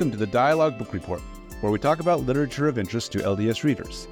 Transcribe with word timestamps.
welcome 0.00 0.10
to 0.10 0.16
the 0.16 0.32
Dialogue 0.32 0.78
Book 0.78 0.94
Report, 0.94 1.20
where 1.60 1.70
we 1.70 1.78
talk 1.78 2.00
about 2.00 2.20
literature 2.20 2.66
of 2.66 2.78
interest 2.78 3.12
to 3.12 3.18
LDS 3.18 3.64
readers. 3.64 4.08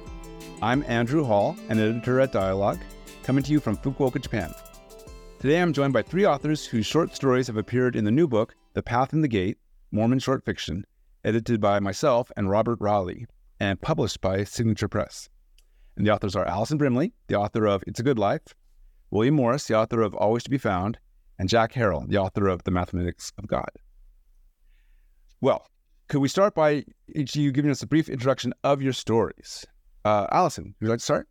I'm 0.61 0.83
Andrew 0.87 1.23
Hall, 1.23 1.57
an 1.67 1.79
editor 1.79 2.19
at 2.19 2.31
Dialogue, 2.31 2.77
coming 3.23 3.43
to 3.43 3.51
you 3.51 3.59
from 3.59 3.75
Fukuoka, 3.75 4.21
Japan. 4.21 4.53
Today 5.39 5.59
I'm 5.59 5.73
joined 5.73 5.93
by 5.93 6.03
three 6.03 6.27
authors 6.27 6.63
whose 6.63 6.85
short 6.85 7.15
stories 7.15 7.47
have 7.47 7.57
appeared 7.57 7.95
in 7.95 8.03
the 8.03 8.11
new 8.11 8.27
book, 8.27 8.53
The 8.75 8.83
Path 8.83 9.13
and 9.13 9.23
the 9.23 9.27
Gate 9.27 9.57
Mormon 9.91 10.19
Short 10.19 10.45
Fiction, 10.45 10.85
edited 11.23 11.59
by 11.59 11.79
myself 11.79 12.31
and 12.37 12.51
Robert 12.51 12.77
Rowley, 12.79 13.25
and 13.59 13.81
published 13.81 14.21
by 14.21 14.43
Signature 14.43 14.89
Press. 14.89 15.27
And 15.97 16.05
the 16.05 16.11
authors 16.11 16.35
are 16.35 16.45
Alison 16.45 16.77
Brimley, 16.77 17.13
the 17.29 17.35
author 17.39 17.65
of 17.65 17.83
It's 17.87 17.99
a 17.99 18.03
Good 18.03 18.19
Life, 18.19 18.53
William 19.09 19.33
Morris, 19.33 19.65
the 19.65 19.73
author 19.73 20.03
of 20.03 20.13
Always 20.13 20.43
to 20.43 20.51
Be 20.51 20.59
Found, 20.59 20.99
and 21.39 21.49
Jack 21.49 21.73
Harrell, 21.73 22.07
the 22.07 22.19
author 22.19 22.47
of 22.47 22.63
The 22.63 22.69
Mathematics 22.69 23.33
of 23.39 23.47
God. 23.47 23.71
Well, 25.41 25.65
could 26.09 26.19
we 26.19 26.27
start 26.27 26.55
by 26.55 26.83
you 27.07 27.51
giving 27.51 27.71
us 27.71 27.81
a 27.83 27.87
brief 27.87 28.09
introduction 28.09 28.53
of 28.63 28.81
your 28.81 28.93
stories? 28.93 29.65
Uh, 30.03 30.25
Alison, 30.31 30.75
would 30.79 30.85
you 30.85 30.89
like 30.89 30.99
to 30.99 31.05
start? 31.05 31.27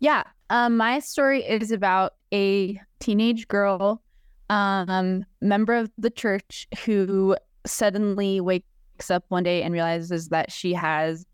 Yeah. 0.00 0.24
Um, 0.50 0.76
my 0.76 0.98
story 0.98 1.44
is 1.44 1.70
about 1.70 2.14
a 2.32 2.80
teenage 2.98 3.46
girl, 3.48 4.02
um, 4.50 5.24
member 5.40 5.74
of 5.74 5.90
the 5.98 6.10
church, 6.10 6.66
who 6.84 7.36
suddenly 7.66 8.40
wakes 8.40 9.10
up 9.10 9.24
one 9.28 9.42
day 9.42 9.62
and 9.62 9.72
realizes 9.72 10.28
that 10.28 10.50
she 10.50 10.72
has 10.72 11.26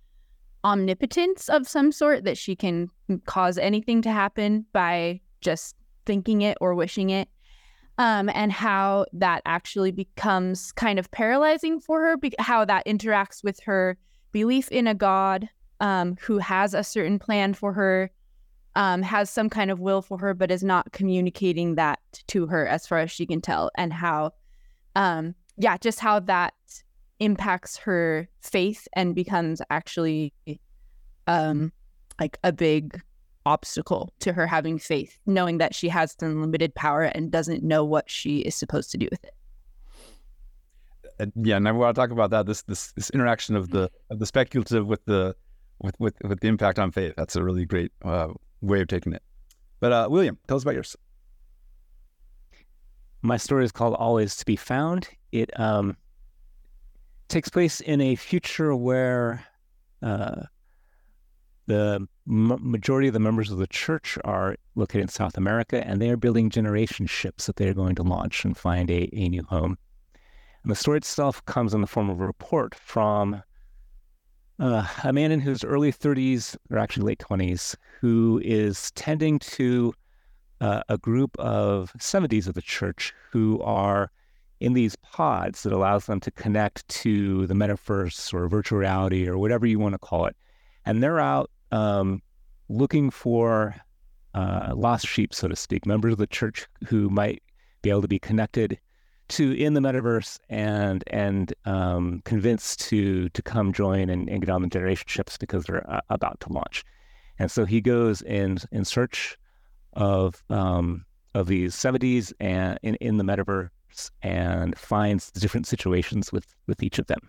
omnipotence 0.65 1.49
of 1.49 1.69
some 1.69 1.93
sort, 1.93 2.25
that 2.25 2.37
she 2.37 2.57
can 2.57 2.91
cause 3.27 3.59
anything 3.59 4.03
to 4.03 4.11
happen 4.11 4.67
by 4.73 5.21
just 5.41 5.77
thinking 6.05 6.43
it 6.43 6.59
or 6.61 6.75
wishing 6.75 7.11
it 7.11 7.29
um, 7.99 8.31
and 8.33 8.53
how 8.53 9.05
that 9.13 9.43
actually 9.45 9.91
becomes 9.91 10.73
kind 10.73 10.99
of 10.99 11.11
paralyzing 11.11 11.81
for 11.81 12.01
her, 12.01 12.17
be- 12.17 12.35
how 12.39 12.65
that 12.65 12.87
interacts 12.87 13.43
with 13.43 13.61
her 13.61 13.99
belief 14.33 14.71
in 14.71 14.87
a 14.87 14.95
God 14.95 15.49
um, 15.81 16.17
who 16.21 16.39
has 16.39 16.75
a 16.75 16.85
certain 16.85 17.19
plan 17.19 17.55
for 17.55 17.73
her, 17.73 18.11
um, 18.77 19.03
has 19.03 19.29
some 19.29 19.51
kind 19.51 19.71
of 19.71 19.81
will 19.81 20.01
for 20.01 20.19
her, 20.19 20.33
but 20.33 20.51
is 20.51 20.63
not 20.63 20.93
communicating 20.93 21.75
that 21.75 21.99
to 22.29 22.47
her 22.47 22.67
as 22.67 22.87
far 22.87 22.99
as 22.99 23.11
she 23.11 23.27
can 23.27 23.41
tell, 23.41 23.71
and 23.77 23.93
how, 23.93 24.33
um, 24.95 25.35
yeah, 25.57 25.77
just 25.77 25.99
how 25.99 26.21
that 26.21 26.55
impacts 27.19 27.77
her 27.77 28.29
faith 28.43 28.87
and 28.93 29.17
becomes 29.17 29.61
actually 29.71 30.33
um, 31.27 31.73
like 32.21 32.39
a 32.45 32.53
big 32.53 33.01
obstacle 33.47 34.13
to 34.21 34.33
her 34.33 34.47
having 34.47 34.79
faith, 34.79 35.19
knowing 35.27 35.59
that 35.59 35.75
she 35.75 35.89
has 35.89 36.17
unlimited 36.21 36.75
power 36.75 37.03
and 37.03 37.31
doesn't 37.31 37.63
know 37.63 37.85
what 37.85 38.11
she 38.11 38.41
is 38.41 38.55
supposed 38.55 38.91
to 38.91 38.99
do 38.99 39.09
with 39.11 39.25
it. 39.25 39.35
Uh, 41.21 41.27
yeah, 41.37 41.57
and 41.57 41.67
I 41.69 41.73
want 41.73 41.95
to 41.95 42.01
talk 42.01 42.11
about 42.11 42.31
that. 42.31 42.47
This 42.47 42.63
this 42.63 42.93
this 42.93 43.11
interaction 43.11 43.57
of 43.57 43.71
the 43.71 43.91
of 44.11 44.19
the 44.19 44.27
speculative 44.27 44.87
with 44.87 45.05
the 45.05 45.35
with 45.81 45.99
with 45.99 46.15
with 46.23 46.41
the 46.41 46.49
impact 46.49 46.79
on 46.79 46.93
faith. 46.93 47.15
That's 47.17 47.37
a 47.37 47.43
really 47.43 47.65
great 47.65 47.93
uh, 48.05 48.29
way 48.61 48.81
of 48.81 48.89
taking 48.89 49.13
it. 49.13 49.23
But 49.81 49.93
uh, 49.93 50.09
William, 50.11 50.39
tell 50.47 50.57
us 50.57 50.63
about 50.63 50.75
yours. 50.75 50.97
My 53.23 53.37
story 53.37 53.65
is 53.65 53.73
called 53.73 53.95
"Always 53.95 54.37
to 54.37 54.45
Be 54.47 54.57
Found." 54.57 55.09
It 55.33 55.59
um, 55.59 55.97
takes 57.29 57.49
place 57.49 57.81
in 57.81 58.01
a 58.01 58.15
future 58.15 58.75
where 58.75 59.45
uh, 60.03 60.43
the 61.67 62.07
m- 62.29 62.59
majority 62.61 63.09
of 63.09 63.15
the 63.15 63.21
members 63.21 63.51
of 63.51 63.59
the 63.59 63.67
church 63.67 64.19
are 64.25 64.57
located 64.75 65.03
in 65.03 65.09
South 65.09 65.37
America, 65.37 65.87
and 65.87 66.01
they 66.01 66.11
are 66.11 66.17
building 66.17 66.51
generation 66.51 67.07
ships 67.07 67.47
that 67.47 67.57
they 67.57 67.69
are 67.69 67.75
going 67.75 67.95
to 67.97 68.03
launch 68.03 68.45
and 68.45 68.57
find 68.57 68.91
a, 68.91 69.09
a 69.13 69.29
new 69.29 69.43
home. 69.45 69.79
And 70.63 70.71
the 70.71 70.77
story 70.77 70.99
itself 70.99 71.45
comes 71.47 71.75
in 71.75 71.81
the 71.81 71.87
form 71.87 72.11
of 72.11 72.21
a 72.21 72.27
report 72.27 72.75
from 72.75 73.43
uh, 74.59 74.87
a 75.05 75.13
man 75.13 75.33
in 75.33 75.41
his 75.41 75.65
early 75.65 75.93
30s, 75.93 76.57
or 76.71 76.79
actually 76.79 77.07
late 77.07 77.21
20s, 77.21 77.77
who 78.01 78.41
is 78.45 78.91
tending 78.93 79.39
to 79.39 79.95
uh, 80.61 80.83
a 80.89 80.99
group 80.99 81.39
of 81.39 81.93
70s 81.99 82.49
of 82.49 82.55
the 82.55 82.63
church 82.63 83.15
who 83.31 83.61
are 83.63 84.11
in 84.61 84.73
these 84.73 84.97
pods 84.97 85.63
that 85.63 85.73
allows 85.73 86.07
them 86.07 86.19
to 86.19 86.33
connect 86.33 86.87
to 86.89 87.47
the 87.47 87.55
metaverse 87.55 88.35
or 88.35 88.49
virtual 88.49 88.79
reality 88.79 89.29
or 89.29 89.39
whatever 89.39 89.67
you 89.67 89.79
want 89.79 89.95
to 89.95 89.99
call 89.99 90.27
it. 90.27 90.37
And 90.85 91.01
they're 91.01 91.21
out 91.21 91.51
um, 91.73 92.23
looking 92.69 93.11
for 93.11 93.75
uh, 94.35 94.73
lost 94.75 95.07
sheep, 95.07 95.35
so 95.35 95.49
to 95.49 95.57
speak, 95.57 95.87
members 95.87 96.13
of 96.13 96.19
the 96.19 96.27
church 96.27 96.67
who 96.87 97.09
might 97.11 97.43
be 97.83 97.91
able 97.91 98.03
to 98.03 98.09
be 98.09 98.19
connected 98.19 98.79
to 99.29 99.53
in 99.53 99.75
the 99.75 99.81
metaverse 99.81 100.39
and 100.49 101.05
and 101.09 101.53
um, 101.65 102.23
convinced 102.25 102.81
to 102.81 103.29
to 103.31 103.43
come 103.43 103.73
join 103.73 104.09
and, 104.09 104.29
and, 104.29 104.41
get 104.41 104.49
on 104.49 104.63
the 104.63 104.69
generation 104.69 105.05
ships 105.07 105.37
because 105.37 105.65
they're 105.65 105.89
uh, 105.91 106.01
about 106.09 106.41
to 106.41 106.53
launch. 106.53 106.85
And 107.39 107.51
so 107.51 107.65
he 107.65 107.81
goes 107.81 108.23
in 108.23 108.59
in 108.73 108.85
search 108.85 109.37
of 109.93 110.43
um, 110.51 111.05
of 111.35 111.47
these 111.47 111.75
70s 111.75 112.33
and 112.41 112.79
in, 112.83 112.95
in 112.97 113.17
the 113.19 113.25
metaverse 113.25 113.71
and 114.23 114.77
finds 114.79 115.31
different 115.33 115.67
situations 115.67 116.33
with 116.33 116.47
with 116.67 116.83
each 116.83 116.99
of 116.99 117.07
them. 117.07 117.29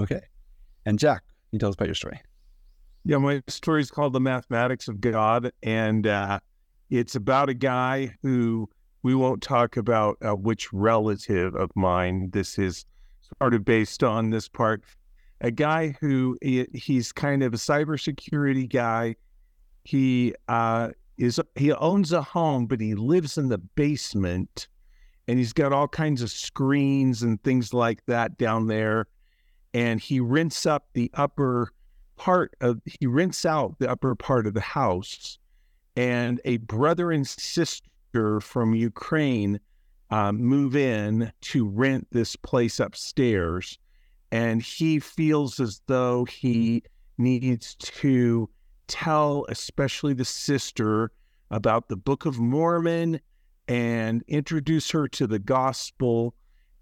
Okay. 0.00 0.20
And 0.86 0.98
Jack, 0.98 1.24
you 1.50 1.58
tell 1.58 1.68
us 1.68 1.74
about 1.74 1.88
your 1.88 1.94
story? 1.94 2.20
Yeah, 3.08 3.16
my 3.16 3.42
story 3.48 3.80
is 3.80 3.90
called 3.90 4.12
The 4.12 4.20
Mathematics 4.20 4.86
of 4.86 5.00
God, 5.00 5.50
and 5.62 6.06
uh, 6.06 6.40
it's 6.90 7.14
about 7.14 7.48
a 7.48 7.54
guy 7.54 8.14
who 8.20 8.68
we 9.02 9.14
won't 9.14 9.42
talk 9.42 9.78
about 9.78 10.18
uh, 10.22 10.34
which 10.34 10.70
relative 10.74 11.54
of 11.54 11.70
mine 11.74 12.28
this 12.34 12.58
is 12.58 12.84
sort 13.38 13.54
of 13.54 13.64
based 13.64 14.04
on 14.04 14.28
this 14.28 14.46
part. 14.46 14.82
A 15.40 15.50
guy 15.50 15.96
who 16.02 16.36
he's 16.42 17.10
kind 17.10 17.42
of 17.42 17.54
a 17.54 17.56
cybersecurity 17.56 18.70
guy. 18.70 19.16
He 19.84 20.34
uh, 20.48 20.90
is 21.16 21.40
he 21.54 21.72
owns 21.72 22.12
a 22.12 22.20
home, 22.20 22.66
but 22.66 22.78
he 22.78 22.94
lives 22.94 23.38
in 23.38 23.48
the 23.48 23.56
basement, 23.56 24.68
and 25.28 25.38
he's 25.38 25.54
got 25.54 25.72
all 25.72 25.88
kinds 25.88 26.20
of 26.20 26.30
screens 26.30 27.22
and 27.22 27.42
things 27.42 27.72
like 27.72 28.04
that 28.04 28.36
down 28.36 28.66
there. 28.66 29.06
And 29.72 29.98
he 29.98 30.20
rents 30.20 30.66
up 30.66 30.88
the 30.92 31.10
upper 31.14 31.72
part 32.18 32.54
of 32.60 32.80
he 32.84 33.06
rents 33.06 33.46
out 33.46 33.78
the 33.78 33.90
upper 33.90 34.14
part 34.14 34.46
of 34.46 34.54
the 34.54 34.60
house 34.60 35.38
and 35.96 36.40
a 36.44 36.58
brother 36.58 37.10
and 37.12 37.26
sister 37.26 38.40
from 38.40 38.74
ukraine 38.74 39.58
um, 40.10 40.36
move 40.38 40.74
in 40.76 41.32
to 41.40 41.66
rent 41.66 42.06
this 42.10 42.36
place 42.36 42.80
upstairs 42.80 43.78
and 44.32 44.62
he 44.62 44.98
feels 44.98 45.60
as 45.60 45.80
though 45.86 46.24
he 46.24 46.82
needs 47.16 47.74
to 47.76 48.48
tell 48.88 49.46
especially 49.48 50.14
the 50.14 50.24
sister 50.24 51.10
about 51.50 51.88
the 51.88 51.96
book 51.96 52.26
of 52.26 52.38
mormon 52.38 53.20
and 53.68 54.24
introduce 54.28 54.90
her 54.90 55.06
to 55.06 55.26
the 55.26 55.38
gospel 55.38 56.34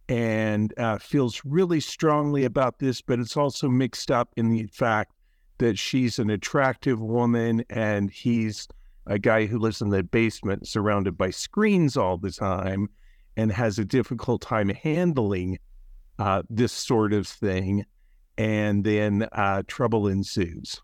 and 0.08 0.72
uh, 0.78 0.98
feels 0.98 1.42
really 1.44 1.80
strongly 1.80 2.44
about 2.44 2.78
this, 2.78 3.02
but 3.02 3.18
it's 3.18 3.36
also 3.36 3.68
mixed 3.68 4.10
up 4.10 4.32
in 4.36 4.50
the 4.50 4.66
fact 4.72 5.12
that 5.58 5.78
she's 5.78 6.18
an 6.18 6.30
attractive 6.30 7.00
woman 7.00 7.64
and 7.70 8.10
he's 8.10 8.68
a 9.06 9.18
guy 9.18 9.46
who 9.46 9.58
lives 9.58 9.80
in 9.80 9.90
the 9.90 10.02
basement 10.02 10.66
surrounded 10.66 11.16
by 11.16 11.30
screens 11.30 11.96
all 11.96 12.18
the 12.18 12.30
time 12.30 12.88
and 13.36 13.52
has 13.52 13.78
a 13.78 13.84
difficult 13.84 14.42
time 14.42 14.68
handling 14.68 15.58
uh, 16.18 16.42
this 16.50 16.72
sort 16.72 17.12
of 17.12 17.26
thing. 17.26 17.84
And 18.38 18.84
then 18.84 19.28
uh, 19.32 19.62
trouble 19.66 20.08
ensues. 20.08 20.82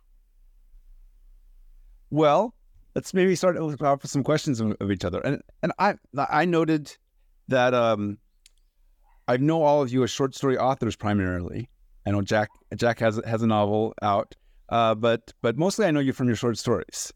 Well, 2.11 2.55
let's 2.95 3.13
maybe 3.15 3.35
start 3.35 3.63
with 3.63 3.81
some 4.07 4.23
questions 4.23 4.61
of, 4.61 4.75
of, 4.81 4.91
each 4.91 5.05
other. 5.05 5.21
And 5.21 5.43
and 5.63 5.73
I 5.79 5.95
I 6.17 6.45
noted 6.45 6.97
that 7.49 7.75
um, 7.75 8.19
I 9.29 9.37
know 9.37 9.63
all 9.63 9.83
of 9.83 9.93
you 9.93 10.03
as 10.03 10.11
short 10.11 10.35
story 10.35 10.59
authors 10.59 10.97
primarily. 10.97 11.69
I 12.07 12.11
know 12.11 12.23
Jack 12.23 12.51
Jack 12.77 12.99
has 13.01 13.21
has 13.27 13.43
a 13.43 13.47
novel 13.47 13.95
out, 14.03 14.35
uh, 14.73 14.95
but 14.95 15.33
but 15.43 15.57
mostly 15.59 15.85
I 15.87 15.91
know 15.91 16.01
you 16.01 16.13
from 16.13 16.27
your 16.27 16.37
short 16.37 16.57
stories. 16.59 17.13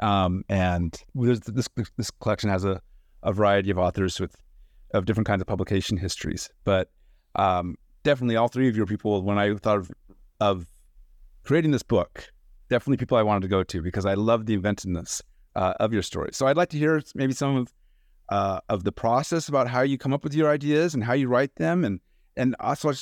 Um, 0.00 0.44
and 0.48 0.96
this 1.14 1.68
this 1.98 2.10
collection 2.22 2.48
has 2.48 2.64
a, 2.64 2.80
a 3.22 3.32
variety 3.32 3.70
of 3.70 3.78
authors 3.78 4.20
with 4.20 4.36
of 4.94 5.04
different 5.04 5.26
kinds 5.26 5.40
of 5.40 5.46
publication 5.48 5.96
histories. 5.96 6.48
But 6.64 6.90
um, 7.34 7.76
definitely 8.04 8.36
all 8.36 8.48
three 8.48 8.68
of 8.68 8.76
your 8.76 8.86
people 8.86 9.22
when 9.22 9.38
I 9.38 9.54
thought 9.54 9.78
of, 9.78 9.90
of 10.40 10.66
creating 11.42 11.72
this 11.72 11.82
book, 11.82 12.30
definitely 12.68 12.96
people 12.96 13.18
I 13.18 13.22
wanted 13.22 13.42
to 13.42 13.48
go 13.48 13.62
to 13.64 13.82
because 13.82 14.06
I 14.06 14.14
love 14.14 14.46
the 14.46 14.54
inventiveness 14.54 15.20
uh, 15.56 15.74
of 15.80 15.92
your 15.92 16.02
story. 16.02 16.30
So 16.32 16.46
I'd 16.46 16.56
like 16.56 16.70
to 16.70 16.78
hear 16.78 17.02
maybe 17.14 17.32
some 17.32 17.56
of 17.56 17.74
uh, 18.28 18.60
of 18.68 18.84
the 18.84 18.92
process 18.92 19.48
about 19.48 19.66
how 19.66 19.82
you 19.82 19.98
come 19.98 20.12
up 20.12 20.22
with 20.22 20.34
your 20.34 20.48
ideas 20.48 20.94
and 20.94 21.02
how 21.02 21.14
you 21.14 21.26
write 21.26 21.56
them, 21.56 21.84
and 21.84 21.98
and 22.36 22.54
also 22.60 22.92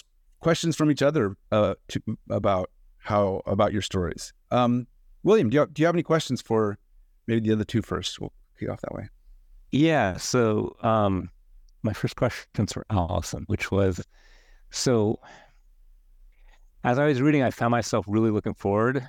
questions 0.40 0.76
from 0.76 0.90
each 0.90 1.02
other 1.02 1.36
uh, 1.52 1.74
to, 1.88 2.00
about 2.30 2.70
how 3.08 3.42
about 3.46 3.72
your 3.72 3.82
stories. 3.82 4.32
Um, 4.50 4.86
William, 5.22 5.48
do 5.48 5.56
you, 5.56 5.66
do 5.72 5.80
you 5.82 5.86
have 5.86 5.94
any 5.94 6.02
questions 6.02 6.42
for 6.42 6.78
maybe 7.26 7.40
the 7.40 7.54
other 7.54 7.64
two 7.64 7.80
first? 7.80 8.20
We'll 8.20 8.32
kick 8.60 8.68
off 8.68 8.82
that 8.82 8.94
way. 8.94 9.08
Yeah. 9.72 10.18
So 10.18 10.76
um, 10.82 11.30
my 11.82 11.94
first 11.94 12.16
questions 12.16 12.72
for 12.72 12.84
Alison, 12.90 13.44
which 13.46 13.70
was 13.70 14.04
So, 14.70 15.18
as 16.84 16.98
I 16.98 17.06
was 17.06 17.22
reading, 17.22 17.42
I 17.42 17.50
found 17.50 17.70
myself 17.70 18.04
really 18.08 18.30
looking 18.30 18.54
forward, 18.54 19.08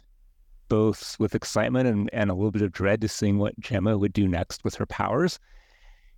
both 0.69 1.17
with 1.19 1.35
excitement 1.35 1.87
and, 1.87 2.09
and 2.13 2.29
a 2.29 2.33
little 2.33 2.51
bit 2.51 2.61
of 2.61 2.71
dread 2.71 3.01
to 3.01 3.07
seeing 3.07 3.37
what 3.37 3.59
Gemma 3.59 3.97
would 3.97 4.13
do 4.13 4.27
next 4.27 4.63
with 4.63 4.75
her 4.75 4.85
powers. 4.85 5.39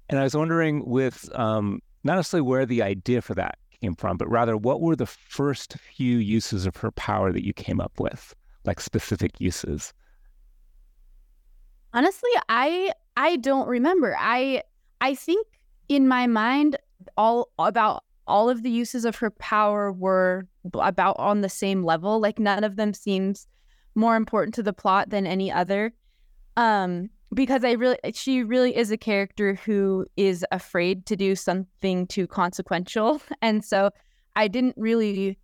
And 0.10 0.20
I 0.20 0.24
was 0.24 0.36
wondering, 0.36 0.86
with 0.86 1.30
um, 1.34 1.80
not 2.04 2.16
necessarily 2.16 2.48
where 2.48 2.66
the 2.66 2.84
idea 2.84 3.22
for 3.22 3.34
that 3.36 3.58
came 3.82 3.96
from, 3.96 4.18
but 4.18 4.30
rather 4.30 4.56
what 4.56 4.82
were 4.82 4.96
the 4.96 5.06
first 5.06 5.74
few 5.78 6.18
uses 6.18 6.66
of 6.66 6.78
her 6.78 6.92
power 6.92 7.32
that 7.32 7.46
you 7.46 7.54
came 7.54 7.82
up 7.82 8.00
with, 8.00 8.36
like 8.66 8.80
specific 8.80 9.40
uses? 9.40 9.94
Honestly, 11.94 12.30
I 12.48 12.94
I 13.18 13.36
don't 13.38 13.68
remember. 13.68 14.16
I 14.18 14.64
I 15.02 15.16
think 15.16 15.46
in 15.90 16.08
my 16.08 16.28
mind 16.28 16.78
all 17.18 17.50
about 17.60 18.04
all 18.28 18.50
of 18.50 18.64
the 18.64 18.70
uses 18.70 19.04
of 19.04 19.18
her 19.18 19.32
power 19.32 19.92
were 19.92 20.48
about 20.76 21.18
on 21.20 21.42
the 21.42 21.50
same 21.50 21.84
level. 21.84 22.20
Like 22.20 22.40
none 22.40 22.64
of 22.64 22.76
them 22.76 22.94
seems 22.94 23.48
more 23.96 24.16
important 24.16 24.54
to 24.56 24.64
the 24.64 24.74
plot 24.74 25.10
than 25.10 25.28
any 25.28 25.52
other. 25.52 25.94
Um 26.56 27.10
because 27.34 27.64
I 27.64 27.72
really 27.72 27.98
she 28.14 28.44
really 28.44 28.76
is 28.76 28.92
a 28.92 28.98
character 28.98 29.56
who 29.56 30.06
is 30.18 30.46
afraid 30.52 31.06
to 31.08 31.16
do 31.16 31.36
something 31.36 32.08
too 32.08 32.28
consequential. 32.28 33.22
And 33.42 33.64
so 33.64 33.92
I 34.36 34.48
didn't 34.48 34.76
really 34.78 35.38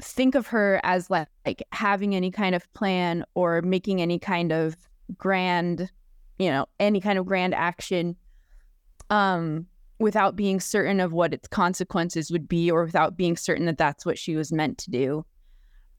think 0.00 0.34
of 0.34 0.48
her 0.48 0.80
as 0.82 1.10
like, 1.10 1.28
like 1.46 1.62
having 1.72 2.14
any 2.14 2.30
kind 2.30 2.54
of 2.54 2.72
plan 2.74 3.24
or 3.34 3.62
making 3.62 4.02
any 4.02 4.18
kind 4.18 4.52
of 4.52 4.76
grand, 5.16 5.90
you 6.38 6.50
know, 6.50 6.66
any 6.80 7.00
kind 7.00 7.18
of 7.18 7.26
grand 7.26 7.54
action 7.54 8.16
um 9.10 9.66
without 9.98 10.34
being 10.34 10.58
certain 10.58 10.98
of 11.00 11.12
what 11.12 11.32
its 11.32 11.46
consequences 11.46 12.30
would 12.30 12.48
be 12.48 12.70
or 12.70 12.84
without 12.84 13.16
being 13.16 13.36
certain 13.36 13.66
that 13.66 13.78
that's 13.78 14.04
what 14.04 14.18
she 14.18 14.34
was 14.34 14.52
meant 14.52 14.78
to 14.78 14.90
do. 14.90 15.24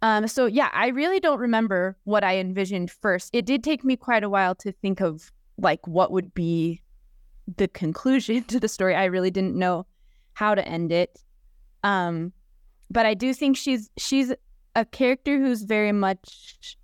Um, 0.04 0.28
so 0.28 0.48
yeah, 0.48 0.70
I 0.74 0.90
really 0.90 1.22
don't 1.22 1.40
remember 1.40 1.98
what 2.04 2.26
I 2.26 2.38
envisioned 2.38 2.92
first. 2.92 3.30
It 3.32 3.46
did 3.46 3.64
take 3.64 3.86
me 3.86 3.96
quite 3.96 4.22
a 4.22 4.30
while 4.30 4.54
to 4.56 4.74
think 4.74 5.00
of 5.00 5.32
like 5.58 5.88
what 5.88 6.12
would 6.12 6.34
be 6.34 6.82
the 7.56 7.70
conclusion 7.70 8.44
to 8.50 8.60
the 8.60 8.68
story. 8.68 8.96
I 8.96 9.06
really 9.06 9.32
didn't 9.32 9.56
know 9.56 9.88
how 10.34 10.56
to 10.56 10.68
end 10.68 10.92
it. 10.92 11.20
Um, 11.84 12.34
but 12.92 13.06
I 13.06 13.14
do 13.14 13.34
think 13.34 13.56
she's 13.56 13.90
she's 13.98 14.34
a 14.76 14.84
character 14.84 15.40
who's 15.40 15.64
very 15.64 15.94
much 15.94 16.78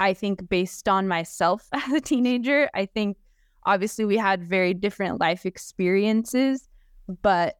I 0.00 0.12
think 0.12 0.48
based 0.48 0.88
on 0.88 1.06
myself 1.06 1.68
as 1.72 1.92
a 1.92 2.00
teenager. 2.00 2.68
I 2.74 2.86
think 2.86 3.18
obviously 3.66 4.04
we 4.04 4.16
had 4.16 4.42
very 4.42 4.74
different 4.74 5.20
life 5.20 5.46
experiences, 5.46 6.68
but 7.22 7.56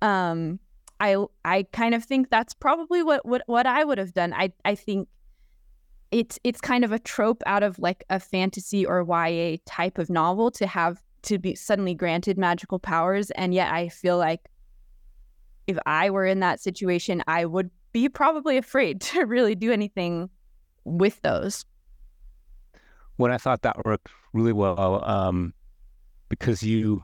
um 0.00 0.58
I 1.02 1.16
I 1.44 1.64
kind 1.72 1.96
of 1.96 2.04
think 2.04 2.30
that's 2.30 2.54
probably 2.54 3.02
what 3.02 3.26
what, 3.26 3.42
what 3.46 3.66
I 3.66 3.82
would 3.82 3.98
have 3.98 4.14
done. 4.14 4.32
I 4.32 4.52
I 4.64 4.76
think 4.76 5.08
it's 6.12 6.38
it's 6.44 6.60
kind 6.60 6.84
of 6.84 6.92
a 6.92 7.00
trope 7.00 7.42
out 7.44 7.64
of 7.64 7.76
like 7.80 8.04
a 8.08 8.20
fantasy 8.20 8.86
or 8.86 9.02
YA 9.02 9.56
type 9.66 9.98
of 9.98 10.08
novel 10.08 10.52
to 10.52 10.66
have 10.66 11.02
to 11.22 11.38
be 11.38 11.56
suddenly 11.56 11.94
granted 11.94 12.38
magical 12.38 12.78
powers 12.78 13.32
and 13.32 13.52
yet 13.52 13.72
I 13.72 13.88
feel 13.88 14.16
like 14.16 14.48
if 15.66 15.76
I 15.86 16.10
were 16.10 16.24
in 16.24 16.38
that 16.40 16.60
situation 16.60 17.22
I 17.26 17.46
would 17.46 17.70
be 17.92 18.08
probably 18.08 18.56
afraid 18.56 19.00
to 19.12 19.24
really 19.24 19.56
do 19.56 19.72
anything 19.72 20.30
with 20.84 21.20
those. 21.22 21.64
When 23.16 23.32
I 23.32 23.38
thought 23.38 23.62
that 23.62 23.84
worked 23.84 24.08
really 24.32 24.52
well 24.52 25.02
um, 25.04 25.52
because 26.28 26.62
you 26.62 27.02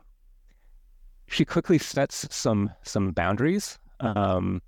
she 1.27 1.43
quickly 1.43 1.77
sets 1.77 2.33
some 2.33 2.71
some 2.83 3.11
boundaries 3.11 3.77
um, 3.99 4.61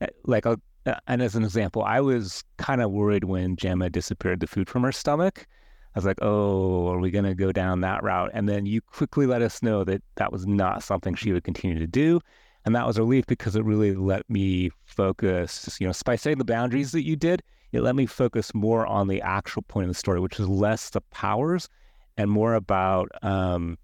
eh, 0.00 0.06
like, 0.24 0.46
a, 0.46 0.58
uh, 0.86 0.94
and 1.06 1.22
as 1.22 1.34
an 1.34 1.44
example, 1.44 1.82
I 1.82 2.00
was 2.00 2.44
kind 2.56 2.82
of 2.82 2.90
worried 2.90 3.24
when 3.24 3.56
Gemma 3.56 3.90
disappeared 3.90 4.40
the 4.40 4.46
food 4.46 4.68
from 4.68 4.82
her 4.82 4.92
stomach. 4.92 5.46
I 5.94 5.98
was 5.98 6.04
like, 6.04 6.18
oh, 6.22 6.88
are 6.88 6.98
we 6.98 7.10
going 7.10 7.24
to 7.24 7.34
go 7.34 7.52
down 7.52 7.80
that 7.82 8.02
route? 8.02 8.30
And 8.32 8.48
then 8.48 8.64
you 8.64 8.80
quickly 8.80 9.26
let 9.26 9.42
us 9.42 9.62
know 9.62 9.84
that 9.84 10.02
that 10.16 10.32
was 10.32 10.46
not 10.46 10.82
something 10.82 11.14
she 11.14 11.32
would 11.32 11.44
continue 11.44 11.78
to 11.78 11.86
do. 11.86 12.20
And 12.64 12.74
that 12.74 12.86
was 12.86 12.96
a 12.96 13.02
relief 13.02 13.26
because 13.26 13.56
it 13.56 13.64
really 13.64 13.94
let 13.94 14.28
me 14.30 14.70
focus, 14.84 15.76
you 15.80 15.86
know, 15.86 15.92
by 16.04 16.16
setting 16.16 16.38
the 16.38 16.44
boundaries 16.44 16.92
that 16.92 17.04
you 17.04 17.16
did, 17.16 17.42
it 17.72 17.82
let 17.82 17.96
me 17.96 18.06
focus 18.06 18.54
more 18.54 18.86
on 18.86 19.08
the 19.08 19.20
actual 19.20 19.62
point 19.62 19.84
of 19.84 19.88
the 19.88 19.98
story, 19.98 20.20
which 20.20 20.38
is 20.38 20.48
less 20.48 20.90
the 20.90 21.00
powers 21.00 21.68
and 22.16 22.30
more 22.30 22.54
about 22.54 23.08
um, 23.22 23.76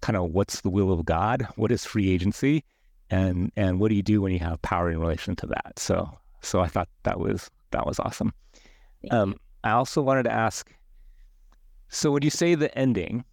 kind 0.00 0.16
of 0.16 0.30
what's 0.30 0.60
the 0.60 0.70
will 0.70 0.92
of 0.92 1.04
God, 1.04 1.46
what 1.56 1.72
is 1.72 1.84
free 1.84 2.10
agency, 2.10 2.64
and 3.10 3.52
and 3.56 3.80
what 3.80 3.88
do 3.88 3.94
you 3.94 4.02
do 4.02 4.20
when 4.22 4.32
you 4.32 4.38
have 4.38 4.60
power 4.62 4.90
in 4.90 5.00
relation 5.00 5.36
to 5.36 5.46
that? 5.46 5.78
So 5.78 6.10
so 6.42 6.60
i 6.60 6.66
thought 6.66 6.88
that 7.02 7.20
was 7.20 7.50
that 7.70 7.86
was 7.86 7.98
awesome. 7.98 8.32
Um, 9.10 9.36
i 9.64 9.70
also 9.70 10.02
wanted 10.02 10.24
to 10.24 10.32
ask 10.32 10.72
so 11.88 12.10
when 12.10 12.22
you 12.22 12.30
say 12.30 12.54
the 12.54 12.76
ending 12.76 13.24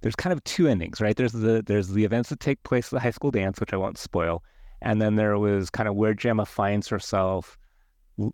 there's 0.00 0.16
kind 0.16 0.32
of 0.32 0.42
two 0.44 0.66
endings 0.66 1.00
right? 1.00 1.16
There's 1.16 1.32
the 1.32 1.62
there's 1.64 1.88
the 1.88 2.04
events 2.04 2.28
that 2.30 2.40
take 2.40 2.62
place 2.64 2.86
at 2.86 2.90
the 2.92 3.00
high 3.00 3.10
school 3.10 3.30
dance 3.30 3.60
which 3.60 3.72
i 3.72 3.76
won't 3.76 3.98
spoil 3.98 4.42
and 4.80 5.00
then 5.00 5.16
there 5.16 5.38
was 5.38 5.70
kind 5.70 5.88
of 5.88 5.94
where 5.94 6.14
gemma 6.14 6.46
finds 6.46 6.88
herself 6.88 7.56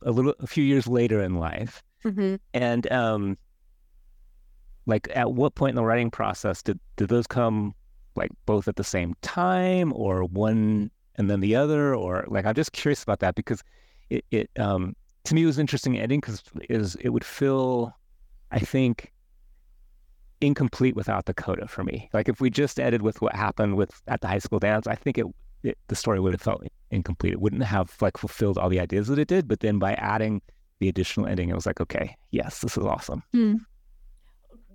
a 0.03 0.11
little 0.11 0.35
a 0.41 0.47
few 0.47 0.65
years 0.65 0.87
later 0.87 1.23
in 1.23 1.35
life. 1.37 1.83
Mm-hmm. 2.05 2.37
and 2.55 2.93
um 2.93 3.37
like 4.87 5.09
at 5.15 5.33
what 5.33 5.55
point 5.55 5.71
in 5.71 5.77
the 5.77 5.85
writing 5.85 6.11
process 6.11 6.63
did 6.63 6.79
did 6.97 7.09
those 7.09 7.27
come 7.27 7.75
like 8.19 8.31
both 8.47 8.69
at 8.69 8.77
the 8.77 8.85
same 8.85 9.15
time 9.23 9.93
or 9.95 10.25
one 10.25 10.91
and 11.17 11.31
then 11.31 11.41
the 11.41 11.55
other 11.57 11.95
or 11.95 12.25
like 12.29 12.45
i'm 12.45 12.55
just 12.55 12.73
curious 12.73 13.03
about 13.03 13.21
that 13.21 13.35
because 13.35 13.63
it, 14.11 14.25
it 14.31 14.51
um 14.59 14.95
to 15.25 15.35
me 15.35 15.45
was 15.45 15.59
interesting 15.59 15.99
ending 15.99 16.21
because 16.21 16.43
is 16.69 16.97
it 16.97 17.11
would 17.11 17.25
feel 17.25 17.93
i 18.51 18.59
think 18.59 19.13
incomplete 20.41 20.95
without 20.95 21.27
the 21.27 21.35
coda 21.35 21.67
for 21.67 21.85
me. 21.85 22.09
Like 22.13 22.29
if 22.29 22.41
we 22.41 22.51
just 22.51 22.79
ended 22.79 23.03
with 23.03 23.21
what 23.21 23.35
happened 23.35 23.77
with 23.77 24.01
at 24.07 24.21
the 24.21 24.29
high 24.29 24.39
school 24.39 24.59
dance 24.59 24.87
i 24.87 24.95
think 24.95 25.19
it, 25.19 25.27
it 25.63 25.79
the 25.89 25.97
story 25.97 26.21
would 26.21 26.33
have 26.33 26.41
felt 26.41 26.63
incomplete. 26.91 27.33
It 27.33 27.41
wouldn't 27.41 27.65
have 27.65 27.95
like 28.01 28.17
fulfilled 28.17 28.59
all 28.59 28.69
the 28.69 28.81
ideas 28.81 29.09
that 29.09 29.19
it 29.19 29.29
did 29.29 29.49
but 29.49 29.61
then 29.61 29.79
by 29.79 29.95
adding 29.95 30.41
the 30.81 30.89
additional 30.89 31.27
ending 31.27 31.49
it 31.49 31.55
was 31.55 31.67
like 31.67 31.81
okay 31.81 32.17
yes 32.31 32.61
this 32.61 32.77
is 32.77 32.85
awesome. 32.85 33.23
Hmm. 33.33 33.55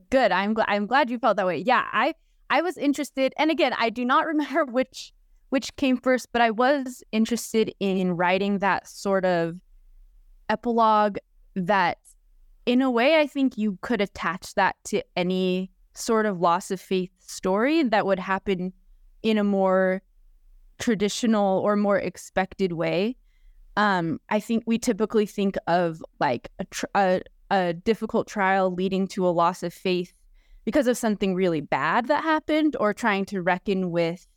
good. 0.10 0.32
I'm 0.32 0.54
glad 0.54 0.68
i'm 0.70 0.86
glad 0.86 1.10
you 1.10 1.18
felt 1.20 1.38
that 1.38 1.46
way. 1.46 1.58
Yeah 1.58 1.86
i 1.92 2.14
I 2.50 2.62
was 2.62 2.78
interested, 2.78 3.34
and 3.38 3.52
again, 3.52 3.74
I 3.78 3.90
do 3.90 4.06
not 4.06 4.26
remember 4.34 4.66
which 4.66 5.14
which 5.50 5.76
came 5.76 5.98
first, 5.98 6.30
but 6.32 6.42
I 6.42 6.50
was 6.50 7.04
interested 7.12 7.72
in 7.80 8.14
writing 8.14 8.58
that 8.60 8.88
sort 8.88 9.24
of 9.24 9.56
epilogue 10.50 11.18
that 11.56 12.00
in 12.66 12.82
a 12.82 12.90
way 12.90 13.20
I 13.20 13.28
think 13.28 13.56
you 13.56 13.78
could 13.82 14.02
attach 14.02 14.56
that 14.56 14.76
to 14.86 15.04
any 15.16 15.70
sort 15.94 16.26
of 16.26 16.40
loss 16.40 16.72
of 16.72 16.82
faith 16.82 17.12
story 17.20 17.84
that 17.84 18.06
would 18.06 18.18
happen 18.18 18.74
in 19.22 19.38
a 19.38 19.44
more 19.44 20.02
traditional 20.80 21.60
or 21.60 21.76
more 21.76 22.00
expected 22.00 22.74
way. 22.74 23.16
Um, 23.78 24.20
I 24.30 24.40
think 24.40 24.64
we 24.66 24.78
typically 24.78 25.26
think 25.26 25.56
of 25.68 26.04
like 26.20 26.50
a, 26.60 26.66
tr- 26.66 26.86
a, 26.96 27.22
a 27.52 27.74
difficult 27.74 28.28
trial 28.28 28.74
leading 28.74 29.08
to 29.10 29.28
a 29.28 29.30
loss 29.30 29.64
of 29.64 29.74
faith 29.74 30.14
because 30.66 30.88
of 30.88 30.98
something 30.98 31.36
really 31.36 31.62
bad 31.62 32.08
that 32.08 32.24
happened 32.24 32.76
or 32.80 32.94
trying 32.94 33.26
to 33.26 33.42
reckon 33.42 33.92
with 33.92 34.28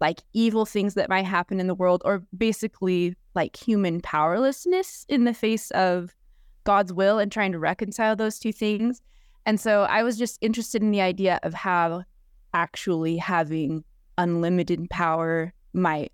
like 0.00 0.20
evil 0.32 0.66
things 0.66 0.94
that 0.94 1.08
might 1.08 1.24
happen 1.24 1.60
in 1.60 1.66
the 1.66 1.74
world 1.74 2.02
or 2.04 2.22
basically 2.36 3.14
like 3.34 3.56
human 3.56 4.00
powerlessness 4.00 5.06
in 5.08 5.24
the 5.24 5.34
face 5.34 5.70
of 5.72 6.14
God's 6.64 6.92
will 6.92 7.18
and 7.18 7.30
trying 7.30 7.52
to 7.52 7.58
reconcile 7.58 8.16
those 8.16 8.38
two 8.38 8.52
things. 8.52 9.00
And 9.46 9.60
so 9.60 9.82
I 9.82 10.02
was 10.02 10.16
just 10.16 10.38
interested 10.40 10.82
in 10.82 10.90
the 10.90 11.00
idea 11.00 11.38
of 11.42 11.54
how 11.54 12.04
actually 12.54 13.16
having 13.16 13.84
unlimited 14.16 14.88
power 14.90 15.52
might 15.72 16.12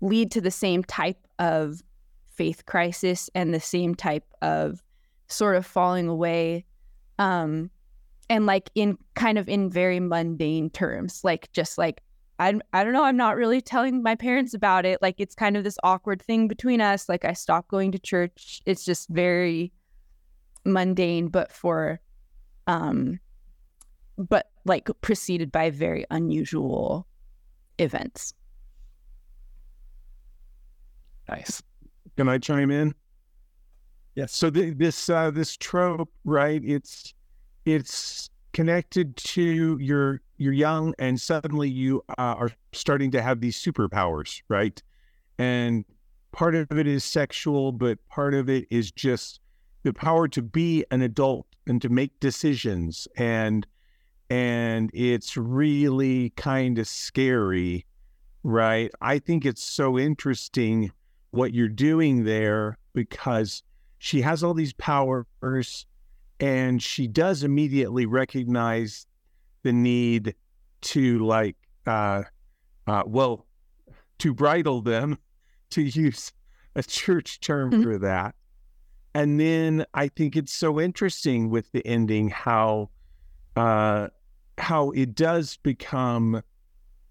lead 0.00 0.30
to 0.32 0.40
the 0.40 0.50
same 0.50 0.84
type 0.84 1.26
of 1.38 1.82
faith 2.26 2.66
crisis 2.66 3.30
and 3.34 3.52
the 3.52 3.60
same 3.60 3.94
type 3.94 4.24
of 4.42 4.82
sort 5.28 5.56
of 5.56 5.64
falling 5.64 6.08
away 6.08 6.64
um, 7.18 7.70
and 8.32 8.46
like 8.46 8.70
in 8.74 8.96
kind 9.14 9.36
of 9.36 9.46
in 9.46 9.68
very 9.68 10.00
mundane 10.00 10.70
terms 10.70 11.20
like 11.22 11.52
just 11.52 11.76
like 11.76 12.02
I, 12.38 12.58
I 12.72 12.82
don't 12.82 12.94
know 12.94 13.04
i'm 13.04 13.16
not 13.16 13.36
really 13.36 13.60
telling 13.60 14.02
my 14.02 14.14
parents 14.14 14.54
about 14.54 14.86
it. 14.86 15.00
Like 15.02 15.16
it's 15.18 15.34
kind 15.34 15.54
of 15.54 15.64
this 15.64 15.76
awkward 15.84 16.22
thing 16.22 16.48
between 16.48 16.80
us. 16.80 17.08
Like 17.08 17.26
i 17.26 17.34
stopped 17.34 17.68
going 17.68 17.92
to 17.92 17.98
church. 17.98 18.62
It's 18.64 18.86
just 18.86 19.10
very 19.10 19.70
mundane 20.64 21.28
but 21.28 21.52
for 21.52 22.00
um 22.66 23.20
but 24.16 24.46
like 24.64 24.88
preceded 25.02 25.52
by 25.52 25.68
very 25.68 26.06
unusual 26.10 27.06
events. 27.78 28.32
Nice. 31.28 31.62
Can 32.16 32.30
i 32.30 32.38
chime 32.38 32.70
in? 32.70 32.94
Yes. 34.14 34.34
So 34.34 34.48
the, 34.48 34.70
this 34.70 35.10
uh 35.10 35.30
this 35.30 35.54
trope 35.58 36.10
right 36.24 36.62
it's 36.64 37.12
it's 37.64 38.28
connected 38.52 39.16
to 39.16 39.78
your 39.78 40.20
you're 40.36 40.52
young 40.52 40.94
and 40.98 41.20
suddenly 41.20 41.68
you 41.68 42.04
uh, 42.18 42.34
are 42.36 42.50
starting 42.72 43.10
to 43.12 43.22
have 43.22 43.40
these 43.40 43.56
superpowers, 43.56 44.42
right? 44.48 44.82
And 45.38 45.84
part 46.32 46.54
of 46.54 46.66
it 46.72 46.86
is 46.86 47.04
sexual, 47.04 47.72
but 47.72 47.98
part 48.08 48.34
of 48.34 48.50
it 48.50 48.66
is 48.70 48.90
just 48.90 49.40
the 49.84 49.92
power 49.92 50.28
to 50.28 50.42
be 50.42 50.84
an 50.90 51.02
adult 51.02 51.46
and 51.66 51.80
to 51.82 51.88
make 51.88 52.18
decisions 52.20 53.06
and 53.16 53.66
and 54.30 54.90
it's 54.94 55.36
really 55.36 56.30
kind 56.30 56.78
of 56.78 56.88
scary, 56.88 57.84
right? 58.42 58.90
I 59.00 59.18
think 59.18 59.44
it's 59.44 59.62
so 59.62 59.98
interesting 59.98 60.90
what 61.32 61.52
you're 61.52 61.68
doing 61.68 62.24
there 62.24 62.78
because 62.94 63.62
she 63.98 64.22
has 64.22 64.42
all 64.42 64.54
these 64.54 64.72
powers 64.72 65.86
and 66.42 66.82
she 66.82 67.06
does 67.06 67.42
immediately 67.44 68.04
recognize 68.04 69.06
the 69.62 69.72
need 69.72 70.34
to 70.82 71.18
like 71.24 71.56
uh 71.86 72.22
uh 72.86 73.02
well 73.06 73.46
to 74.18 74.34
bridle 74.34 74.82
them 74.82 75.16
to 75.70 75.82
use 75.82 76.32
a 76.74 76.82
church 76.82 77.40
term 77.40 77.70
Mhm. 77.70 77.82
for 77.84 77.98
that 77.98 78.34
and 79.14 79.38
then 79.38 79.86
i 79.94 80.08
think 80.08 80.36
it's 80.36 80.52
so 80.52 80.80
interesting 80.80 81.48
with 81.48 81.70
the 81.72 81.86
ending 81.86 82.28
how 82.28 82.90
uh 83.56 84.08
how 84.58 84.90
it 84.90 85.14
does 85.14 85.56
become 85.58 86.42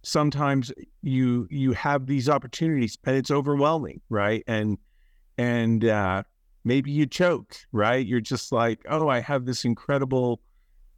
sometimes 0.04 0.72
you 1.02 1.48
you 1.50 1.74
have 1.74 2.06
these 2.08 2.28
opportunities 2.28 2.98
and 3.06 3.16
it's 3.16 3.32
overwhelming 3.32 4.02
right 4.10 4.44
and 4.48 4.78
and 5.38 5.86
uh 5.86 6.24
maybe 6.63 6.91
you 6.91 7.06
choke 7.06 7.56
right 7.72 8.06
you're 8.06 8.22
just 8.22 8.51
like 8.51 8.80
oh 8.89 9.08
i 9.08 9.20
have 9.20 9.46
this 9.46 9.65
incredible 9.65 10.39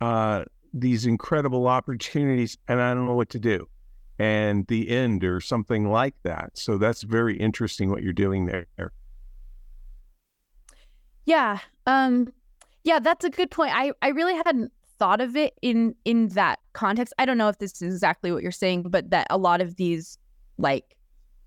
uh 0.01 0.43
these 0.73 1.05
incredible 1.05 1.67
opportunities 1.67 2.57
and 2.67 2.81
i 2.81 2.93
don't 2.93 3.05
know 3.05 3.15
what 3.15 3.29
to 3.29 3.39
do 3.39 3.67
and 4.19 4.67
the 4.67 4.89
end 4.89 5.23
or 5.23 5.39
something 5.39 5.89
like 5.89 6.15
that 6.23 6.51
so 6.53 6.77
that's 6.77 7.03
very 7.03 7.37
interesting 7.37 7.89
what 7.89 8.03
you're 8.03 8.13
doing 8.13 8.45
there 8.45 8.67
Yeah. 11.25 11.59
Um 11.87 12.31
yeah, 12.83 12.99
that's 12.99 13.23
a 13.23 13.29
good 13.29 13.49
point. 13.49 13.71
I 13.73 13.93
I 14.01 14.09
really 14.09 14.35
hadn't 14.35 14.71
thought 14.99 15.21
of 15.21 15.35
it 15.35 15.53
in 15.61 15.95
in 16.05 16.29
that 16.29 16.59
context. 16.73 17.13
I 17.17 17.25
don't 17.25 17.37
know 17.37 17.49
if 17.49 17.57
this 17.57 17.81
is 17.81 17.93
exactly 17.93 18.31
what 18.31 18.43
you're 18.43 18.51
saying, 18.51 18.83
but 18.83 19.09
that 19.11 19.27
a 19.29 19.37
lot 19.37 19.61
of 19.61 19.75
these 19.75 20.17
like 20.57 20.95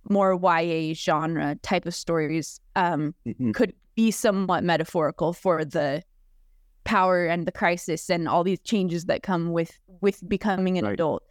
more 0.09 0.35
YA 0.35 0.95
genre 0.95 1.57
type 1.63 1.87
of 1.87 1.95
stories 1.95 2.61
um 2.75 3.15
could 3.53 3.75
be 3.97 4.11
somewhat 4.11 4.63
metaphorical 4.63 5.33
for 5.33 5.65
the 5.65 6.03
power 6.85 7.27
and 7.27 7.47
the 7.47 7.53
crisis 7.53 8.09
and 8.09 8.29
all 8.29 8.45
these 8.45 8.61
changes 8.61 9.07
that 9.07 9.23
come 9.23 9.51
with 9.51 9.77
with 10.01 10.23
becoming 10.29 10.79
an 10.79 10.85
Right. 10.85 10.93
adult. 10.95 11.23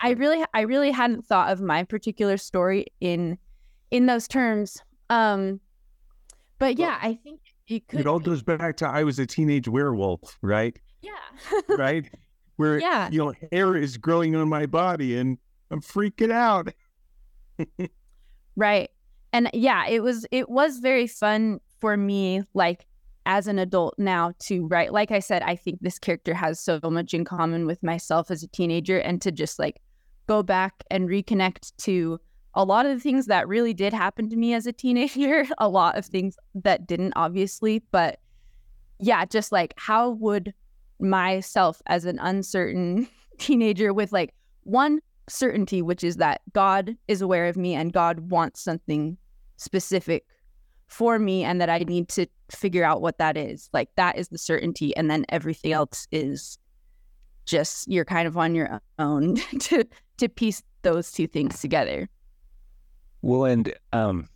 I 0.00 0.10
really 0.10 0.42
I 0.54 0.62
really 0.62 0.90
hadn't 0.90 1.26
thought 1.26 1.52
of 1.52 1.60
my 1.60 1.84
particular 1.84 2.36
story 2.38 2.86
in 3.00 3.36
in 3.90 4.06
those 4.06 4.26
terms. 4.26 4.80
Um 5.10 5.60
but 6.58 6.78
Well, 6.78 6.88
yeah, 6.88 6.98
I 7.02 7.14
think 7.22 7.40
it 7.68 7.86
could 7.88 8.00
it 8.00 8.06
all 8.06 8.18
goes 8.20 8.42
back 8.42 8.76
to 8.78 8.88
i 8.88 9.02
was 9.04 9.18
a 9.18 9.26
teenage 9.26 9.68
werewolf 9.68 10.36
right 10.42 10.78
Yeah. 11.02 11.12
right 11.68 12.08
where 12.56 12.78
Yeah. 12.78 13.08
you 13.10 13.18
know 13.18 13.32
hair 13.52 13.76
is 13.76 13.96
growing 13.96 14.34
on 14.36 14.48
my 14.48 14.66
body 14.66 15.16
and 15.18 15.38
i'm 15.70 15.80
freaking 15.80 16.30
out 16.32 16.68
Right. 18.56 18.90
And 19.32 19.48
yeah, 19.54 19.86
it 19.88 20.02
was 20.02 20.26
it 20.30 20.50
was 20.50 20.78
very 20.78 21.06
fun 21.06 21.60
for 21.82 21.96
me 21.96 22.40
like 22.54 22.86
as 23.26 23.48
an 23.48 23.58
adult 23.58 23.94
now 23.98 24.32
to 24.38 24.66
write. 24.68 24.92
Like 24.92 25.10
I 25.10 25.18
said, 25.18 25.42
I 25.42 25.56
think 25.56 25.80
this 25.80 25.98
character 25.98 26.32
has 26.32 26.60
so 26.60 26.78
much 26.84 27.12
in 27.12 27.24
common 27.24 27.66
with 27.66 27.82
myself 27.82 28.30
as 28.30 28.44
a 28.44 28.48
teenager 28.48 28.98
and 28.98 29.20
to 29.20 29.32
just 29.32 29.58
like 29.58 29.82
go 30.28 30.44
back 30.44 30.84
and 30.92 31.08
reconnect 31.08 31.72
to 31.78 32.20
a 32.54 32.64
lot 32.64 32.86
of 32.86 32.92
the 32.92 33.00
things 33.00 33.26
that 33.26 33.48
really 33.48 33.74
did 33.74 33.92
happen 33.92 34.30
to 34.30 34.36
me 34.36 34.54
as 34.54 34.64
a 34.64 34.72
teenager, 34.72 35.44
a 35.58 35.68
lot 35.68 35.98
of 35.98 36.06
things 36.06 36.36
that 36.54 36.86
didn't 36.86 37.14
obviously, 37.16 37.82
but 37.90 38.20
yeah, 39.00 39.24
just 39.24 39.50
like 39.50 39.74
how 39.76 40.10
would 40.10 40.54
myself 41.00 41.82
as 41.86 42.04
an 42.04 42.20
uncertain 42.20 43.08
teenager 43.38 43.92
with 43.92 44.12
like 44.12 44.34
one 44.62 45.00
certainty, 45.28 45.82
which 45.82 46.04
is 46.04 46.18
that 46.18 46.42
God 46.52 46.96
is 47.08 47.22
aware 47.22 47.48
of 47.48 47.56
me 47.56 47.74
and 47.74 47.92
God 47.92 48.30
wants 48.30 48.60
something 48.60 49.16
specific 49.56 50.24
for 50.92 51.18
me 51.18 51.42
and 51.42 51.60
that 51.60 51.70
I 51.70 51.78
need 51.78 52.08
to 52.10 52.26
figure 52.50 52.84
out 52.84 53.00
what 53.00 53.16
that 53.16 53.36
is. 53.36 53.70
Like 53.72 53.88
that 53.96 54.18
is 54.18 54.28
the 54.28 54.38
certainty. 54.38 54.94
And 54.94 55.10
then 55.10 55.24
everything 55.30 55.72
else 55.72 56.06
is 56.12 56.58
just 57.46 57.88
you're 57.88 58.04
kind 58.04 58.28
of 58.28 58.36
on 58.36 58.54
your 58.54 58.80
own 58.98 59.36
to 59.60 59.84
to 60.18 60.28
piece 60.28 60.62
those 60.82 61.10
two 61.10 61.26
things 61.26 61.60
together. 61.60 62.08
Well, 63.22 63.46
and 63.46 63.72
um, 63.92 64.28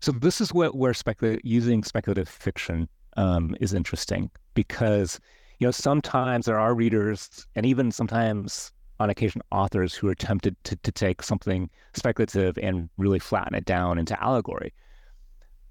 so 0.00 0.12
this 0.12 0.40
is 0.40 0.52
what 0.52 0.76
where 0.76 0.94
speculative 0.94 1.40
using 1.44 1.82
speculative 1.82 2.28
fiction 2.28 2.88
um, 3.16 3.56
is 3.60 3.72
interesting 3.72 4.30
because 4.52 5.18
you 5.58 5.66
know 5.66 5.70
sometimes 5.70 6.46
there 6.46 6.58
are 6.58 6.74
readers 6.74 7.46
and 7.54 7.64
even 7.64 7.90
sometimes 7.90 8.70
on 9.00 9.10
occasion 9.10 9.40
authors 9.50 9.94
who 9.94 10.08
are 10.08 10.14
tempted 10.14 10.56
to, 10.64 10.76
to 10.76 10.92
take 10.92 11.22
something 11.22 11.70
speculative 11.94 12.56
and 12.58 12.88
really 12.96 13.18
flatten 13.18 13.54
it 13.54 13.64
down 13.64 13.98
into 13.98 14.22
allegory. 14.22 14.72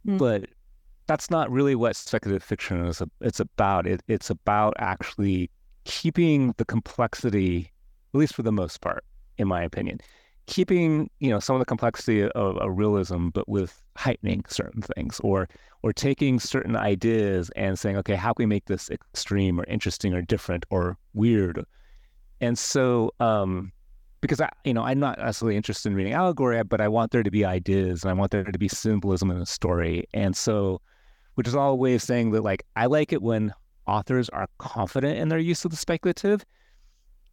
Mm. 0.07 0.17
But 0.17 0.45
that's 1.07 1.29
not 1.29 1.51
really 1.51 1.75
what 1.75 1.95
speculative 1.95 2.43
fiction 2.43 2.85
is. 2.85 3.01
It's 3.21 3.39
about. 3.39 3.87
It, 3.87 4.01
it's 4.07 4.29
about 4.29 4.73
actually 4.77 5.49
keeping 5.85 6.53
the 6.57 6.65
complexity, 6.65 7.71
at 8.13 8.17
least 8.17 8.35
for 8.35 8.43
the 8.43 8.51
most 8.51 8.81
part, 8.81 9.03
in 9.37 9.47
my 9.47 9.61
opinion, 9.61 9.99
keeping 10.45 11.09
you 11.19 11.29
know 11.29 11.39
some 11.39 11.55
of 11.55 11.59
the 11.59 11.65
complexity 11.65 12.23
of, 12.23 12.57
of 12.57 12.77
realism, 12.77 13.29
but 13.29 13.47
with 13.47 13.81
heightening 13.97 14.43
certain 14.47 14.81
things, 14.81 15.19
or 15.21 15.49
or 15.81 15.91
taking 15.91 16.39
certain 16.39 16.75
ideas 16.75 17.51
and 17.55 17.77
saying, 17.77 17.97
okay, 17.97 18.15
how 18.15 18.33
can 18.33 18.43
we 18.43 18.47
make 18.47 18.65
this 18.65 18.89
extreme 18.89 19.59
or 19.59 19.65
interesting 19.65 20.13
or 20.13 20.21
different 20.21 20.65
or 20.69 20.97
weird? 21.13 21.65
And 22.39 22.57
so, 22.57 23.11
um, 23.19 23.71
because 24.23 24.39
I, 24.39 24.49
you 24.63 24.73
know, 24.73 24.83
I'm 24.83 24.99
not 24.99 25.19
necessarily 25.19 25.57
interested 25.57 25.89
in 25.89 25.95
reading 25.95 26.13
allegory, 26.13 26.63
but 26.63 26.79
I 26.79 26.87
want 26.87 27.11
there 27.11 27.23
to 27.23 27.29
be 27.29 27.43
ideas 27.43 28.03
and 28.03 28.09
I 28.09 28.13
want 28.13 28.31
there 28.31 28.45
to 28.45 28.57
be 28.57 28.69
symbolism 28.69 29.29
in 29.29 29.37
the 29.37 29.45
story. 29.45 30.05
And 30.13 30.33
so, 30.33 30.79
which 31.35 31.45
is 31.45 31.53
all 31.53 31.73
a 31.73 31.75
way 31.75 31.93
of 31.93 32.01
saying 32.01 32.31
that, 32.31 32.41
like, 32.41 32.63
I 32.77 32.85
like 32.85 33.11
it 33.11 33.21
when 33.21 33.53
authors 33.85 34.29
are 34.29 34.47
confident 34.59 35.19
in 35.19 35.27
their 35.27 35.39
use 35.39 35.65
of 35.65 35.71
the 35.71 35.77
speculative. 35.77 36.45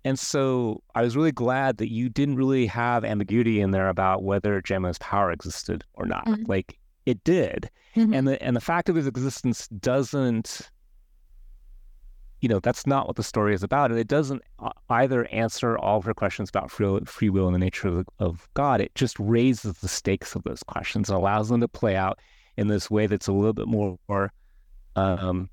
And 0.04 0.18
so 0.18 0.82
I 0.96 1.02
was 1.02 1.16
really 1.16 1.30
glad 1.30 1.76
that 1.76 1.92
you 1.92 2.08
didn't 2.08 2.34
really 2.34 2.66
have 2.66 3.04
ambiguity 3.04 3.60
in 3.60 3.70
there 3.70 3.88
about 3.88 4.24
whether 4.24 4.60
Gemma's 4.60 4.98
power 4.98 5.30
existed 5.30 5.84
or 5.94 6.06
not. 6.06 6.26
Mhm. 6.26 6.48
Like 6.48 6.76
it 7.06 7.22
did. 7.22 7.70
Mhm. 7.94 8.16
And 8.16 8.26
the 8.26 8.42
and 8.42 8.56
the 8.56 8.60
fact 8.60 8.88
of 8.88 8.96
his 8.96 9.06
existence 9.06 9.68
doesn't 9.68 10.70
you 12.40 12.48
know, 12.48 12.60
that's 12.60 12.86
not 12.86 13.06
what 13.06 13.16
the 13.16 13.22
story 13.22 13.54
is 13.54 13.62
about. 13.62 13.90
And 13.90 14.00
it 14.00 14.08
doesn't 14.08 14.42
either 14.88 15.26
answer 15.26 15.78
all 15.78 15.98
of 15.98 16.04
her 16.04 16.14
questions 16.14 16.48
about 16.48 16.70
free, 16.70 17.00
free 17.04 17.30
will 17.30 17.46
and 17.46 17.54
the 17.54 17.58
nature 17.58 18.04
of, 18.18 18.48
God. 18.54 18.80
It 18.80 18.94
just 18.94 19.18
raises 19.18 19.78
the 19.78 19.88
stakes 19.88 20.34
of 20.34 20.42
those 20.44 20.62
questions 20.62 21.10
and 21.10 21.18
allows 21.18 21.48
them 21.48 21.60
to 21.60 21.68
play 21.68 21.96
out 21.96 22.18
in 22.56 22.68
this 22.68 22.90
way 22.90 23.06
that's 23.06 23.28
a 23.28 23.32
little 23.32 23.52
bit 23.52 23.68
more, 23.68 24.32
um, 24.96 25.50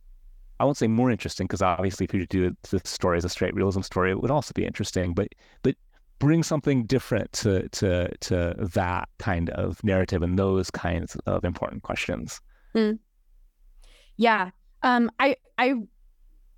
I 0.60 0.66
won't 0.66 0.78
say 0.78 0.88
more 0.88 1.12
interesting 1.12 1.46
because 1.46 1.62
obviously 1.62 2.06
if 2.06 2.14
you 2.14 2.26
do 2.26 2.56
the 2.70 2.82
story 2.84 3.18
as 3.18 3.26
a 3.26 3.30
straight 3.30 3.54
realism 3.54 3.82
story, 3.82 4.12
it 4.12 4.22
would 4.22 4.32
also 4.32 4.54
be 4.54 4.66
interesting. 4.66 5.14
But 5.14 5.30
but 5.62 5.76
bring 6.20 6.42
something 6.42 6.86
different 6.86 7.32
to 7.34 7.70
to 7.70 8.10
to 8.22 8.56
that 8.74 9.08
kind 9.20 9.52
of 9.52 9.84
narrative 9.84 10.24
and 10.24 10.38
those 10.38 10.72
kinds 10.72 11.16
of 11.28 11.46
important 11.46 11.84
questions. 11.84 12.42
Yeah. 14.18 14.50
Um 14.82 15.12
I 15.20 15.36
I 15.58 15.76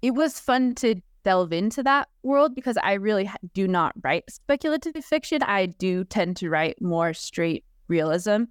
it 0.02 0.12
was 0.12 0.40
fun 0.40 0.76
to 0.76 0.96
delve 1.24 1.52
into 1.52 1.84
that 1.84 2.08
world 2.24 2.56
because 2.56 2.78
I 2.82 2.94
really 2.94 3.30
do 3.54 3.68
not 3.68 3.94
write 4.04 4.30
speculative 4.30 5.04
fiction. 5.04 5.44
I 5.44 5.66
do 5.68 6.04
tend 6.06 6.38
to 6.38 6.50
write 6.50 6.82
more 6.82 7.14
straight 7.14 7.66
realism. 7.88 8.44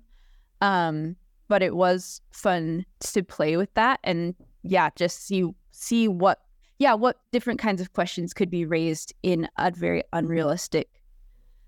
Um 0.61 1.17
but 1.49 1.63
it 1.63 1.75
was 1.75 2.21
fun 2.31 2.85
to 3.01 3.23
play 3.23 3.57
with 3.57 3.73
that 3.75 4.01
and 4.05 4.35
yeah, 4.63 4.91
just 4.97 5.27
see 5.27 5.45
see 5.71 6.09
what 6.09 6.41
yeah, 6.79 6.95
what 6.95 7.17
different 7.33 7.59
kinds 7.59 7.81
of 7.81 7.93
questions 7.93 8.33
could 8.35 8.51
be 8.51 8.65
raised 8.65 9.13
in 9.23 9.49
a 9.57 9.71
very 9.71 10.03
unrealistic 10.13 10.89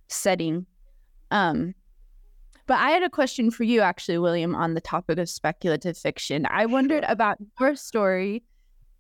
setting. 0.09 0.67
Um 1.31 1.75
but 2.67 2.79
I 2.79 2.91
had 2.91 3.03
a 3.03 3.11
question 3.11 3.51
for 3.51 3.65
you, 3.65 3.81
actually, 3.81 4.19
William, 4.19 4.55
on 4.55 4.75
the 4.75 4.81
topic 4.81 5.19
of 5.19 5.29
speculative 5.29 5.99
fiction. 5.99 6.47
I 6.49 6.67
wondered 6.67 7.05
about 7.09 7.39
your 7.59 7.75
story. 7.75 8.45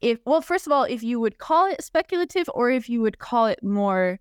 If, 0.00 0.18
well, 0.24 0.40
first 0.40 0.66
of 0.66 0.72
all, 0.72 0.84
if 0.84 1.02
you 1.02 1.20
would 1.20 1.38
call 1.38 1.70
it 1.70 1.82
speculative 1.82 2.48
or 2.54 2.70
if 2.70 2.88
you 2.88 3.00
would 3.02 3.18
call 3.18 3.46
it 3.46 3.62
more 3.62 4.18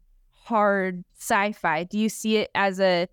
hard 0.50 1.04
sci-fi. 1.20 1.84
Do 1.84 2.00
you 2.00 2.10
see 2.10 2.38
it 2.38 2.50
as 2.56 2.80
a 2.80 3.08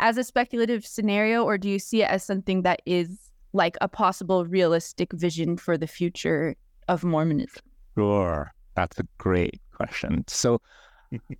as 0.00 0.18
a 0.18 0.24
speculative 0.24 0.84
scenario, 0.84 1.44
or 1.44 1.56
do 1.56 1.68
you 1.68 1.78
see 1.78 2.02
it 2.02 2.10
as 2.10 2.24
something 2.24 2.62
that 2.62 2.82
is 2.86 3.30
like 3.52 3.76
a 3.80 3.88
possible 3.88 4.44
realistic 4.44 5.12
vision 5.12 5.56
for 5.56 5.78
the 5.78 5.86
future 5.86 6.56
of 6.88 7.04
Mormonism? 7.04 7.62
Sure. 7.96 8.52
That's 8.74 8.98
a 8.98 9.06
great 9.18 9.60
question. 9.72 10.24
So 10.26 10.60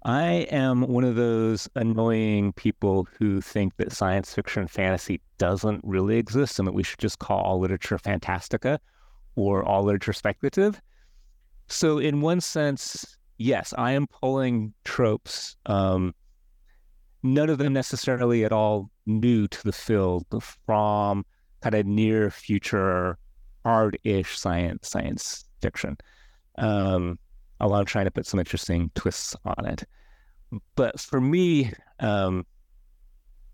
I 0.04 0.46
am 0.50 0.82
one 0.82 1.04
of 1.04 1.16
those 1.16 1.68
annoying 1.74 2.52
people 2.52 3.08
who 3.18 3.40
think 3.40 3.76
that 3.78 3.90
science 3.90 4.32
fiction 4.34 4.68
fantasy 4.68 5.20
doesn't 5.38 5.80
really 5.82 6.18
exist 6.18 6.58
and 6.58 6.68
that 6.68 6.72
we 6.72 6.82
should 6.82 6.98
just 6.98 7.18
call 7.18 7.40
all 7.40 7.58
literature 7.58 7.98
fantastika 7.98 8.78
or 9.36 9.64
all 9.64 9.82
literature 9.82 10.12
speculative. 10.12 10.80
So, 11.68 11.98
in 11.98 12.20
one 12.20 12.40
sense, 12.40 13.16
yes, 13.38 13.72
I 13.76 13.92
am 13.92 14.06
pulling 14.06 14.74
tropes, 14.84 15.56
um, 15.66 16.14
none 17.22 17.48
of 17.48 17.58
them 17.58 17.72
necessarily 17.72 18.44
at 18.44 18.52
all 18.52 18.90
new 19.06 19.48
to 19.48 19.62
the 19.64 19.72
field, 19.72 20.26
from 20.66 21.24
kind 21.62 21.74
of 21.74 21.86
near 21.86 22.30
future, 22.30 23.18
hard 23.64 23.98
ish 24.04 24.38
science 24.38 24.88
science 24.88 25.44
fiction. 25.60 25.96
Um, 26.58 27.18
I'm 27.60 27.84
trying 27.84 28.06
to 28.06 28.10
put 28.10 28.26
some 28.26 28.40
interesting 28.40 28.90
twists 28.94 29.36
on 29.44 29.66
it. 29.66 29.84
But 30.74 31.00
for 31.00 31.20
me, 31.20 31.72
um, 32.00 32.44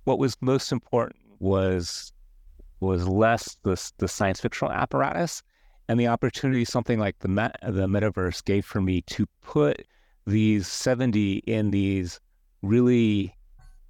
what 0.04 0.18
was 0.18 0.36
most 0.40 0.72
important 0.72 1.20
was 1.38 2.12
was 2.80 3.06
less 3.06 3.56
the 3.62 3.90
the 3.98 4.08
science 4.08 4.40
fictional 4.40 4.72
apparatus 4.72 5.42
and 5.88 5.98
the 5.98 6.06
opportunity 6.06 6.64
something 6.64 6.98
like 6.98 7.18
the 7.20 7.28
met, 7.28 7.56
the 7.62 7.86
metaverse 7.86 8.44
gave 8.44 8.64
for 8.64 8.80
me 8.80 9.00
to 9.02 9.26
put 9.42 9.86
these 10.26 10.68
70 10.68 11.38
in 11.46 11.70
these 11.70 12.20
really 12.62 13.34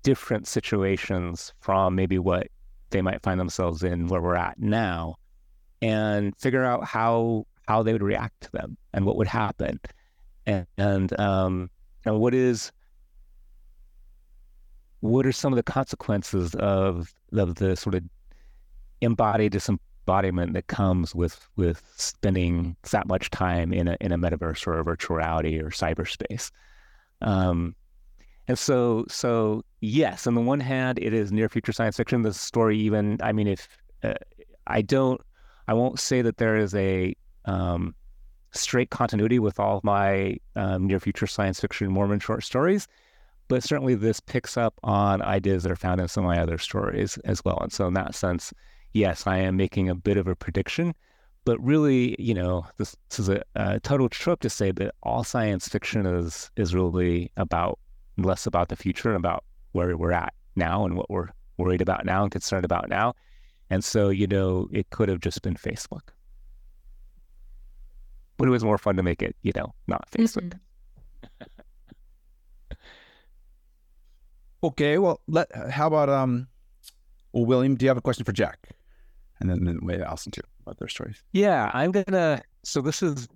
different 0.03 0.47
situations 0.47 1.53
from 1.61 1.95
maybe 1.97 2.19
what 2.19 2.49
they 2.91 3.03
might 3.03 3.23
find 3.23 3.41
themselves 3.41 3.83
in 3.83 4.07
where 4.07 4.23
we're 4.23 4.37
at 4.37 4.59
now 4.59 5.17
and 5.83 6.37
figure 6.39 6.65
out 6.65 6.85
how 6.85 7.47
how 7.67 7.83
they 7.83 7.93
would 7.93 8.03
react 8.03 8.41
to 8.41 8.51
them 8.53 8.77
and 8.95 9.05
what 9.05 9.17
would 9.17 9.27
happen. 9.27 9.79
And, 10.47 10.67
and 10.79 11.21
um 11.21 11.71
what 12.05 12.33
is 12.33 12.73
what 15.01 15.27
are 15.27 15.33
some 15.33 15.53
of 15.53 15.57
the 15.57 15.63
consequences 15.63 16.55
of 16.55 17.13
of 17.33 17.57
the 17.57 17.77
sort 17.77 17.97
of 17.97 18.05
embodied 19.01 19.53
disembodiment 20.09 20.55
that 20.55 20.67
comes 20.69 21.15
with 21.15 21.49
with 21.57 21.83
spending 21.97 22.77
that 22.91 23.07
much 23.07 23.31
time 23.31 23.73
in 23.73 23.89
a 23.89 23.97
in 24.01 24.13
a 24.13 24.19
metaverse 24.19 24.67
or 24.67 24.79
a 24.79 24.85
virtual 24.85 25.17
reality 25.17 25.59
or 25.59 25.71
cyberspace 25.71 26.51
um 27.21 27.75
and 28.47 28.59
so 28.59 29.05
so 29.09 29.63
yes 29.81 30.27
on 30.27 30.35
the 30.35 30.41
one 30.41 30.61
hand 30.61 30.99
it 30.99 31.13
is 31.13 31.31
near 31.31 31.49
future 31.49 31.73
science 31.73 31.97
fiction 31.97 32.23
the 32.23 32.33
story 32.33 32.79
even 32.79 33.19
i 33.23 33.33
mean 33.33 33.47
if 33.47 33.69
uh, 34.03 34.15
i 34.67 34.81
don't 34.81 35.21
i 35.69 35.75
won't 35.75 35.99
say 35.99 36.23
that 36.23 36.39
there 36.39 36.57
is 36.57 36.75
a 36.75 37.15
um, 37.45 37.95
straight 38.53 38.91
continuity 38.91 39.39
with 39.39 39.61
all 39.61 39.79
of 39.79 39.85
my 39.85 40.37
um, 40.57 40.87
near 40.87 41.01
future 41.01 41.27
science 41.27 41.61
fiction 41.61 41.91
Mormon 41.91 42.21
short 42.21 42.45
stories, 42.45 42.87
but 43.49 43.63
certainly 43.63 43.95
this 43.95 44.21
picks 44.21 44.57
up 44.59 44.75
on 44.83 45.23
ideas 45.23 45.63
that 45.63 45.73
are 45.73 45.77
found 45.77 46.01
in 46.01 46.09
some 46.09 46.25
of 46.25 46.29
my 46.29 46.43
other 46.43 46.59
stories 46.59 47.17
as 47.25 47.43
well. 47.45 47.59
And 47.63 47.73
so, 47.73 47.87
in 47.87 47.95
that 47.95 48.15
sense, 48.15 48.53
yes, 48.93 49.27
I 49.27 49.39
am 49.39 49.57
making 49.57 49.89
a 49.89 49.95
bit 49.95 50.17
of 50.17 50.27
a 50.27 50.37
prediction. 50.37 50.95
But 51.45 51.63
really, 51.65 52.15
you 52.19 52.35
know, 52.35 52.67
this, 52.77 52.95
this 53.09 53.21
is 53.21 53.29
a, 53.31 53.43
a 53.55 53.81
total 53.81 54.09
trope 54.09 54.41
to 54.41 54.51
say 54.51 54.71
that 54.73 54.95
all 55.03 55.25
science 55.25 55.67
fiction 55.67 56.05
is 56.05 56.51
is 56.57 56.75
really 56.75 57.31
about 57.37 57.79
less 58.19 58.47
about 58.47 58.69
the 58.69 58.77
future 58.77 59.09
and 59.09 59.17
about 59.17 59.45
where 59.73 59.97
we're 59.97 60.13
at 60.13 60.35
now 60.57 60.85
and 60.85 60.95
what 60.97 61.09
we're 61.09 61.29
worried 61.57 61.81
about 61.81 62.05
now 62.05 62.23
and 62.23 62.31
concerned 62.31 62.65
about 62.65 62.89
now. 62.89 63.15
And 63.71 63.83
so, 63.83 64.09
you 64.11 64.27
know, 64.27 64.69
it 64.73 64.91
could 64.91 65.09
have 65.09 65.21
just 65.21 65.41
been 65.43 65.55
Facebook 65.55 66.11
but 68.39 68.49
it 68.49 68.51
was 68.51 68.65
more 68.65 68.79
fun 68.79 68.97
to 68.97 69.03
make 69.03 69.21
it, 69.21 69.37
you 69.43 69.53
know, 69.55 69.75
not 69.87 70.09
Facebook. 70.11 70.55
Mm-hmm. 71.41 72.75
okay, 74.65 74.97
well, 74.97 75.21
let 75.27 75.55
how 75.71 75.89
about 75.89 76.09
um, 76.09 76.49
well, 77.33 77.45
William, 77.45 77.75
do 77.75 77.85
you 77.85 77.91
have 77.91 77.99
a 77.99 78.01
question 78.03 78.25
for 78.25 78.33
Jack, 78.33 78.71
and 79.41 79.49
then, 79.49 79.65
then 79.65 79.79
maybe 79.83 80.03
Alison 80.03 80.33
too 80.33 80.43
about 80.63 80.79
their 80.79 80.89
stories? 80.89 81.23
Yeah, 81.33 81.71
I'm 81.75 81.93
gonna. 81.93 82.43
So 82.65 82.81
this 82.81 83.03
is 83.03 83.29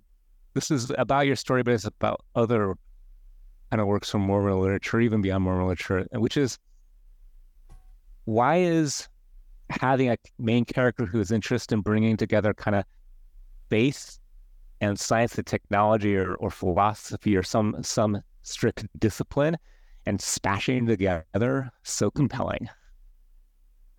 this 0.55 0.71
is 0.71 0.93
about 0.99 1.27
your 1.27 1.37
story, 1.37 1.63
but 1.63 1.75
it's 1.75 1.85
about 1.85 2.25
other 2.35 2.75
kind 3.71 3.81
of 3.81 3.87
works 3.87 4.11
from 4.11 4.23
Mormon 4.23 4.61
literature, 4.61 5.01
even 5.01 5.23
beyond 5.23 5.45
Mormon 5.45 5.67
literature, 5.67 6.07
which 6.13 6.37
is 6.37 6.59
why 8.25 8.59
is 8.59 9.09
having 9.71 10.11
a 10.11 10.17
main 10.39 10.65
character 10.65 11.07
who 11.07 11.21
is 11.21 11.31
interested 11.31 11.75
in 11.75 11.81
bringing 11.81 12.17
together 12.17 12.53
kind 12.53 12.77
of 12.77 12.85
faith 13.71 14.19
and 14.81 14.99
science 14.99 15.37
and 15.37 15.47
technology 15.47 16.17
or, 16.17 16.35
or 16.35 16.51
philosophy 16.51 17.37
or 17.37 17.43
some 17.43 17.77
some 17.83 18.21
strict 18.43 18.87
discipline 18.99 19.57
and 20.05 20.21
smashing 20.21 20.87
together 20.87 21.71
so 21.83 22.11
compelling? 22.11 22.69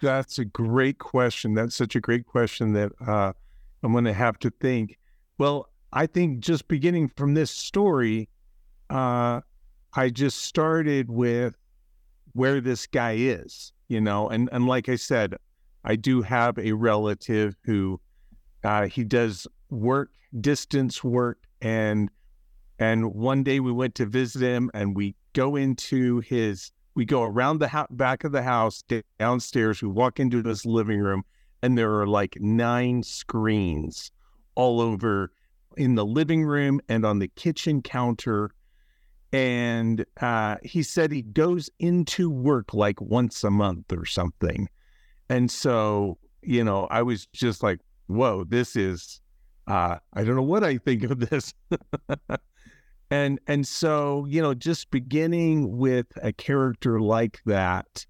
That's 0.03 0.37
a 0.37 0.45
great 0.45 0.99
question. 0.99 1.53
That's 1.53 1.75
such 1.75 1.95
a 1.95 2.01
great 2.01 2.25
question 2.25 2.73
that 2.73 2.91
uh, 3.05 3.33
I'm 3.81 3.91
going 3.91 4.03
to 4.03 4.13
have 4.13 4.37
to 4.39 4.51
think. 4.59 4.97
Well, 5.37 5.69
I 5.93 6.07
think 6.07 6.39
just 6.39 6.67
beginning 6.67 7.11
from 7.15 7.33
this 7.33 7.51
story, 7.51 8.29
uh, 8.89 9.41
I 9.93 10.09
just 10.09 10.43
started 10.43 11.09
with 11.09 11.55
where 12.33 12.61
this 12.61 12.87
guy 12.87 13.13
is, 13.13 13.71
you 13.87 14.01
know, 14.01 14.29
and 14.29 14.49
and 14.51 14.67
like 14.67 14.89
I 14.89 14.95
said, 14.95 15.35
I 15.83 15.95
do 15.95 16.21
have 16.21 16.57
a 16.57 16.71
relative 16.73 17.55
who 17.63 17.99
uh, 18.63 18.87
he 18.87 19.03
does 19.03 19.47
work, 19.69 20.11
distance 20.41 21.03
work, 21.03 21.39
and 21.61 22.09
and 22.79 23.13
one 23.13 23.43
day 23.43 23.59
we 23.59 23.71
went 23.71 23.95
to 23.95 24.05
visit 24.05 24.41
him, 24.41 24.71
and 24.73 24.95
we 24.95 25.15
go 25.33 25.55
into 25.55 26.19
his, 26.21 26.71
we 26.95 27.05
go 27.05 27.23
around 27.23 27.59
the 27.59 27.87
back 27.91 28.23
of 28.23 28.31
the 28.31 28.43
house 28.43 28.83
downstairs. 29.19 29.81
We 29.81 29.87
walk 29.89 30.19
into 30.19 30.41
this 30.41 30.65
living 30.65 30.99
room, 30.99 31.23
and 31.61 31.77
there 31.77 31.99
are 31.99 32.07
like 32.07 32.37
nine 32.39 33.03
screens 33.03 34.11
all 34.55 34.79
over 34.79 35.31
in 35.77 35.95
the 35.95 36.05
living 36.05 36.45
room 36.45 36.79
and 36.89 37.05
on 37.05 37.19
the 37.19 37.29
kitchen 37.29 37.81
counter. 37.81 38.51
And 39.31 40.05
uh, 40.21 40.57
he 40.63 40.83
said 40.83 41.11
he 41.11 41.23
goes 41.23 41.69
into 41.79 42.29
work 42.29 42.73
like 42.73 43.01
once 43.01 43.43
a 43.43 43.49
month 43.49 43.91
or 43.91 44.05
something. 44.05 44.69
And 45.29 45.49
so, 45.49 46.19
you 46.43 46.63
know, 46.63 46.85
I 46.91 47.01
was 47.01 47.25
just 47.33 47.63
like, 47.63 47.79
whoa, 48.05 48.43
this 48.43 48.75
is 48.75 49.21
uh, 49.67 49.97
I 50.13 50.23
don't 50.23 50.35
know 50.35 50.41
what 50.41 50.63
I 50.63 50.77
think 50.77 51.03
of 51.03 51.19
this. 51.29 51.53
and 53.13 53.39
and 53.45 53.67
so, 53.67 54.25
you 54.27 54.41
know, 54.41 54.55
just 54.55 54.89
beginning 54.89 55.77
with 55.77 56.07
a 56.23 56.33
character 56.33 56.99
like 56.99 57.39
that, 57.45 58.07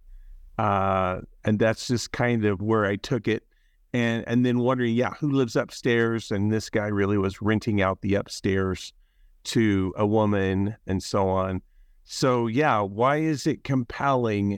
uh, 0.57 1.19
and 1.43 1.59
that's 1.59 1.87
just 1.87 2.13
kind 2.13 2.45
of 2.45 2.61
where 2.61 2.85
I 2.85 2.95
took 2.95 3.27
it. 3.27 3.43
And 3.91 4.23
and 4.27 4.45
then 4.45 4.59
wondering, 4.59 4.95
yeah, 4.95 5.09
who 5.19 5.29
lives 5.29 5.57
upstairs? 5.57 6.31
And 6.31 6.53
this 6.53 6.69
guy 6.69 6.87
really 6.87 7.17
was 7.17 7.41
renting 7.41 7.81
out 7.81 7.99
the 7.99 8.15
upstairs 8.15 8.93
to 9.43 9.93
a 9.97 10.07
woman 10.07 10.73
and 10.87 11.03
so 11.03 11.27
on. 11.27 11.61
So 12.05 12.47
yeah, 12.47 12.79
why 12.79 13.17
is 13.17 13.45
it 13.45 13.65
compelling? 13.65 14.57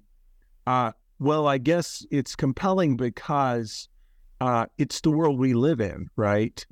Uh, 0.67 0.91
well, 1.17 1.47
I 1.47 1.57
guess 1.57 2.05
it's 2.11 2.35
compelling 2.35 2.97
because 2.97 3.89
uh, 4.41 4.67
it's 4.77 5.01
the 5.01 5.09
world 5.09 5.39
we 5.39 5.55
live 5.55 5.81
in, 5.81 6.07
right? 6.15 6.63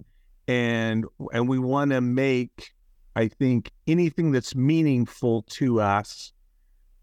And 0.48 1.06
and 1.32 1.50
we 1.50 1.58
want 1.58 1.90
to 1.90 2.02
make, 2.02 2.72
I 3.16 3.28
think, 3.28 3.72
anything 3.88 4.32
that's 4.32 4.56
meaningful 4.56 5.44
to 5.44 5.82
us, 5.82 6.34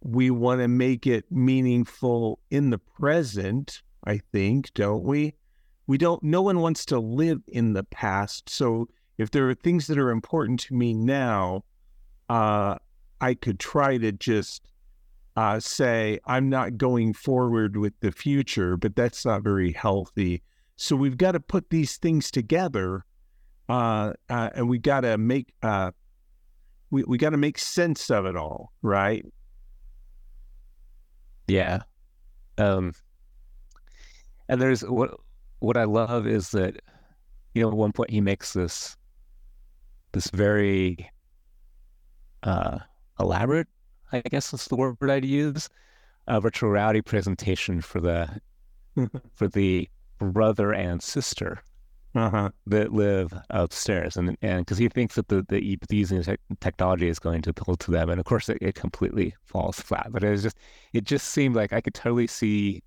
we 0.03 0.31
want 0.31 0.61
to 0.61 0.69
make 0.69 1.07
it 1.07 1.25
meaningful 1.31 2.41
in 2.51 2.71
the 2.71 2.79
present. 2.79 3.83
I 4.05 4.21
think, 4.33 4.73
don't 4.75 5.05
we? 5.05 5.35
We 5.87 5.99
don't. 5.99 6.23
No 6.23 6.43
one 6.43 6.61
wants 6.61 6.87
to 6.87 6.99
live 6.99 7.41
in 7.49 7.75
the 7.75 7.85
past. 7.85 8.49
So 8.49 8.89
if 9.19 9.31
there 9.31 9.49
are 9.51 9.55
things 9.55 9.87
that 9.89 9.99
are 9.99 10.11
important 10.11 10.61
to 10.61 10.75
me 10.75 10.95
now, 10.95 11.65
uh, 12.29 12.77
I 13.21 13.35
could 13.35 13.59
try 13.59 13.99
to 13.99 14.13
just 14.13 14.67
uh, 15.37 15.61
say 15.61 16.19
I'm 16.25 16.49
not 16.49 16.79
going 16.79 17.13
forward 17.13 17.77
with 17.77 17.93
the 18.01 18.13
future, 18.13 18.77
but 18.77 18.97
that's 18.97 19.25
not 19.25 19.43
very 19.43 19.73
healthy. 19.73 20.43
So 20.77 20.97
we've 20.97 21.19
got 21.19 21.33
to 21.33 21.41
put 21.41 21.69
these 21.69 21.99
things 21.99 22.31
together, 22.31 23.05
uh, 23.71 24.13
uh, 24.29 24.51
and 24.55 24.69
we 24.69 24.79
got 24.79 25.03
to 25.03 25.17
make 25.17 25.55
uh, 25.63 25.93
we 26.91 27.05
we 27.05 27.19
got 27.19 27.31
to 27.31 27.37
make 27.37 27.57
sense 27.57 28.11
of 28.11 28.27
it 28.27 28.37
all, 28.37 28.73
right? 28.83 29.25
Yeah. 31.47 31.83
Um, 32.59 32.95
and 34.49 34.61
there's 34.61 34.83
what 34.83 35.15
what 35.61 35.77
I 35.77 35.85
love 35.85 36.27
is 36.27 36.51
that 36.51 36.83
you 37.55 37.63
know 37.63 37.69
at 37.69 37.77
one 37.77 37.93
point 37.93 38.11
he 38.11 38.21
makes 38.21 38.55
this 38.55 38.97
this 40.11 40.29
very 40.31 41.09
uh, 42.43 42.81
elaborate, 43.21 43.69
I 44.13 44.21
guess 44.21 44.51
that's 44.51 44.67
the 44.67 44.75
word 44.75 44.97
I'd 45.09 45.25
use, 45.25 45.69
uh, 46.27 46.41
virtual 46.41 46.71
reality 46.71 47.03
presentation 47.03 47.81
for 47.81 48.01
the 48.01 48.41
for 49.35 49.47
the 49.47 49.89
brother 50.19 50.73
and 50.75 51.01
sister 51.01 51.63
Uh-huh. 52.13 52.51
that 52.67 52.93
live 52.93 53.33
upstairs, 53.51 54.17
and 54.17 54.37
and 54.43 54.63
because 54.67 54.79
he 54.79 54.89
thinks 54.89 55.15
that 55.15 55.29
the 55.29 55.45
the 55.49 55.79
using 55.91 56.21
te- 56.23 56.37
technology 56.61 57.09
is 57.09 57.21
going 57.21 57.41
to 57.43 57.51
appeal 57.51 57.77
to 57.77 57.91
them, 57.93 58.11
and 58.11 58.19
of 58.19 58.27
course 58.27 58.49
it, 58.49 58.59
it 58.61 58.75
completely 58.75 59.35
falls 59.45 59.79
flat. 59.81 60.09
But 60.11 60.25
it 60.25 60.31
was 60.31 60.43
just 60.43 60.57
it 60.93 61.05
just 61.05 61.29
seemed 61.29 61.55
like 61.55 61.73
I 61.73 61.81
could 61.81 61.95
totally 61.95 62.27
see 62.27 62.83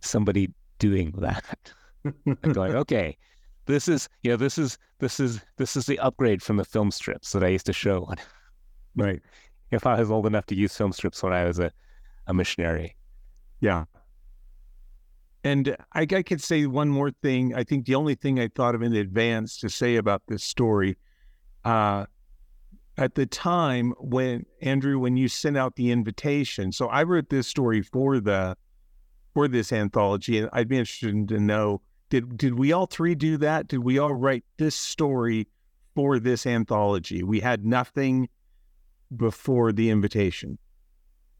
somebody 0.00 0.50
doing 0.78 1.12
that, 1.18 1.72
like 2.26 2.52
going, 2.52 2.74
okay, 2.76 3.16
this 3.66 3.88
is 3.88 4.08
you 4.22 4.30
know 4.30 4.36
this 4.36 4.56
is 4.58 4.78
this 5.00 5.18
is 5.20 5.40
this 5.56 5.76
is 5.76 5.86
the 5.86 5.98
upgrade 5.98 6.42
from 6.42 6.56
the 6.58 6.64
film 6.64 6.90
strips 6.92 7.32
that 7.32 7.42
I 7.42 7.48
used 7.48 7.66
to 7.66 7.72
show 7.72 8.02
when, 8.02 8.18
Right. 8.94 9.22
if 9.70 9.86
I 9.86 9.98
was 9.98 10.10
old 10.10 10.26
enough 10.26 10.46
to 10.46 10.54
use 10.54 10.76
film 10.76 10.92
strips 10.92 11.22
when 11.22 11.32
I 11.32 11.44
was 11.44 11.58
a 11.58 11.72
a 12.28 12.34
missionary. 12.34 12.94
Yeah. 13.60 13.84
And 15.44 15.76
I, 15.92 16.02
I 16.02 16.22
could 16.22 16.40
say 16.40 16.66
one 16.66 16.88
more 16.88 17.10
thing. 17.10 17.54
I 17.54 17.64
think 17.64 17.86
the 17.86 17.94
only 17.94 18.14
thing 18.14 18.38
I 18.38 18.48
thought 18.48 18.74
of 18.74 18.82
in 18.82 18.94
advance 18.94 19.58
to 19.58 19.68
say 19.68 19.96
about 19.96 20.22
this 20.28 20.44
story, 20.44 20.96
uh, 21.64 22.06
at 22.98 23.14
the 23.14 23.26
time 23.26 23.94
when 23.98 24.44
Andrew, 24.60 24.98
when 24.98 25.16
you 25.16 25.28
sent 25.28 25.56
out 25.56 25.76
the 25.76 25.90
invitation, 25.90 26.72
so 26.72 26.88
I 26.88 27.02
wrote 27.02 27.30
this 27.30 27.48
story 27.48 27.82
for 27.82 28.20
the 28.20 28.56
for 29.34 29.48
this 29.48 29.72
anthology, 29.72 30.38
and 30.38 30.50
I'd 30.52 30.68
be 30.68 30.76
interested 30.76 31.28
to 31.28 31.40
know 31.40 31.80
did 32.10 32.36
did 32.36 32.58
we 32.58 32.72
all 32.72 32.86
three 32.86 33.14
do 33.14 33.38
that? 33.38 33.68
Did 33.68 33.78
we 33.78 33.98
all 33.98 34.12
write 34.12 34.44
this 34.58 34.74
story 34.74 35.48
for 35.94 36.18
this 36.18 36.46
anthology? 36.46 37.22
We 37.22 37.40
had 37.40 37.64
nothing 37.64 38.28
before 39.16 39.72
the 39.72 39.88
invitation. 39.88 40.58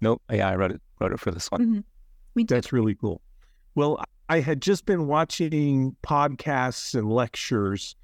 Nope, 0.01 0.23
yeah, 0.31 0.49
I 0.49 0.57
wrote 0.57 0.71
it 0.73 0.81
wrote 0.99 1.12
it 1.12 1.21
for 1.21 1.31
this 1.31 1.51
one. 1.51 1.85
We 2.35 2.45
did. 2.45 2.57
That's 2.57 2.73
really 2.73 2.95
cool. 2.95 3.21
Well, 3.74 4.02
I 4.28 4.40
had 4.40 4.61
just 4.62 4.87
been 4.87 5.06
watching 5.06 5.96
podcasts 6.02 6.94
and 6.94 7.11
lectures 7.11 7.96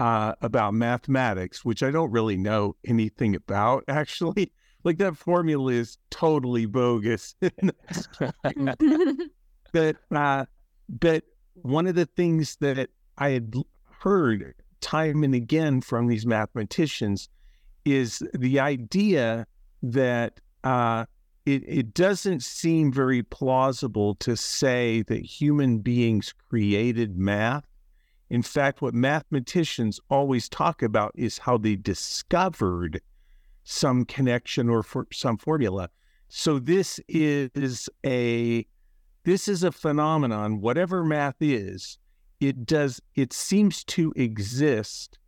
uh, 0.00 0.34
about 0.42 0.74
mathematics, 0.74 1.64
which 1.64 1.82
I 1.82 1.90
don't 1.90 2.10
really 2.10 2.36
know 2.36 2.76
anything 2.86 3.34
about, 3.34 3.84
actually. 3.88 4.52
Like 4.84 4.98
that 4.98 5.16
formula 5.16 5.72
is 5.72 5.98
totally 6.10 6.66
bogus. 6.66 7.34
but, 9.72 9.96
uh, 10.10 10.44
but 10.88 11.24
one 11.54 11.86
of 11.86 11.94
the 11.94 12.06
things 12.06 12.56
that 12.60 12.90
I 13.18 13.30
had 13.30 13.54
heard 13.90 14.54
time 14.80 15.24
and 15.24 15.34
again 15.34 15.80
from 15.80 16.06
these 16.06 16.26
mathematicians 16.26 17.28
is 17.84 18.22
the 18.34 18.60
idea 18.60 19.46
that 19.82 20.40
uh, 20.64 21.06
it, 21.46 21.62
it 21.66 21.94
doesn't 21.94 22.42
seem 22.42 22.92
very 22.92 23.22
plausible 23.22 24.16
to 24.16 24.36
say 24.36 25.02
that 25.02 25.24
human 25.24 25.78
beings 25.78 26.34
created 26.50 27.16
math. 27.16 27.64
In 28.28 28.42
fact, 28.42 28.82
what 28.82 28.94
mathematicians 28.94 30.00
always 30.10 30.48
talk 30.48 30.82
about 30.82 31.12
is 31.14 31.38
how 31.38 31.56
they 31.56 31.76
discovered 31.76 33.00
some 33.62 34.04
connection 34.04 34.68
or 34.68 34.82
for 34.82 35.06
some 35.12 35.36
formula. 35.36 35.88
So 36.28 36.58
this 36.58 36.98
is 37.08 37.88
a 38.04 38.66
this 39.22 39.46
is 39.46 39.62
a 39.62 39.72
phenomenon. 39.72 40.60
Whatever 40.60 41.04
math 41.04 41.36
is, 41.40 41.98
it 42.40 42.66
does 42.66 43.00
it 43.14 43.32
seems 43.32 43.84
to 43.84 44.12
exist 44.16 45.18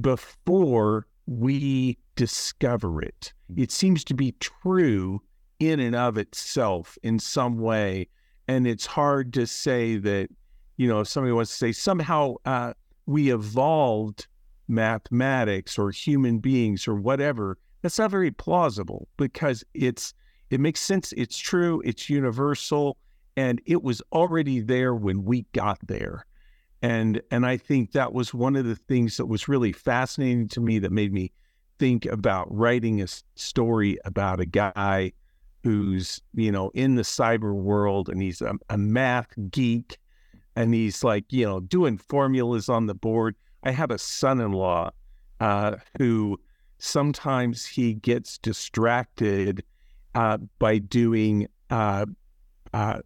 before 0.00 1.08
we 1.26 1.98
discover 2.14 3.02
it. 3.02 3.32
It 3.56 3.72
seems 3.72 4.04
to 4.04 4.14
be 4.14 4.32
true 4.38 5.20
in 5.58 5.80
and 5.80 5.96
of 5.96 6.18
itself 6.18 6.98
in 7.02 7.18
some 7.18 7.58
way. 7.58 8.08
And 8.48 8.66
it's 8.66 8.86
hard 8.86 9.32
to 9.34 9.46
say 9.46 9.96
that, 9.96 10.28
you 10.76 10.88
know, 10.88 11.00
if 11.00 11.08
somebody 11.08 11.32
wants 11.32 11.50
to 11.52 11.56
say 11.56 11.72
somehow 11.72 12.34
uh, 12.44 12.74
we 13.06 13.32
evolved 13.32 14.26
mathematics 14.68 15.78
or 15.78 15.90
human 15.90 16.38
beings 16.38 16.86
or 16.86 16.94
whatever, 16.94 17.58
that's 17.82 17.98
not 17.98 18.10
very 18.10 18.30
plausible 18.30 19.08
because 19.16 19.64
it's 19.74 20.12
it 20.50 20.60
makes 20.60 20.80
sense. 20.80 21.12
It's 21.16 21.36
true. 21.36 21.82
It's 21.84 22.08
universal, 22.08 22.96
and 23.36 23.60
it 23.66 23.82
was 23.82 24.00
already 24.12 24.60
there 24.60 24.94
when 24.94 25.24
we 25.24 25.44
got 25.52 25.78
there. 25.86 26.24
And 26.82 27.20
and 27.30 27.44
I 27.44 27.56
think 27.56 27.92
that 27.92 28.12
was 28.12 28.32
one 28.32 28.54
of 28.54 28.64
the 28.64 28.76
things 28.76 29.16
that 29.16 29.26
was 29.26 29.48
really 29.48 29.72
fascinating 29.72 30.48
to 30.48 30.60
me 30.60 30.78
that 30.78 30.92
made 30.92 31.12
me 31.12 31.32
think 31.78 32.06
about 32.06 32.46
writing 32.54 33.02
a 33.02 33.06
story 33.34 33.98
about 34.04 34.40
a 34.40 34.46
guy 34.46 35.12
who's 35.66 36.20
you 36.34 36.52
know 36.52 36.70
in 36.74 36.94
the 36.94 37.02
cyber 37.02 37.52
world 37.52 38.08
and 38.08 38.22
he's 38.22 38.40
a, 38.40 38.54
a 38.70 38.78
math 38.78 39.34
geek 39.50 39.98
and 40.54 40.72
he's 40.72 41.02
like 41.02 41.24
you 41.30 41.44
know 41.44 41.58
doing 41.58 41.98
formulas 41.98 42.68
on 42.68 42.86
the 42.86 42.94
board 42.94 43.34
i 43.64 43.72
have 43.72 43.90
a 43.90 43.98
son-in-law 43.98 44.88
uh, 45.40 45.74
who 45.98 46.38
sometimes 46.78 47.66
he 47.66 47.94
gets 47.94 48.38
distracted 48.38 49.64
uh, 50.14 50.38
by 50.60 50.78
doing 50.78 51.48
uh, 51.70 52.06
uh, 52.72 53.00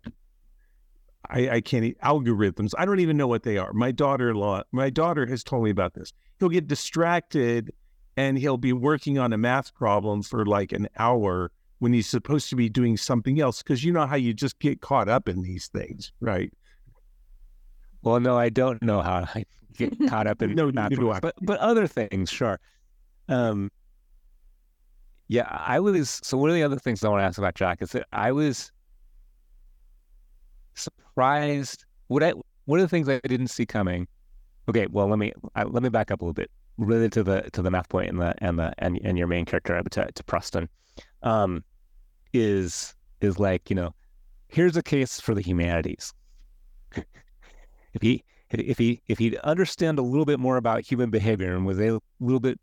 I, 1.30 1.48
I 1.48 1.60
can't 1.60 1.98
algorithms. 2.00 2.72
I 2.76 2.84
don't 2.84 3.00
even 3.00 3.16
know 3.16 3.26
what 3.26 3.42
they 3.42 3.56
are. 3.56 3.72
My 3.72 3.90
daughter-in-law, 3.90 4.64
my 4.72 4.90
daughter 4.90 5.26
has 5.26 5.42
told 5.42 5.64
me 5.64 5.70
about 5.70 5.94
this. 5.94 6.12
He'll 6.38 6.48
get 6.48 6.66
distracted 6.66 7.72
and 8.16 8.36
he'll 8.38 8.58
be 8.58 8.72
working 8.72 9.18
on 9.18 9.32
a 9.32 9.38
math 9.38 9.74
problem 9.74 10.22
for 10.22 10.44
like 10.44 10.72
an 10.72 10.88
hour 10.98 11.52
when 11.80 11.92
he's 11.92 12.06
supposed 12.06 12.48
to 12.50 12.56
be 12.56 12.68
doing 12.68 12.96
something 12.96 13.40
else 13.40 13.62
because 13.62 13.82
you 13.82 13.92
know 13.92 14.06
how 14.06 14.16
you 14.16 14.32
just 14.32 14.58
get 14.58 14.80
caught 14.80 15.08
up 15.08 15.28
in 15.28 15.42
these 15.42 15.66
things, 15.68 16.12
right? 16.20 16.52
Well, 18.02 18.20
no, 18.20 18.38
I 18.38 18.48
don't 18.48 18.80
know 18.82 19.02
how 19.02 19.26
I 19.34 19.44
get 19.76 19.92
caught 20.08 20.26
up 20.26 20.40
in 20.42 20.54
No, 20.54 20.66
math 20.66 20.90
neither 20.90 20.96
do 20.96 21.10
I. 21.10 21.20
but 21.20 21.34
but 21.42 21.58
other 21.58 21.86
things, 21.86 22.30
sure. 22.30 22.60
Um, 23.28 23.70
yeah, 25.28 25.46
I 25.48 25.80
was. 25.80 26.20
So 26.22 26.36
one 26.36 26.50
of 26.50 26.56
the 26.56 26.62
other 26.62 26.78
things 26.78 27.04
I 27.04 27.08
want 27.08 27.20
to 27.20 27.24
ask 27.24 27.38
about 27.38 27.54
Jack 27.54 27.82
is 27.82 27.92
that 27.92 28.06
I 28.12 28.32
was 28.32 28.72
surprised. 30.74 31.84
What 32.08 32.22
I 32.22 32.34
one 32.64 32.78
of 32.78 32.84
the 32.84 32.88
things 32.88 33.08
I 33.08 33.20
didn't 33.20 33.48
see 33.48 33.66
coming. 33.66 34.06
Okay, 34.68 34.86
well 34.90 35.08
let 35.08 35.18
me 35.18 35.32
I, 35.54 35.64
let 35.64 35.82
me 35.82 35.88
back 35.88 36.10
up 36.10 36.20
a 36.20 36.24
little 36.24 36.34
bit 36.34 36.50
related 36.78 37.12
to 37.12 37.22
the 37.22 37.42
to 37.52 37.62
the 37.62 37.70
math 37.70 37.88
point 37.88 38.10
and 38.10 38.20
the 38.20 38.34
and 38.38 38.58
the 38.58 38.72
and, 38.78 38.98
and 39.02 39.16
your 39.16 39.26
main 39.26 39.44
character 39.44 39.80
to, 39.90 40.12
to 40.12 40.24
Preston, 40.24 40.68
um, 41.22 41.64
is 42.32 42.94
is 43.20 43.38
like 43.38 43.70
you 43.70 43.76
know, 43.76 43.94
here's 44.48 44.76
a 44.76 44.82
case 44.82 45.20
for 45.20 45.34
the 45.34 45.42
humanities. 45.42 46.12
if 46.94 48.02
he 48.02 48.24
if 48.50 48.78
he 48.78 49.00
if 49.08 49.18
he'd 49.18 49.36
understand 49.36 49.98
a 49.98 50.02
little 50.02 50.24
bit 50.24 50.40
more 50.40 50.56
about 50.56 50.82
human 50.82 51.10
behavior 51.10 51.54
and 51.54 51.66
was 51.66 51.78
a 51.80 52.00
little 52.20 52.40
bit 52.40 52.58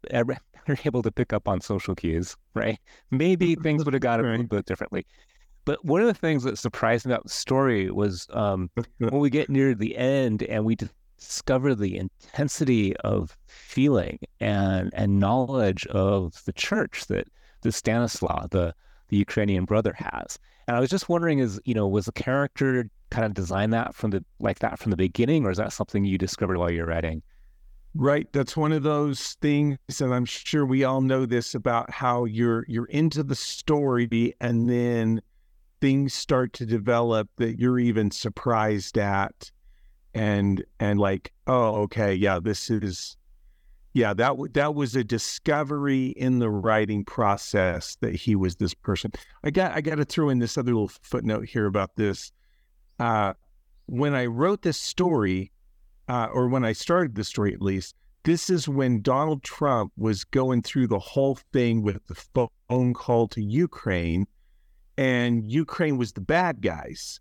able 0.85 1.01
to 1.01 1.11
pick 1.11 1.31
up 1.33 1.47
on 1.47 1.61
social 1.61 1.95
cues, 1.95 2.35
right? 2.53 2.79
Maybe 3.11 3.55
things 3.63 3.85
would 3.85 3.93
have 3.93 4.01
gone 4.01 4.19
a 4.19 4.23
little 4.23 4.45
bit 4.45 4.65
differently. 4.65 5.05
But 5.65 5.83
one 5.83 6.01
of 6.01 6.07
the 6.07 6.13
things 6.13 6.43
that 6.43 6.57
surprised 6.57 7.05
me 7.05 7.13
about 7.13 7.23
the 7.23 7.29
story 7.29 7.91
was 7.91 8.27
um, 8.31 8.69
when 8.97 9.19
we 9.19 9.29
get 9.29 9.49
near 9.49 9.73
the 9.73 9.97
end 9.97 10.43
and 10.43 10.65
we 10.65 10.77
discover 11.17 11.75
the 11.75 11.97
intensity 11.97 12.95
of 12.97 13.37
feeling 13.47 14.19
and 14.39 14.91
and 14.93 15.19
knowledge 15.19 15.85
of 15.87 16.43
the 16.45 16.53
church 16.53 17.07
that 17.07 17.27
the 17.61 17.71
Stanislaw, 17.71 18.47
the 18.47 18.73
the 19.09 19.17
Ukrainian 19.17 19.65
brother, 19.65 19.93
has. 19.93 20.39
And 20.67 20.75
I 20.75 20.79
was 20.79 20.89
just 20.89 21.09
wondering, 21.09 21.39
is 21.39 21.59
you 21.65 21.73
know, 21.73 21.87
was 21.87 22.05
the 22.05 22.11
character 22.11 22.89
kind 23.09 23.25
of 23.25 23.33
designed 23.33 23.73
that 23.73 23.95
from 23.95 24.11
the 24.11 24.23
like 24.39 24.59
that 24.59 24.79
from 24.79 24.91
the 24.91 24.97
beginning, 24.97 25.45
or 25.45 25.51
is 25.51 25.57
that 25.57 25.73
something 25.73 26.05
you 26.05 26.17
discovered 26.17 26.57
while 26.57 26.71
you're 26.71 26.85
writing? 26.85 27.21
Right. 27.95 28.31
That's 28.31 28.55
one 28.55 28.73
of 28.73 28.83
those 28.83 29.33
things, 29.41 29.77
and 29.99 30.13
I'm 30.13 30.25
sure 30.25 30.65
we 30.65 30.83
all 30.83 31.01
know 31.01 31.25
this 31.25 31.55
about 31.55 31.89
how 31.89 32.25
you're 32.25 32.65
you're 32.67 32.85
into 32.85 33.23
the 33.23 33.35
story 33.35 34.33
and 34.39 34.69
then 34.69 35.21
things 35.79 36.13
start 36.13 36.53
to 36.53 36.65
develop 36.65 37.29
that 37.37 37.59
you're 37.59 37.79
even 37.79 38.11
surprised 38.11 38.97
at 38.97 39.51
and 40.13 40.63
and 40.79 40.99
like, 40.99 41.31
oh, 41.47 41.75
okay, 41.83 42.13
yeah, 42.13 42.39
this 42.39 42.69
is 42.69 43.17
yeah, 43.97 44.13
that 44.13 44.27
w- 44.27 44.51
that 44.53 44.75
was 44.75 44.95
a 44.95 45.03
discovery 45.03 46.07
in 46.09 46.37
the 46.37 46.51
writing 46.51 47.03
process 47.03 47.97
that 48.01 48.13
he 48.13 48.35
was 48.35 48.57
this 48.57 48.75
person. 48.75 49.11
I 49.43 49.49
got 49.49 49.71
I 49.71 49.81
got 49.81 49.95
to 49.95 50.05
throw 50.05 50.29
in 50.29 50.37
this 50.37 50.55
other 50.55 50.71
little 50.71 50.91
footnote 51.01 51.45
here 51.45 51.65
about 51.65 51.95
this. 51.95 52.31
Uh, 52.99 53.33
when 53.87 54.13
I 54.13 54.27
wrote 54.27 54.61
this 54.61 54.77
story, 54.77 55.51
uh, 56.07 56.27
or 56.31 56.47
when 56.47 56.63
I 56.63 56.73
started 56.73 57.15
the 57.15 57.23
story 57.23 57.55
at 57.55 57.61
least, 57.61 57.95
this 58.23 58.51
is 58.51 58.69
when 58.69 59.01
Donald 59.01 59.41
Trump 59.41 59.91
was 59.97 60.23
going 60.23 60.61
through 60.61 60.87
the 60.87 60.99
whole 60.99 61.39
thing 61.51 61.81
with 61.81 62.05
the 62.05 62.49
phone 62.69 62.93
call 62.93 63.27
to 63.29 63.41
Ukraine, 63.41 64.27
and 64.95 65.43
Ukraine 65.51 65.97
was 65.97 66.11
the 66.11 66.21
bad 66.21 66.61
guys, 66.61 67.19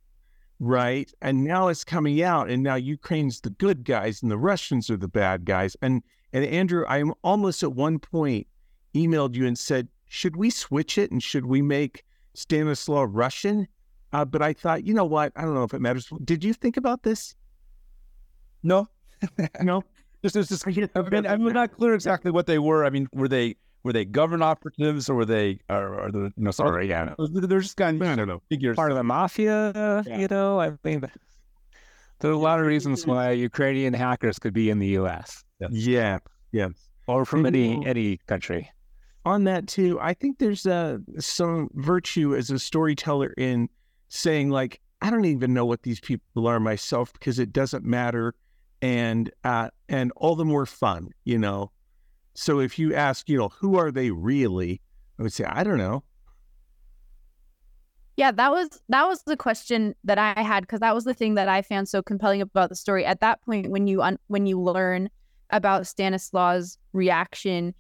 right? 0.61 1.11
And 1.23 1.43
now 1.43 1.69
it's 1.69 1.85
coming 1.85 2.23
out, 2.23 2.51
and 2.51 2.63
now 2.63 2.75
Ukraine's 2.75 3.41
the 3.41 3.51
good 3.51 3.83
guys, 3.83 4.21
and 4.21 4.31
the 4.31 4.37
Russians 4.37 4.91
are 4.91 4.99
the 4.99 5.09
bad 5.09 5.47
guys. 5.47 5.75
And 5.81 6.03
and 6.37 6.45
Andrew, 6.45 6.85
I'm 6.87 7.15
almost 7.25 7.63
at 7.63 7.73
one 7.73 7.99
point 7.99 8.47
emailed 8.95 9.35
you 9.35 9.47
and 9.47 9.59
said, 9.59 9.89
should 10.05 10.37
we 10.37 10.51
switch 10.51 10.99
it 10.99 11.11
and 11.11 11.23
should 11.23 11.47
we 11.47 11.63
make 11.63 12.05
Stanislaw 12.35 13.07
Russian? 13.09 13.67
Uh, 14.13 14.27
but 14.27 14.43
I 14.43 14.53
thought, 14.53 14.85
you 14.85 14.93
know 14.93 15.07
what? 15.07 15.33
I 15.35 15.43
don't 15.43 15.55
know 15.55 15.63
if 15.63 15.73
it 15.73 15.81
matters. 15.81 16.11
Did 16.25 16.45
you 16.45 16.53
think 16.53 16.77
about 16.77 17.03
this? 17.05 17.35
No, 18.63 18.87
No, 19.63 19.83
Just, 20.23 20.37
it's 20.37 20.49
just, 20.51 20.67
I 20.67 20.71
mean, 21.03 21.27
I'm 21.27 21.43
not 21.45 21.73
clear 21.73 21.95
exactly 21.95 22.31
what 22.31 22.47
they 22.47 22.59
were. 22.59 22.85
I 22.85 22.91
mean, 22.91 23.09
were 23.15 23.29
they 23.29 23.57
were 23.83 23.93
they 23.95 24.05
government 24.05 24.43
operatives 24.43 25.09
or 25.09 25.15
were 25.15 25.25
they 25.25 25.61
or, 25.71 26.01
or 26.01 26.11
the 26.11 26.19
you 26.19 26.33
know 26.37 26.51
Sorry, 26.51 26.89
yeah, 26.89 27.15
of, 27.19 27.49
they're 27.49 27.61
just 27.61 27.77
kind 27.79 28.03
I 28.03 28.11
of 28.11 28.17
don't 28.19 28.29
know. 28.29 28.43
figures. 28.51 28.77
part 28.77 28.91
of 28.91 28.97
the 28.99 29.05
mafia. 29.05 30.03
Yeah. 30.07 30.19
You 30.19 30.29
know, 30.29 30.61
I 30.61 30.73
mean, 30.85 31.09
there 32.21 32.31
are 32.31 32.35
a 32.35 32.39
lot 32.39 32.61
of 32.61 32.67
reasons 32.67 33.07
why 33.07 33.31
Ukrainian 33.33 33.95
hackers 33.95 34.39
could 34.39 34.55
be 34.55 34.71
in 34.71 34.79
the 34.79 34.89
U.S. 34.89 35.45
Yeah, 35.71 36.19
yeah. 36.53 36.69
or 37.07 37.25
from 37.25 37.47
any 37.47 37.85
any 37.87 38.19
country. 38.27 38.71
on 39.25 39.45
that 39.45 39.67
too, 39.67 39.99
I 40.01 40.15
think 40.15 40.39
there's 40.39 40.67
uh, 40.67 40.99
some 41.19 41.69
virtue 41.75 42.35
as 42.35 42.51
a 42.51 42.59
storyteller 42.59 43.35
in 43.37 43.69
saying 44.09 44.51
like, 44.51 44.81
I 45.03 45.11
don't 45.11 45.25
even 45.25 45.53
know 45.53 45.67
what 45.67 45.83
these 45.83 46.01
people 46.01 46.47
are 46.47 46.61
myself 46.61 47.13
because 47.13 47.39
it 47.39 47.53
doesn't 47.53 47.85
matter, 47.85 48.35
and 48.81 49.31
uh, 49.45 49.71
and 49.89 50.13
all 50.17 50.37
the 50.37 50.45
more 50.45 50.67
fun, 50.67 51.11
you 51.25 51.39
know. 51.39 51.71
So 52.35 52.61
if 52.61 52.79
you 52.79 52.95
ask, 52.95 53.29
you 53.29 53.39
know, 53.39 53.49
who 53.49 53.77
are 53.79 53.91
they 53.91 54.11
really? 54.11 54.81
I 55.19 55.23
would 55.23 55.33
say 55.33 55.45
I 55.45 55.65
don't 55.65 55.79
know. 55.79 56.03
Yeah, 58.17 58.31
that 58.31 58.51
was 58.51 58.81
that 58.89 59.07
was 59.07 59.23
the 59.25 59.37
question 59.37 59.95
that 60.05 60.19
I 60.19 60.41
had 60.43 60.63
because 60.63 60.81
that 60.81 60.95
was 60.95 61.05
the 61.05 61.15
thing 61.15 61.35
that 61.35 61.49
I 61.49 61.61
found 61.61 61.89
so 61.89 62.03
compelling 62.03 62.41
about 62.41 62.71
the 62.71 62.75
story. 62.77 63.05
At 63.05 63.21
that 63.21 63.43
point, 63.43 63.71
when 63.71 63.87
you 63.87 64.01
un- 64.03 64.19
when 64.29 64.47
you 64.47 64.61
learn 64.61 65.11
about 65.51 65.87
Stanislaus' 65.87 66.79
reaction, 66.95 67.75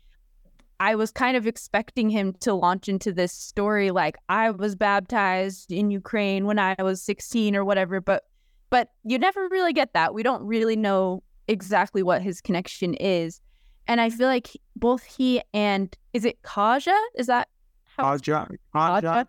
I 0.79 0.94
was 0.94 1.11
kind 1.11 1.38
of 1.38 1.46
expecting 1.46 2.11
him 2.11 2.35
to 2.40 2.53
launch 2.53 2.88
into 2.88 3.12
this 3.12 3.33
story 3.33 3.90
like 3.90 4.16
I 4.29 4.51
was 4.51 4.77
baptized 4.77 5.72
in 5.72 5.90
Ukraine 5.90 6.44
when 6.44 6.59
I 6.59 6.77
was 6.83 7.03
16 7.03 7.57
or 7.57 7.64
whatever, 7.64 8.01
but 8.01 8.25
but 8.68 8.90
you 9.05 9.18
never 9.18 9.49
really 9.49 9.72
get 9.72 9.94
that. 9.94 10.12
We 10.12 10.22
don't 10.22 10.42
really 10.42 10.77
know 10.77 11.22
exactly 11.49 12.03
what 12.03 12.20
his 12.20 12.42
connection 12.42 12.92
is. 12.94 13.40
And 13.87 14.01
I 14.01 14.11
feel 14.11 14.27
like 14.27 14.49
both 14.75 15.05
he 15.05 15.40
and 15.55 15.96
is 16.12 16.25
it 16.25 16.42
Kaja? 16.42 16.96
Is 17.14 17.29
that 17.29 17.49
how 17.96 18.05
Haja, 18.05 18.49
Haja, 18.75 19.27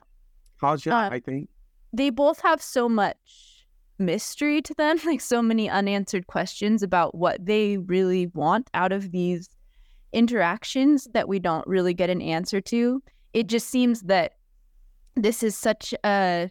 Haja, 0.61 0.91
Uh, 0.91 1.09
I 1.11 1.19
think. 1.19 1.49
they 1.93 2.09
both 2.09 2.41
have 2.41 2.61
so 2.61 2.87
much 2.89 3.65
mystery 3.99 4.61
to 4.61 4.73
them, 4.75 4.97
like 5.05 5.21
so 5.21 5.41
many 5.41 5.69
unanswered 5.69 6.27
questions 6.27 6.83
about 6.83 7.15
what 7.15 7.45
they 7.45 7.77
really 7.77 8.27
want 8.27 8.69
out 8.73 8.91
of 8.91 9.11
these 9.11 9.49
interactions 10.13 11.07
that 11.13 11.27
we 11.27 11.39
don't 11.39 11.67
really 11.67 11.93
get 11.93 12.09
an 12.09 12.21
answer 12.21 12.61
to. 12.61 13.01
It 13.33 13.47
just 13.47 13.69
seems 13.69 14.01
that 14.03 14.33
this 15.15 15.43
is 15.43 15.55
such 15.57 15.93
a 16.03 16.49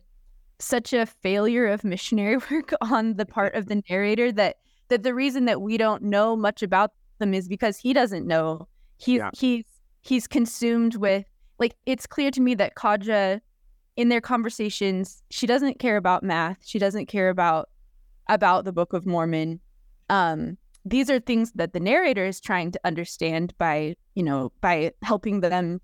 such 0.59 0.93
a 0.95 1.05
failure 1.07 1.67
of 1.67 1.85
missionary 1.85 2.39
work 2.51 2.73
on 2.81 3.15
the 3.15 3.27
part 3.27 3.55
of 3.55 3.67
the 3.67 3.83
narrator 3.91 4.33
that 4.33 4.57
that 4.89 5.03
the 5.03 5.13
reason 5.15 5.45
that 5.47 5.61
we 5.61 5.77
don't 5.77 6.03
know 6.03 6.37
much 6.37 6.63
about 6.63 6.93
them 7.19 7.35
is 7.35 7.49
because 7.49 7.77
he 7.77 7.93
doesn't 7.93 8.27
know. 8.27 8.69
He's 8.99 9.19
Yeah. 9.19 9.31
he's 9.35 9.65
he's 10.03 10.27
consumed 10.27 10.97
with 10.97 11.25
like 11.59 11.75
it's 11.87 12.07
clear 12.07 12.31
to 12.31 12.41
me 12.41 12.55
that 12.55 12.75
Kaja 12.77 13.41
in 13.97 14.11
their 14.11 14.21
conversations, 14.21 15.23
she 15.31 15.47
doesn't 15.47 15.79
care 15.79 15.97
about 15.97 16.23
math. 16.23 16.59
She 16.65 16.79
doesn't 16.79 17.07
care 17.07 17.31
about 17.31 17.71
about 18.29 18.65
the 18.65 18.73
Book 18.73 18.93
of 18.93 19.07
Mormon. 19.07 19.61
Um, 20.11 20.59
these 20.85 21.09
are 21.11 21.19
things 21.19 21.53
that 21.53 21.73
the 21.73 21.81
narrator 21.81 22.25
is 22.25 22.41
trying 22.41 22.71
to 22.73 22.81
understand 22.85 23.57
by, 23.59 23.97
you 24.15 24.23
know, 24.23 24.53
by 24.61 24.93
helping 25.03 25.41
them, 25.41 25.81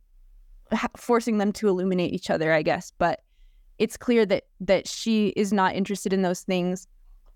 forcing 0.97 1.39
them 1.39 1.53
to 1.53 1.69
illuminate 1.69 2.13
each 2.13 2.31
other, 2.31 2.53
I 2.53 2.63
guess. 2.63 2.93
But 2.99 3.21
it's 3.79 3.97
clear 3.97 4.27
that 4.27 4.45
that 4.61 4.87
she 4.87 5.29
is 5.29 5.53
not 5.53 5.75
interested 5.75 6.13
in 6.13 6.23
those 6.23 6.43
things. 6.43 6.87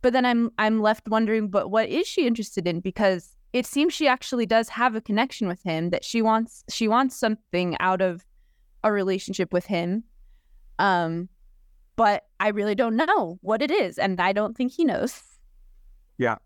But 0.02 0.12
then 0.12 0.26
I'm 0.26 0.50
I'm 0.58 0.82
left 0.82 1.08
wondering, 1.08 1.48
but 1.48 1.70
what 1.70 1.88
is 1.88 2.06
she 2.06 2.26
interested 2.26 2.68
in? 2.68 2.80
Because 2.80 3.36
it 3.52 3.64
seems 3.64 3.94
she 3.94 4.06
actually 4.06 4.44
does 4.44 4.68
have 4.68 4.94
a 4.94 5.00
connection 5.00 5.48
with 5.48 5.62
him. 5.62 5.90
That 5.90 6.04
she 6.04 6.20
wants 6.20 6.64
she 6.68 6.86
wants 6.86 7.16
something 7.16 7.76
out 7.80 8.02
of 8.02 8.24
a 8.84 8.92
relationship 8.92 9.52
with 9.52 9.66
him. 9.66 10.04
Um, 10.78 11.28
but 11.96 12.24
I 12.40 12.48
really 12.48 12.74
don't 12.74 12.96
know 12.96 13.38
what 13.40 13.62
it 13.62 13.70
is, 13.70 13.98
and 13.98 14.20
I 14.20 14.32
don't 14.32 14.56
think 14.56 14.72
he 14.72 14.84
knows. 14.84 15.22
Yeah. 16.18 16.36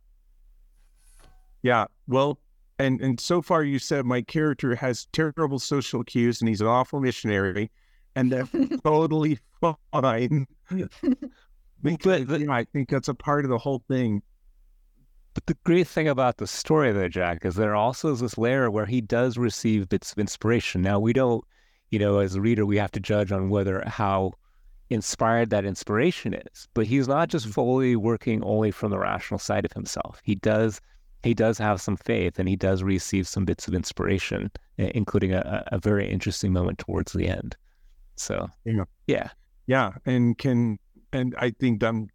Yeah. 1.63 1.87
Well, 2.07 2.39
and 2.79 3.01
and 3.01 3.21
so 3.21 3.43
far 3.43 3.63
you 3.63 3.79
said 3.79 4.07
my 4.07 4.23
character 4.23 4.75
has 4.75 5.07
terrible 5.13 5.59
social 5.59 6.03
cues 6.03 6.41
and 6.41 6.49
he's 6.49 6.61
an 6.61 6.67
awful 6.67 7.01
missionary, 7.01 7.71
and 8.15 8.33
that's 8.33 8.51
totally 8.85 9.39
fine. 9.61 10.47
because 11.83 12.29
yeah, 12.41 12.53
I 12.53 12.65
think 12.73 12.89
that's 12.89 13.09
a 13.09 13.15
part 13.15 13.45
of 13.45 13.51
the 13.51 13.59
whole 13.59 13.83
thing. 13.89 14.23
But 15.35 15.47
the 15.47 15.57
great 15.65 15.87
thing 15.87 16.09
about 16.09 16.39
the 16.39 16.47
story 16.47 16.93
there, 16.93 17.09
Jack, 17.09 17.45
is 17.45 17.55
there 17.55 17.77
also 17.77 18.13
is 18.13 18.21
this 18.21 18.37
layer 18.37 18.71
where 18.71 18.87
he 18.87 19.01
does 19.01 19.39
receive 19.39 19.89
bits 19.89 20.11
of 20.11 20.19
inspiration. 20.19 20.83
Now 20.83 20.99
we 20.99 21.13
don't, 21.13 21.45
you 21.91 21.99
know, 21.99 22.19
as 22.19 22.35
a 22.35 22.41
reader, 22.41 22.65
we 22.65 22.77
have 22.77 22.93
to 22.93 23.01
judge 23.01 23.33
on 23.33 23.51
whether 23.51 23.83
how 23.87 24.33
inspired 24.91 25.51
that 25.51 25.65
inspiration 25.65 26.35
is. 26.35 26.69
But 26.75 26.87
he's 26.87 27.09
not 27.09 27.29
just 27.29 27.47
mm-hmm. 27.47 27.53
fully 27.53 27.97
working 27.97 28.43
only 28.43 28.71
from 28.71 28.91
the 28.91 28.99
rational 28.99 29.39
side 29.39 29.65
of 29.65 29.73
himself. 29.73 30.21
He 30.25 30.35
does 30.35 30.81
he 31.23 31.35
does 31.35 31.59
have 31.59 31.83
some 31.83 31.97
faith 31.97 32.39
and 32.39 32.49
he 32.49 32.57
does 32.57 32.83
receive 32.83 33.29
some 33.29 33.45
bits 33.45 33.69
of 33.69 33.75
inspiration, 33.75 34.51
including 34.79 35.33
a, 35.33 35.65
a 35.71 35.77
a 35.77 35.79
very 35.79 36.09
interesting 36.09 36.53
moment 36.53 36.79
towards 36.79 37.13
the 37.13 37.29
end. 37.29 37.57
So 38.17 38.49
Yeah. 38.65 38.85
yeah. 39.07 39.31
Yeah, 39.67 39.93
and 40.05 40.37
can 40.37 40.79
and 41.13 41.35
I 41.39 41.51
think 41.51 41.83
I'm 41.85 42.09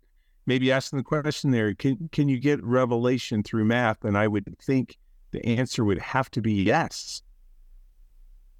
maybe 0.45 0.71
asking 0.71 0.97
the 0.97 1.03
question 1.03 1.51
there. 1.51 1.73
Can 1.73 2.09
can 2.11 2.27
you 2.27 2.37
get 2.37 2.61
revelation 2.63 3.43
through 3.43 3.65
math? 3.65 4.03
And 4.03 4.17
I 4.17 4.27
would 4.27 4.57
think 4.59 4.97
the 5.31 5.45
answer 5.45 5.85
would 5.85 5.99
have 5.99 6.29
to 6.31 6.41
be 6.41 6.63
yes. 6.63 7.21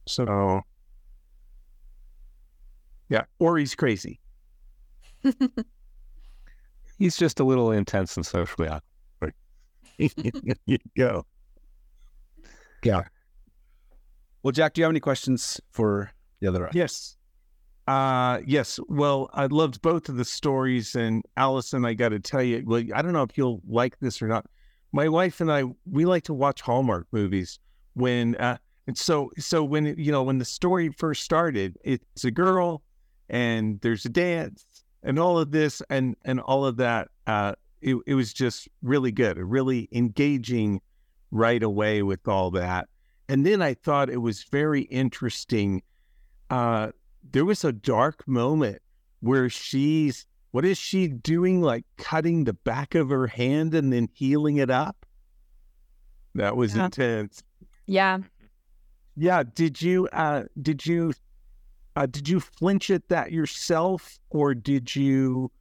So, 0.08 0.62
yeah, 3.10 3.24
or 3.40 3.58
he's 3.58 3.76
crazy. 3.76 4.20
He's 6.98 7.18
just 7.18 7.40
a 7.40 7.44
little 7.44 7.72
intense 7.72 8.16
and 8.16 8.26
socially 8.26 8.70
awkward. 8.70 9.34
there 9.98 10.56
you 10.66 10.78
go. 10.96 11.26
Yeah. 12.84 13.04
Well, 14.44 14.52
Jack, 14.52 14.74
do 14.74 14.82
you 14.82 14.84
have 14.84 14.92
any 14.92 15.00
questions 15.00 15.60
for 15.72 16.12
the 16.40 16.48
other? 16.48 16.70
Yes. 16.74 17.18
Uh 17.88 18.40
yes. 18.46 18.80
Well, 18.88 19.30
I 19.34 19.48
loved 19.48 19.82
both 19.82 20.10
of 20.10 20.16
the 20.16 20.26
stories 20.26 20.96
and 20.96 21.24
Alison, 21.38 21.86
I 21.86 21.94
gotta 21.94 22.20
tell 22.20 22.42
you, 22.42 22.64
well, 22.66 22.84
I 22.94 23.02
don't 23.02 23.14
know 23.14 23.24
if 23.24 23.38
you'll 23.38 23.62
like 23.68 24.00
this 24.00 24.22
or 24.22 24.28
not. 24.28 24.46
My 24.92 25.10
wife 25.10 25.42
and 25.42 25.52
I, 25.52 25.66
we 25.86 26.06
like 26.06 26.24
to 26.24 26.34
watch 26.34 26.62
Hallmark 26.62 27.08
movies 27.12 27.60
when 27.94 28.36
uh 28.38 28.58
and 28.88 28.98
so 28.98 29.32
so 29.38 29.64
when 29.64 29.96
you 29.98 30.12
know 30.12 30.24
when 30.24 30.38
the 30.38 30.46
story 30.46 30.90
first 30.90 31.24
started, 31.24 31.78
it's 31.84 32.24
a 32.24 32.32
girl 32.32 32.82
and 33.30 33.80
there's 33.82 34.06
a 34.06 34.10
dance 34.10 34.66
and 35.04 35.18
all 35.20 35.38
of 35.40 35.52
this 35.52 35.82
and 35.90 36.16
and 36.26 36.40
all 36.40 36.66
of 36.66 36.78
that. 36.78 37.10
Uh 37.28 37.54
it, 37.82 37.96
it 38.08 38.16
was 38.16 38.34
just 38.34 38.68
really 38.82 39.12
good, 39.12 39.38
really 39.38 39.88
engaging 39.92 40.82
right 41.32 41.62
away 41.62 42.02
with 42.02 42.28
all 42.28 42.50
that. 42.52 42.88
And 43.30 43.46
then 43.46 43.62
I 43.62 43.74
thought 43.76 44.10
it 44.10 44.18
was 44.22 44.44
very 44.44 44.82
interesting 44.84 45.82
uh 46.50 46.92
there 47.32 47.46
was 47.46 47.64
a 47.64 47.72
dark 47.72 48.28
moment 48.28 48.82
where 49.22 49.50
she's 49.50 50.26
what 50.52 50.64
is 50.64 50.78
she 50.78 51.08
doing 51.08 51.62
like 51.62 51.84
cutting 51.98 52.44
the 52.44 52.54
back 52.54 52.96
of 52.96 53.10
her 53.10 53.28
hand 53.28 53.74
and 53.74 53.92
then 53.92 54.08
healing 54.14 54.58
it 54.58 54.70
up 54.70 55.06
that 56.36 56.56
was 56.56 56.76
Yeah. 56.76 56.86
intense 56.86 57.44
Yeah. 57.88 58.20
yeah 59.18 59.42
did 59.44 59.82
you 59.82 60.08
uh 60.14 60.44
did 60.62 60.86
you 60.86 61.14
uh 61.96 62.06
did 62.06 62.28
you 62.28 62.40
flinch 62.40 62.90
at 62.90 63.08
that 63.10 63.32
yourself 63.32 64.20
or 64.30 64.54
did 64.54 64.96
you 64.96 65.52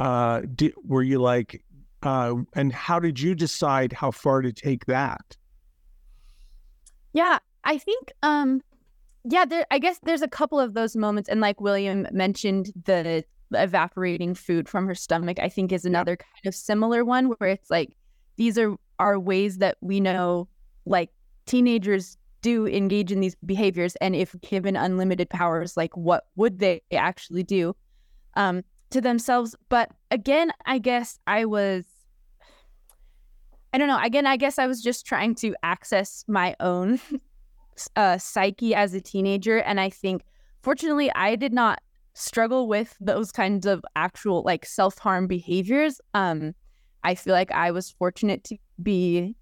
uh 0.00 0.42
did, 0.54 0.74
were 0.84 1.02
you 1.02 1.20
like 1.20 1.62
uh 2.02 2.34
and 2.54 2.72
how 2.72 2.98
did 2.98 3.20
you 3.20 3.34
decide 3.34 3.92
how 3.92 4.10
far 4.10 4.42
to 4.42 4.52
take 4.52 4.86
that? 4.86 5.36
Yeah, 7.12 7.38
I 7.64 7.78
think 7.78 8.12
um 8.22 8.62
yeah, 9.24 9.44
there 9.44 9.66
I 9.70 9.78
guess 9.78 10.00
there's 10.02 10.22
a 10.22 10.28
couple 10.28 10.58
of 10.58 10.74
those 10.74 10.96
moments 10.96 11.28
and 11.28 11.40
like 11.40 11.60
William 11.60 12.06
mentioned 12.10 12.72
the 12.84 13.24
evaporating 13.52 14.34
food 14.34 14.68
from 14.68 14.86
her 14.86 14.94
stomach 14.94 15.38
I 15.38 15.48
think 15.48 15.72
is 15.72 15.84
another 15.84 16.16
kind 16.16 16.46
of 16.46 16.54
similar 16.54 17.04
one 17.04 17.26
where 17.26 17.50
it's 17.50 17.70
like 17.70 17.90
these 18.36 18.58
are 18.58 18.74
are 18.98 19.18
ways 19.18 19.58
that 19.58 19.76
we 19.80 20.00
know 20.00 20.48
like 20.86 21.10
teenagers 21.46 22.16
do 22.42 22.66
engage 22.66 23.10
in 23.10 23.20
these 23.20 23.36
behaviors 23.46 23.96
and 23.96 24.14
if 24.14 24.34
given 24.42 24.76
unlimited 24.76 25.30
powers 25.30 25.76
like 25.76 25.96
what 25.96 26.24
would 26.36 26.58
they 26.58 26.82
actually 26.92 27.42
do 27.42 27.74
um 28.34 28.62
to 28.90 29.00
themselves 29.00 29.56
but 29.68 29.90
again 30.10 30.52
I 30.66 30.78
guess 30.78 31.18
I 31.26 31.44
was 31.44 31.84
I 33.72 33.78
don't 33.78 33.88
know. 33.88 34.00
Again, 34.02 34.26
I 34.26 34.36
guess 34.36 34.58
I 34.58 34.66
was 34.66 34.82
just 34.82 35.06
trying 35.06 35.34
to 35.36 35.54
access 35.62 36.24
my 36.28 36.54
own 36.60 37.00
uh, 37.96 38.18
psyche 38.18 38.74
as 38.74 38.92
a 38.92 39.00
teenager. 39.00 39.58
And 39.58 39.80
I 39.80 39.88
think, 39.88 40.24
fortunately, 40.62 41.10
I 41.14 41.36
did 41.36 41.52
not 41.52 41.80
struggle 42.14 42.68
with 42.68 42.94
those 43.00 43.32
kinds 43.32 43.64
of 43.64 43.82
actual 43.96 44.42
like 44.42 44.66
self 44.66 44.98
harm 44.98 45.26
behaviors. 45.26 46.00
Um, 46.12 46.54
I 47.02 47.14
feel 47.14 47.32
like 47.32 47.50
I 47.50 47.70
was 47.70 47.90
fortunate 47.90 48.44
to 48.44 48.56
be 48.82 49.36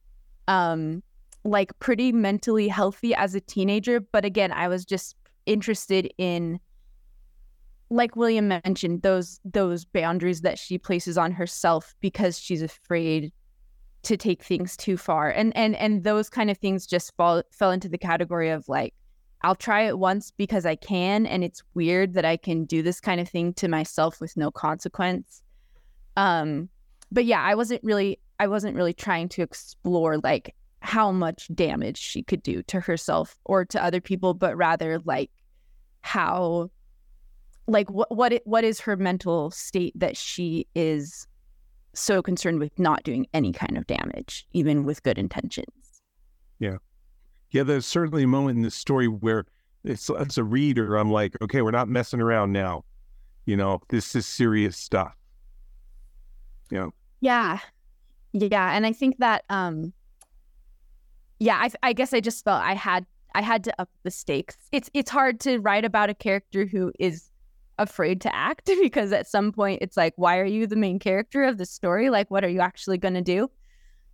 um 0.49 1.03
like 1.45 1.77
pretty 1.79 2.13
mentally 2.13 2.69
healthy 2.69 3.15
as 3.15 3.35
a 3.35 3.41
teenager, 3.41 4.01
but 4.01 4.25
again, 4.25 4.53
I 4.53 4.69
was 4.69 4.85
just 4.85 5.17
interested 5.47 6.13
in 6.19 6.61
like 7.91 8.15
William 8.15 8.49
mentioned 8.49 9.03
those 9.03 9.41
those 9.45 9.85
boundaries 9.85 10.43
that 10.43 10.59
she 10.59 10.79
places 10.79 11.19
on 11.19 11.33
herself 11.33 11.95
because 12.01 12.39
she's 12.39 12.63
afraid 12.63 13.33
to 14.03 14.17
take 14.17 14.43
things 14.43 14.77
too 14.77 14.97
far. 14.97 15.31
And 15.31 15.55
and 15.57 15.75
and 15.77 16.05
those 16.05 16.31
kind 16.31 16.51
of 16.51 16.59
things 16.59 16.87
just 16.87 17.15
fall 17.17 17.43
fell 17.51 17.71
into 17.71 17.89
the 17.89 17.99
category 17.99 18.51
of 18.51 18.69
like 18.69 18.95
I'll 19.43 19.57
try 19.57 19.83
it 19.83 19.99
once 19.99 20.31
because 20.31 20.67
I 20.67 20.77
can 20.77 21.27
and 21.27 21.43
it's 21.43 21.63
weird 21.75 22.15
that 22.15 22.25
I 22.25 22.37
can 22.37 22.65
do 22.65 22.83
this 22.83 23.01
kind 23.01 23.21
of 23.21 23.29
thing 23.29 23.55
to 23.55 23.69
myself 23.69 24.21
with 24.21 24.37
no 24.37 24.51
consequence. 24.51 25.43
Um 26.17 26.69
but 27.11 27.25
yeah, 27.25 27.43
I 27.43 27.55
wasn't 27.57 27.83
really 27.83 28.21
I 28.39 28.47
wasn't 28.47 28.77
really 28.77 28.95
trying 28.95 29.29
to 29.31 29.43
explore 29.43 30.19
like 30.19 30.55
how 30.81 31.13
much 31.13 31.49
damage 31.55 31.99
she 31.99 32.23
could 32.23 32.43
do 32.43 32.63
to 32.65 32.81
herself 32.81 33.39
or 33.45 33.65
to 33.67 33.83
other 33.83 34.01
people, 34.01 34.35
but 34.35 34.57
rather 34.57 34.99
like 35.05 35.31
how 36.03 36.71
like 37.67 37.91
what 37.91 38.11
what 38.15 38.33
it, 38.33 38.47
what 38.47 38.65
is 38.65 38.81
her 38.81 38.97
mental 38.97 39.51
state 39.51 39.93
that 39.99 40.17
she 40.17 40.67
is 40.75 41.27
so 41.95 42.23
concerned 42.23 42.61
with 42.61 42.77
not 42.79 43.03
doing 43.03 43.27
any 43.35 43.53
kind 43.53 43.77
of 43.77 43.87
damage, 43.87 44.47
even 44.53 44.85
with 44.85 45.03
good 45.03 45.19
intentions. 45.19 46.03
Yeah. 46.59 46.77
Yeah, 47.51 47.65
there's 47.65 47.87
certainly 47.87 48.23
a 48.23 48.29
moment 48.29 48.57
in 48.57 48.63
this 48.63 48.77
story 48.77 49.09
where 49.09 49.45
it's 49.83 50.09
as 50.11 50.39
a 50.39 50.45
reader, 50.45 50.97
I'm 50.97 51.11
like, 51.11 51.37
okay, 51.43 51.63
we're 51.63 51.73
not 51.73 51.89
messing 51.89 52.21
around 52.21 52.53
now. 52.53 52.85
You 53.45 53.57
know, 53.57 53.81
this 53.89 54.15
is 54.15 54.27
serious 54.27 54.77
stuff. 54.77 55.17
Yeah. 56.71 56.89
Yeah. 57.21 57.59
Yeah. 58.33 58.73
And 58.73 58.87
I 58.87 58.93
think 58.93 59.19
that 59.19 59.45
um 59.51 59.93
yeah, 61.41 61.57
I 61.57 61.71
I 61.83 61.93
guess 61.93 62.13
I 62.13 62.21
just 62.21 62.45
felt 62.45 62.63
I 62.63 62.75
had 62.75 63.07
I 63.35 63.43
had 63.43 63.65
to 63.65 63.81
up 63.81 63.89
the 64.05 64.11
stakes. 64.11 64.57
It's 64.71 64.91
it's 64.95 65.11
hard 65.11 65.41
to 65.41 65.59
write 65.59 65.85
about 65.85 66.11
a 66.11 66.15
character 66.15 66.67
who 66.67 66.93
is 67.01 67.31
afraid 67.79 68.21
to 68.21 68.35
act 68.35 68.71
because 68.83 69.11
at 69.11 69.27
some 69.27 69.51
point 69.51 69.81
it's 69.83 69.97
like, 69.97 70.13
why 70.17 70.39
are 70.39 70.45
you 70.45 70.67
the 70.67 70.77
main 70.77 70.99
character 70.99 71.43
of 71.43 71.59
the 71.59 71.67
story? 71.67 72.11
Like, 72.11 72.31
what 72.31 72.45
are 72.45 72.49
you 72.49 72.61
actually 72.61 72.99
going 72.99 73.15
to 73.15 73.23
do? 73.23 73.51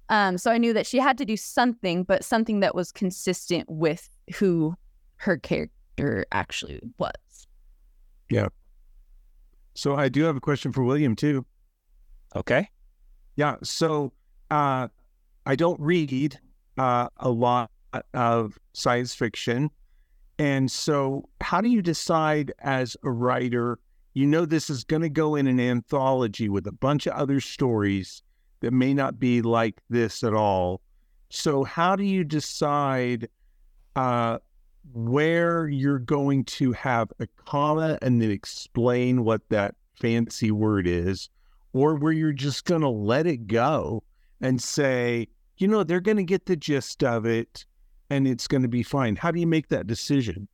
Um, 0.09 0.39
so 0.39 0.53
I 0.53 0.59
knew 0.59 0.73
that 0.73 0.87
she 0.87 0.99
had 0.99 1.19
to 1.19 1.25
do 1.25 1.37
something, 1.37 2.05
but 2.05 2.25
something 2.25 2.61
that 2.61 2.77
was 2.77 2.93
consistent 2.93 3.67
with 3.69 4.09
who 4.37 4.77
her 5.17 5.37
character 5.37 6.25
actually 6.31 6.81
was. 6.97 7.49
Yeah. 8.31 8.49
So 9.75 9.97
I 9.97 10.09
do 10.09 10.23
have 10.23 10.37
a 10.37 10.41
question 10.41 10.73
for 10.73 10.85
William 10.85 11.17
too. 11.17 11.45
Okay. 12.37 12.69
Yeah. 13.35 13.57
So 13.65 14.13
uh, 14.49 14.87
I 15.45 15.57
don't 15.57 15.81
read 15.81 16.39
uh, 16.79 17.09
a 17.19 17.31
lot 17.31 17.71
of 18.15 18.59
science 18.73 19.15
fiction. 19.15 19.71
And 20.39 20.71
so, 20.71 21.29
how 21.41 21.61
do 21.61 21.69
you 21.69 21.81
decide 21.81 22.53
as 22.59 22.97
a 23.03 23.11
writer? 23.11 23.79
You 24.15 24.27
know, 24.27 24.45
this 24.45 24.69
is 24.69 24.85
going 24.85 25.03
to 25.03 25.09
go 25.09 25.35
in 25.35 25.47
an 25.47 25.61
anthology 25.61 26.49
with 26.49 26.67
a 26.67 26.73
bunch 26.73 27.07
of 27.07 27.15
other 27.15 27.41
stories 27.41 28.23
that 28.61 28.73
may 28.73 28.93
not 28.93 29.19
be 29.19 29.43
like 29.43 29.81
this 29.89 30.23
at 30.23 30.35
all. 30.35 30.81
So, 31.31 31.65
how 31.65 31.97
do 31.97 32.05
you 32.05 32.23
decide 32.23 33.29
uh, 33.95 34.39
where 34.93 35.69
you're 35.69 35.99
going 35.99 36.45
to 36.45 36.73
have 36.73 37.11
a 37.19 37.27
comma 37.47 37.99
and 38.03 38.21
then 38.21 38.31
explain 38.31 39.25
what 39.25 39.49
that 39.49 39.75
fancy 39.95 40.51
word 40.51 40.87
is, 40.87 41.31
or 41.73 41.95
where 41.95 42.13
you're 42.13 42.33
just 42.33 42.67
going 42.67 42.83
to 42.83 42.89
let 42.89 43.27
it 43.27 43.47
go 43.47 44.03
and 44.41 44.63
say, 44.63 45.29
you 45.59 45.69
know, 45.69 45.85
they're 45.85 46.01
going 46.01 46.17
to 46.17 46.25
get 46.25 46.47
the 46.47 46.57
gist 46.57 47.03
of 47.03 47.27
it 47.27 47.65
and 48.11 48.27
it's 48.27 48.47
going 48.47 48.63
to 48.63 48.69
be 48.69 48.83
fine. 48.83 49.17
How 49.17 49.31
do 49.31 49.41
you 49.41 49.47
make 49.47 49.69
that 49.69 49.87
decision? 49.87 50.49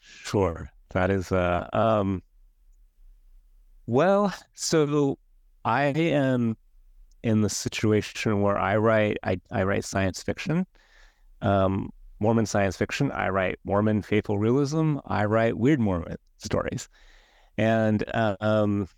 Sure. 0.00 0.70
That 0.90 1.10
is, 1.10 1.30
uh, 1.30 1.68
um, 1.72 2.22
well, 3.86 4.34
so 4.54 5.18
I 5.64 5.84
am 5.84 6.56
in 7.22 7.42
the 7.42 7.48
situation 7.48 8.42
where 8.42 8.58
I 8.58 8.76
write, 8.76 9.18
I, 9.22 9.40
I 9.50 9.62
write 9.62 9.84
science 9.84 10.22
fiction, 10.22 10.66
um, 11.42 11.90
Mormon 12.18 12.46
science 12.46 12.76
fiction. 12.76 13.10
I 13.12 13.28
write 13.28 13.58
Mormon 13.64 14.02
faithful 14.02 14.38
realism. 14.38 14.98
I 15.06 15.24
write 15.24 15.56
weird 15.56 15.80
Mormon 15.80 16.16
stories. 16.38 16.88
And, 17.56 18.04
uh, 18.12 18.36
um, 18.40 18.88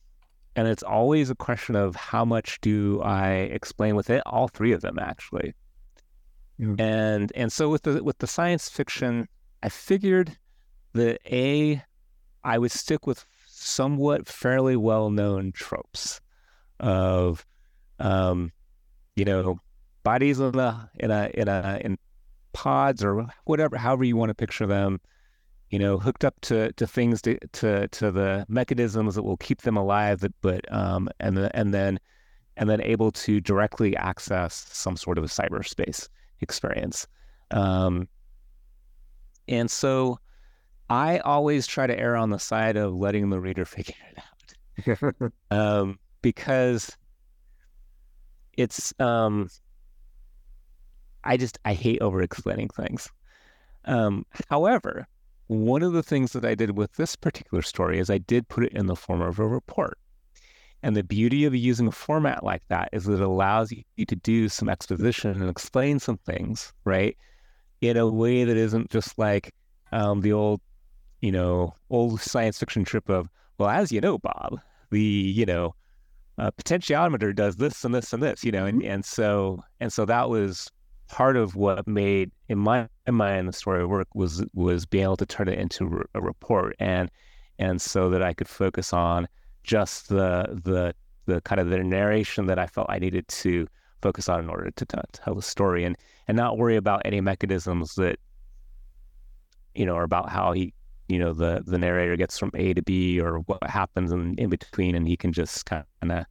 and 0.56 0.68
it's 0.68 0.82
always 0.82 1.30
a 1.30 1.34
question 1.34 1.76
of 1.76 1.96
how 1.96 2.24
much 2.24 2.60
do 2.60 3.00
I 3.02 3.30
explain 3.30 3.96
with 3.96 4.10
it? 4.10 4.22
All 4.26 4.48
three 4.48 4.72
of 4.72 4.82
them, 4.82 4.98
actually. 4.98 5.54
And 6.78 7.32
and 7.34 7.52
so 7.52 7.70
with 7.70 7.82
the 7.82 8.04
with 8.04 8.18
the 8.18 8.26
science 8.26 8.68
fiction, 8.68 9.28
I 9.62 9.68
figured 9.68 10.36
that 10.92 11.20
a 11.26 11.82
I 12.44 12.58
would 12.58 12.72
stick 12.72 13.06
with 13.06 13.24
somewhat 13.46 14.26
fairly 14.26 14.76
well 14.76 15.10
known 15.10 15.52
tropes 15.52 16.20
of 16.80 17.46
um, 17.98 18.52
you 19.16 19.24
know 19.24 19.58
bodies 20.02 20.40
in 20.40 20.58
a 20.58 20.90
in 20.98 21.10
a 21.10 21.30
in 21.34 21.48
a 21.48 21.80
in 21.82 21.98
pods 22.52 23.02
or 23.02 23.26
whatever 23.44 23.76
however 23.76 24.04
you 24.04 24.16
want 24.16 24.28
to 24.28 24.34
picture 24.34 24.66
them 24.66 25.00
you 25.72 25.78
know 25.78 25.98
hooked 25.98 26.24
up 26.24 26.40
to 26.42 26.72
to 26.74 26.86
things 26.86 27.20
to 27.22 27.36
to, 27.52 27.88
to 27.88 28.12
the 28.12 28.46
mechanisms 28.48 29.16
that 29.16 29.24
will 29.24 29.38
keep 29.38 29.62
them 29.62 29.76
alive 29.76 30.24
but 30.40 30.70
um 30.72 31.08
and 31.18 31.36
the, 31.36 31.54
and 31.56 31.74
then 31.74 31.98
and 32.56 32.68
then 32.68 32.80
able 32.82 33.10
to 33.10 33.40
directly 33.40 33.96
access 33.96 34.66
some 34.70 34.96
sort 34.96 35.18
of 35.18 35.24
a 35.24 35.28
cyberspace 35.28 36.08
experience. 36.40 37.06
Um, 37.50 38.08
and 39.48 39.70
so 39.70 40.18
I 40.90 41.18
always 41.18 41.66
try 41.66 41.86
to 41.86 41.98
err 41.98 42.16
on 42.16 42.30
the 42.30 42.38
side 42.38 42.76
of 42.76 42.94
letting 42.94 43.30
the 43.30 43.40
reader 43.40 43.64
figure 43.64 43.94
it 44.10 44.98
out 44.98 45.32
um, 45.50 45.98
because 46.20 46.96
it's, 48.56 48.92
um, 49.00 49.48
I 51.24 51.36
just, 51.36 51.58
I 51.64 51.72
hate 51.74 52.02
over 52.02 52.20
explaining 52.20 52.68
things. 52.68 53.08
Um, 53.84 54.26
however, 54.50 55.08
one 55.46 55.82
of 55.82 55.92
the 55.92 56.02
things 56.02 56.32
that 56.32 56.44
I 56.44 56.54
did 56.54 56.76
with 56.76 56.92
this 56.94 57.16
particular 57.16 57.62
story 57.62 57.98
is 57.98 58.10
I 58.10 58.18
did 58.18 58.48
put 58.48 58.64
it 58.64 58.72
in 58.72 58.86
the 58.86 58.96
form 58.96 59.20
of 59.20 59.38
a 59.38 59.46
report. 59.46 59.98
And 60.82 60.96
the 60.96 61.04
beauty 61.04 61.44
of 61.44 61.54
using 61.54 61.86
a 61.86 61.92
format 61.92 62.42
like 62.42 62.62
that 62.68 62.88
is 62.92 63.04
that 63.04 63.14
it 63.14 63.20
allows 63.20 63.72
you 63.72 64.06
to 64.06 64.16
do 64.16 64.48
some 64.48 64.68
exposition 64.68 65.30
and 65.40 65.48
explain 65.48 66.00
some 66.00 66.18
things, 66.18 66.72
right? 66.84 67.16
In 67.80 67.96
a 67.96 68.08
way 68.08 68.44
that 68.44 68.56
isn't 68.56 68.90
just 68.90 69.16
like 69.18 69.54
um, 69.92 70.22
the 70.22 70.32
old, 70.32 70.60
you 71.20 71.30
know, 71.30 71.74
old 71.90 72.20
science 72.20 72.58
fiction 72.58 72.84
trip 72.84 73.08
of, 73.08 73.28
well, 73.58 73.68
as 73.68 73.92
you 73.92 74.00
know, 74.00 74.18
Bob, 74.18 74.60
the, 74.90 75.00
you 75.00 75.46
know, 75.46 75.74
uh, 76.38 76.50
potentiometer 76.50 77.34
does 77.34 77.56
this 77.56 77.84
and 77.84 77.94
this 77.94 78.12
and 78.12 78.22
this, 78.22 78.42
you 78.42 78.50
know, 78.50 78.66
and, 78.66 78.80
mm-hmm. 78.80 78.90
and 78.90 79.04
so 79.04 79.62
and 79.80 79.92
so 79.92 80.04
that 80.04 80.28
was 80.28 80.70
part 81.12 81.36
of 81.36 81.54
what 81.54 81.86
made 81.86 82.30
in 82.48 82.56
my 82.56 82.88
in 83.06 83.14
mind 83.14 83.46
the 83.46 83.52
story 83.52 83.84
work 83.84 84.08
was 84.14 84.42
was 84.54 84.86
being 84.86 85.04
able 85.04 85.16
to 85.18 85.26
turn 85.26 85.46
it 85.46 85.58
into 85.58 86.02
a 86.14 86.22
report 86.22 86.74
and 86.80 87.10
and 87.58 87.82
so 87.82 88.08
that 88.08 88.22
I 88.22 88.32
could 88.32 88.48
focus 88.48 88.94
on 88.94 89.28
just 89.62 90.08
the 90.08 90.46
the 90.64 90.94
the 91.26 91.42
kind 91.42 91.60
of 91.60 91.68
the 91.68 91.84
narration 91.84 92.46
that 92.46 92.58
I 92.58 92.66
felt 92.66 92.86
I 92.88 92.98
needed 92.98 93.28
to 93.28 93.68
focus 94.00 94.30
on 94.30 94.40
in 94.40 94.48
order 94.48 94.70
to 94.70 94.86
t- 94.86 94.98
tell 95.12 95.34
the 95.34 95.42
story 95.42 95.84
and 95.84 95.96
and 96.28 96.34
not 96.34 96.56
worry 96.56 96.76
about 96.76 97.02
any 97.04 97.20
mechanisms 97.20 97.94
that 97.96 98.18
you 99.74 99.84
know 99.84 99.94
are 99.94 100.04
about 100.04 100.30
how 100.30 100.52
he 100.52 100.72
you 101.08 101.18
know 101.18 101.34
the 101.34 101.62
the 101.66 101.76
narrator 101.76 102.16
gets 102.16 102.38
from 102.38 102.52
A 102.54 102.72
to 102.72 102.80
B 102.80 103.20
or 103.20 103.40
what 103.40 103.62
happens 103.68 104.12
in, 104.12 104.34
in 104.36 104.48
between 104.48 104.94
and 104.94 105.06
he 105.06 105.18
can 105.18 105.30
just 105.30 105.66
kind 105.66 105.84
of 106.00 106.24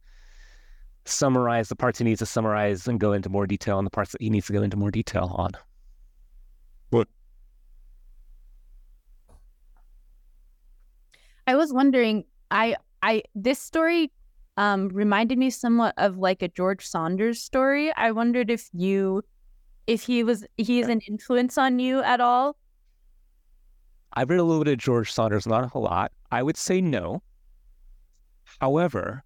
summarize 1.04 1.68
the 1.68 1.76
parts 1.76 1.98
he 1.98 2.04
needs 2.04 2.20
to 2.20 2.26
summarize 2.26 2.86
and 2.86 3.00
go 3.00 3.12
into 3.12 3.28
more 3.28 3.46
detail 3.46 3.78
on 3.78 3.84
the 3.84 3.90
parts 3.90 4.12
that 4.12 4.22
he 4.22 4.30
needs 4.30 4.46
to 4.46 4.52
go 4.52 4.62
into 4.62 4.76
more 4.76 4.90
detail 4.90 5.32
on. 5.34 5.52
What? 6.90 7.08
I 11.46 11.56
was 11.56 11.72
wondering 11.72 12.24
I 12.50 12.76
I 13.02 13.22
this 13.34 13.58
story 13.58 14.12
um, 14.56 14.88
reminded 14.88 15.38
me 15.38 15.50
somewhat 15.50 15.94
of 15.96 16.18
like 16.18 16.42
a 16.42 16.48
George 16.48 16.86
Saunders 16.86 17.42
story. 17.42 17.92
I 17.96 18.12
wondered 18.12 18.50
if 18.50 18.68
you, 18.72 19.22
if 19.86 20.02
he 20.02 20.22
was, 20.22 20.44
he 20.56 20.80
is 20.80 20.88
an 20.88 21.00
influence 21.08 21.56
on 21.56 21.78
you 21.78 22.02
at 22.02 22.20
all. 22.20 22.56
I've 24.12 24.28
read 24.28 24.40
a 24.40 24.44
little 24.44 24.62
bit 24.62 24.72
of 24.72 24.78
George 24.78 25.10
Saunders, 25.10 25.46
not 25.46 25.64
a 25.64 25.68
whole 25.68 25.82
lot. 25.82 26.12
I 26.30 26.42
would 26.42 26.56
say 26.56 26.80
no. 26.80 27.22
However, 28.60 29.24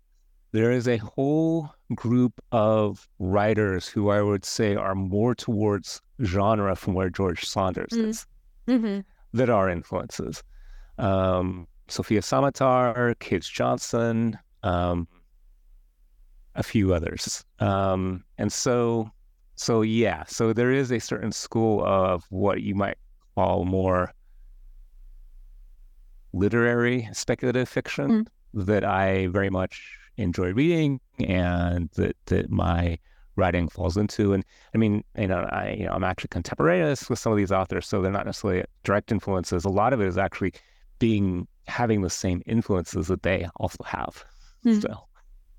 there 0.56 0.72
is 0.72 0.88
a 0.88 0.96
whole 0.96 1.70
group 1.94 2.40
of 2.50 3.06
writers 3.18 3.86
who 3.86 4.08
I 4.08 4.22
would 4.22 4.46
say 4.46 4.74
are 4.74 4.94
more 4.94 5.34
towards 5.34 6.00
genre 6.24 6.74
from 6.74 6.94
where 6.94 7.10
George 7.10 7.44
Saunders 7.44 7.90
mm. 7.92 8.08
is 8.08 8.26
mm-hmm. 8.66 9.00
that 9.34 9.50
are 9.50 9.68
influences. 9.68 10.42
Um, 10.96 11.68
Sofia 11.88 12.22
Samatar, 12.22 13.14
Kij 13.16 13.52
Johnson, 13.52 14.38
um, 14.62 15.06
a 16.54 16.62
few 16.62 16.94
others. 16.94 17.44
Um, 17.60 18.24
and 18.38 18.50
so, 18.50 19.10
so 19.56 19.82
yeah, 19.82 20.24
so 20.26 20.54
there 20.54 20.72
is 20.72 20.90
a 20.90 20.98
certain 20.98 21.32
school 21.32 21.84
of 21.84 22.24
what 22.30 22.62
you 22.62 22.74
might 22.74 22.96
call 23.34 23.66
more 23.66 24.10
literary 26.32 27.10
speculative 27.12 27.68
fiction 27.68 28.24
mm. 28.24 28.66
that 28.66 28.84
I 28.84 29.26
very 29.26 29.50
much 29.50 29.98
enjoy 30.16 30.52
reading 30.52 31.00
and 31.18 31.90
that 31.96 32.16
that 32.26 32.50
my 32.50 32.98
writing 33.36 33.68
falls 33.68 33.96
into. 33.96 34.32
And 34.32 34.44
I 34.74 34.78
mean, 34.78 35.04
you 35.18 35.28
know, 35.28 35.46
I 35.50 35.76
you 35.78 35.86
know 35.86 35.92
I'm 35.92 36.04
actually 36.04 36.28
contemporaneous 36.28 37.08
with 37.08 37.18
some 37.18 37.32
of 37.32 37.38
these 37.38 37.52
authors, 37.52 37.86
so 37.86 38.00
they're 38.00 38.12
not 38.12 38.26
necessarily 38.26 38.64
direct 38.84 39.12
influences. 39.12 39.64
A 39.64 39.70
lot 39.70 39.92
of 39.92 40.00
it 40.00 40.06
is 40.06 40.18
actually 40.18 40.52
being 40.98 41.46
having 41.66 42.02
the 42.02 42.10
same 42.10 42.42
influences 42.46 43.08
that 43.08 43.22
they 43.22 43.48
also 43.56 43.82
have. 43.84 44.24
Mm. 44.64 44.82
So 44.82 45.06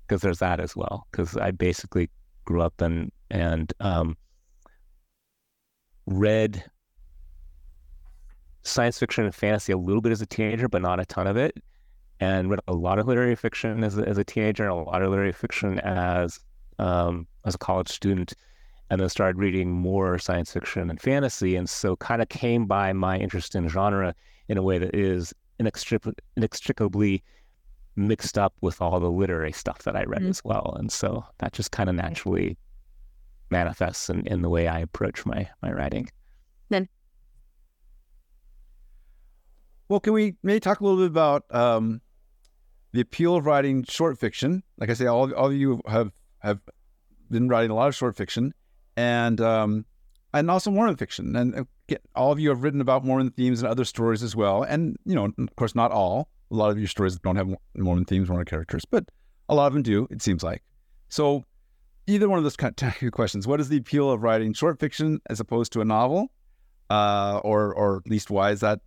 because 0.08 0.22
there's 0.22 0.38
that 0.38 0.58
as 0.58 0.74
well. 0.74 1.06
Because 1.10 1.36
I 1.36 1.50
basically 1.50 2.10
grew 2.44 2.62
up 2.62 2.80
and 2.80 3.12
and 3.30 3.72
um, 3.80 4.16
read 6.06 6.64
science 8.62 8.98
fiction 8.98 9.24
and 9.24 9.34
fantasy 9.34 9.72
a 9.72 9.78
little 9.78 10.02
bit 10.02 10.12
as 10.12 10.22
a 10.22 10.26
teenager, 10.26 10.68
but 10.68 10.82
not 10.82 11.00
a 11.00 11.06
ton 11.06 11.26
of 11.26 11.36
it. 11.36 11.56
And 12.20 12.50
read 12.50 12.60
a 12.66 12.74
lot 12.74 12.98
of 12.98 13.06
literary 13.06 13.36
fiction 13.36 13.84
as 13.84 13.96
a, 13.96 14.02
as 14.02 14.18
a 14.18 14.24
teenager, 14.24 14.64
and 14.64 14.72
a 14.72 14.74
lot 14.74 15.02
of 15.02 15.10
literary 15.10 15.32
fiction 15.32 15.78
as 15.80 16.40
um, 16.78 17.26
as 17.44 17.54
a 17.54 17.58
college 17.58 17.88
student, 17.88 18.34
and 18.90 19.00
then 19.00 19.08
started 19.08 19.38
reading 19.38 19.70
more 19.70 20.18
science 20.18 20.52
fiction 20.52 20.90
and 20.90 21.00
fantasy. 21.00 21.54
And 21.54 21.70
so, 21.70 21.94
kind 21.96 22.20
of 22.20 22.28
came 22.28 22.66
by 22.66 22.92
my 22.92 23.18
interest 23.18 23.54
in 23.54 23.68
genre 23.68 24.14
in 24.48 24.58
a 24.58 24.62
way 24.62 24.78
that 24.78 24.94
is 24.94 25.32
inextricably 25.60 27.22
mixed 27.98 28.38
up 28.38 28.54
with 28.60 28.80
all 28.80 29.00
the 29.00 29.10
literary 29.10 29.52
stuff 29.52 29.82
that 29.82 29.96
I 29.96 30.04
read 30.04 30.20
mm-hmm. 30.20 30.30
as 30.30 30.42
well. 30.44 30.76
And 30.78 30.90
so 30.90 31.24
that 31.38 31.52
just 31.52 31.72
kind 31.72 31.90
of 31.90 31.96
naturally 31.96 32.56
manifests 33.50 34.08
in, 34.08 34.26
in 34.26 34.42
the 34.42 34.48
way 34.48 34.68
I 34.68 34.78
approach 34.78 35.26
my 35.26 35.48
my 35.62 35.72
writing. 35.72 36.08
Then 36.68 36.88
well, 39.88 40.00
can 40.00 40.12
we 40.12 40.36
maybe 40.42 40.60
talk 40.60 40.80
a 40.80 40.84
little 40.84 40.98
bit 40.98 41.10
about 41.10 41.44
um, 41.54 42.00
the 42.98 43.02
appeal 43.02 43.36
of 43.36 43.46
writing 43.46 43.84
short 43.84 44.18
fiction? 44.18 44.60
Like 44.76 44.90
I 44.90 44.94
say, 44.94 45.06
all, 45.06 45.32
all 45.32 45.46
of 45.46 45.54
you 45.54 45.80
have 45.86 46.10
have 46.40 46.58
been 47.30 47.48
writing 47.48 47.70
a 47.70 47.74
lot 47.74 47.86
of 47.86 47.94
short 47.94 48.16
fiction, 48.16 48.52
and 48.96 49.40
um, 49.40 49.86
and 50.34 50.50
also 50.50 50.72
Mormon 50.72 50.96
fiction. 50.96 51.36
And 51.36 51.54
uh, 51.54 51.64
get, 51.86 52.02
all 52.16 52.32
of 52.32 52.40
you 52.40 52.48
have 52.48 52.64
written 52.64 52.80
about 52.80 53.04
Mormon 53.04 53.30
themes 53.30 53.62
and 53.62 53.70
other 53.70 53.84
stories 53.84 54.24
as 54.24 54.34
well. 54.34 54.64
And 54.64 54.96
you 55.04 55.14
know, 55.14 55.26
of 55.26 55.54
course, 55.54 55.76
not 55.76 55.92
all. 55.92 56.28
A 56.50 56.56
lot 56.56 56.70
of 56.72 56.78
your 56.78 56.88
stories 56.88 57.16
don't 57.20 57.36
have 57.36 57.54
Mormon 57.76 58.04
themes, 58.04 58.28
Mormon 58.28 58.46
characters, 58.46 58.84
but 58.84 59.04
a 59.48 59.54
lot 59.54 59.68
of 59.68 59.74
them 59.74 59.82
do. 59.82 60.08
It 60.10 60.20
seems 60.20 60.42
like. 60.42 60.64
So, 61.08 61.44
either 62.08 62.28
one 62.28 62.38
of 62.38 62.44
those 62.44 62.56
kind 62.64 62.74
of 62.82 63.12
questions: 63.12 63.46
What 63.46 63.60
is 63.60 63.68
the 63.68 63.76
appeal 63.76 64.10
of 64.10 64.24
writing 64.24 64.54
short 64.54 64.80
fiction 64.80 65.20
as 65.30 65.38
opposed 65.38 65.72
to 65.74 65.80
a 65.82 65.84
novel? 65.84 66.32
Uh, 66.90 67.38
or, 67.44 67.72
or 67.74 67.98
at 67.98 68.10
least 68.10 68.30
why 68.30 68.50
is 68.50 68.60
that 68.60 68.80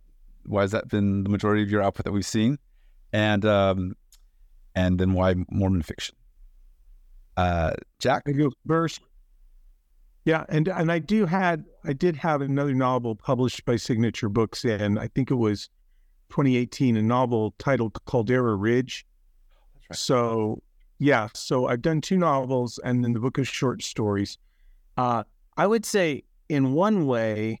why 0.44 0.62
has 0.62 0.72
that 0.72 0.88
been 0.88 1.22
the 1.22 1.30
majority 1.30 1.62
of 1.62 1.70
your 1.70 1.82
output 1.82 2.04
that 2.04 2.12
we've 2.12 2.26
seen? 2.26 2.58
And 3.12 3.44
um, 3.44 3.94
and 4.74 4.98
then 4.98 5.12
why 5.12 5.34
Mormon 5.50 5.82
fiction? 5.82 6.14
Uh, 7.36 7.72
Jack, 7.98 8.24
first. 8.66 9.00
Yeah, 10.24 10.44
and 10.48 10.68
and 10.68 10.92
I 10.92 10.98
do 10.98 11.26
had 11.26 11.64
I 11.84 11.92
did 11.92 12.16
have 12.16 12.42
another 12.42 12.74
novel 12.74 13.16
published 13.16 13.64
by 13.64 13.76
Signature 13.76 14.28
Books, 14.28 14.64
and 14.64 14.98
I 14.98 15.08
think 15.08 15.30
it 15.30 15.36
was 15.36 15.68
2018, 16.30 16.96
a 16.96 17.02
novel 17.02 17.54
titled 17.58 17.98
Caldera 18.06 18.54
Ridge. 18.54 19.04
Right. 19.90 19.98
So 19.98 20.62
yeah, 20.98 21.28
so 21.34 21.66
I've 21.66 21.82
done 21.82 22.00
two 22.00 22.16
novels 22.16 22.78
and 22.84 23.02
then 23.02 23.12
the 23.12 23.18
book 23.18 23.38
of 23.38 23.48
short 23.48 23.82
stories. 23.82 24.38
Uh, 24.96 25.24
I 25.56 25.66
would 25.66 25.84
say 25.84 26.22
in 26.48 26.74
one 26.74 27.06
way, 27.06 27.60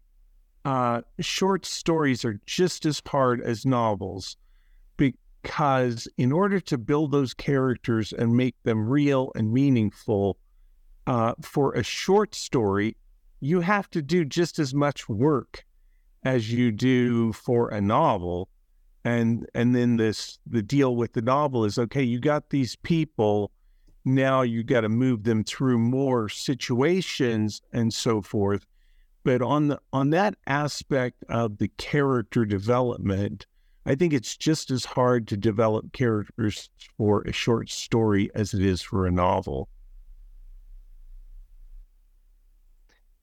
uh, 0.64 1.02
short 1.18 1.66
stories 1.66 2.24
are 2.24 2.40
just 2.46 2.86
as 2.86 3.02
hard 3.04 3.40
as 3.40 3.66
novels 3.66 4.36
because 5.42 6.08
in 6.16 6.32
order 6.32 6.60
to 6.60 6.78
build 6.78 7.10
those 7.10 7.34
characters 7.34 8.12
and 8.12 8.36
make 8.36 8.54
them 8.62 8.88
real 8.88 9.32
and 9.34 9.52
meaningful, 9.52 10.38
uh, 11.06 11.34
for 11.42 11.72
a 11.74 11.82
short 11.82 12.34
story, 12.34 12.96
you 13.40 13.60
have 13.60 13.90
to 13.90 14.02
do 14.02 14.24
just 14.24 14.58
as 14.58 14.72
much 14.72 15.08
work 15.08 15.64
as 16.24 16.52
you 16.52 16.70
do 16.70 17.32
for 17.32 17.68
a 17.70 17.80
novel. 17.80 18.48
And 19.04 19.48
and 19.54 19.74
then 19.74 19.96
this 19.96 20.38
the 20.46 20.62
deal 20.62 20.94
with 20.94 21.12
the 21.12 21.22
novel 21.22 21.64
is 21.64 21.76
okay, 21.76 22.04
you 22.04 22.20
got 22.20 22.50
these 22.50 22.76
people, 22.76 23.50
now 24.04 24.42
you 24.42 24.62
got 24.62 24.82
to 24.82 24.88
move 24.88 25.24
them 25.24 25.42
through 25.42 25.78
more 25.78 26.28
situations 26.28 27.62
and 27.72 27.92
so 27.92 28.22
forth 28.22 28.64
but 29.24 29.42
on 29.42 29.68
the 29.68 29.80
on 29.92 30.10
that 30.10 30.34
aspect 30.46 31.24
of 31.28 31.58
the 31.58 31.68
character 31.78 32.44
development, 32.44 33.46
I 33.84 33.94
think 33.94 34.12
it's 34.12 34.36
just 34.36 34.70
as 34.70 34.84
hard 34.84 35.26
to 35.28 35.36
develop 35.36 35.92
characters 35.92 36.70
for 36.96 37.22
a 37.22 37.32
short 37.32 37.68
story 37.68 38.30
as 38.34 38.54
it 38.54 38.62
is 38.62 38.80
for 38.80 39.06
a 39.06 39.10
novel. 39.10 39.68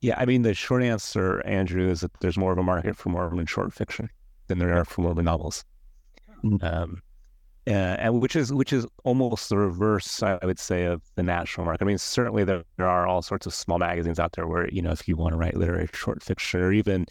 Yeah, 0.01 0.16
I 0.18 0.26
mean 0.26 0.43
the 0.43 0.53
short 0.53 0.84
answer, 0.84 1.45
Andrew, 1.45 1.89
is 1.89 2.01
that 2.01 2.12
there's 2.22 2.38
more 2.38 2.51
of 2.51 2.57
a 2.57 2.64
market 2.64 2.95
for 2.95 3.10
Mormon 3.10 3.45
short 3.45 3.74
fiction 3.74 4.10
than 4.47 4.60
there 4.60 4.76
are 4.76 4.86
for 4.86 5.01
Mormon 5.01 5.26
novels. 5.26 5.66
Mm-hmm. 6.43 6.66
Um, 6.66 7.01
uh, 7.68 7.97
and 7.99 8.22
which 8.22 8.36
is 8.36 8.51
which 8.51 8.74
is 8.74 8.88
almost 9.03 9.49
the 9.49 9.57
reverse, 9.57 10.24
I 10.24 10.39
would 10.43 10.57
say, 10.57 10.86
of 10.86 11.01
the 11.16 11.24
national 11.24 11.66
market. 11.66 11.84
I 11.84 11.86
mean, 11.86 11.97
certainly 11.97 12.43
there, 12.43 12.64
there 12.78 12.88
are 12.88 13.05
all 13.05 13.22
sorts 13.22 13.45
of 13.45 13.53
small 13.53 13.78
magazines 13.78 14.20
out 14.20 14.32
there 14.32 14.47
where 14.47 14.68
you 14.70 14.82
know 14.82 14.91
if 14.91 15.07
you 15.07 15.16
want 15.16 15.34
to 15.34 15.38
write 15.38 15.55
literary 15.55 15.88
short 15.93 16.24
fiction 16.24 16.62
or 16.62 16.72
even 16.72 17.05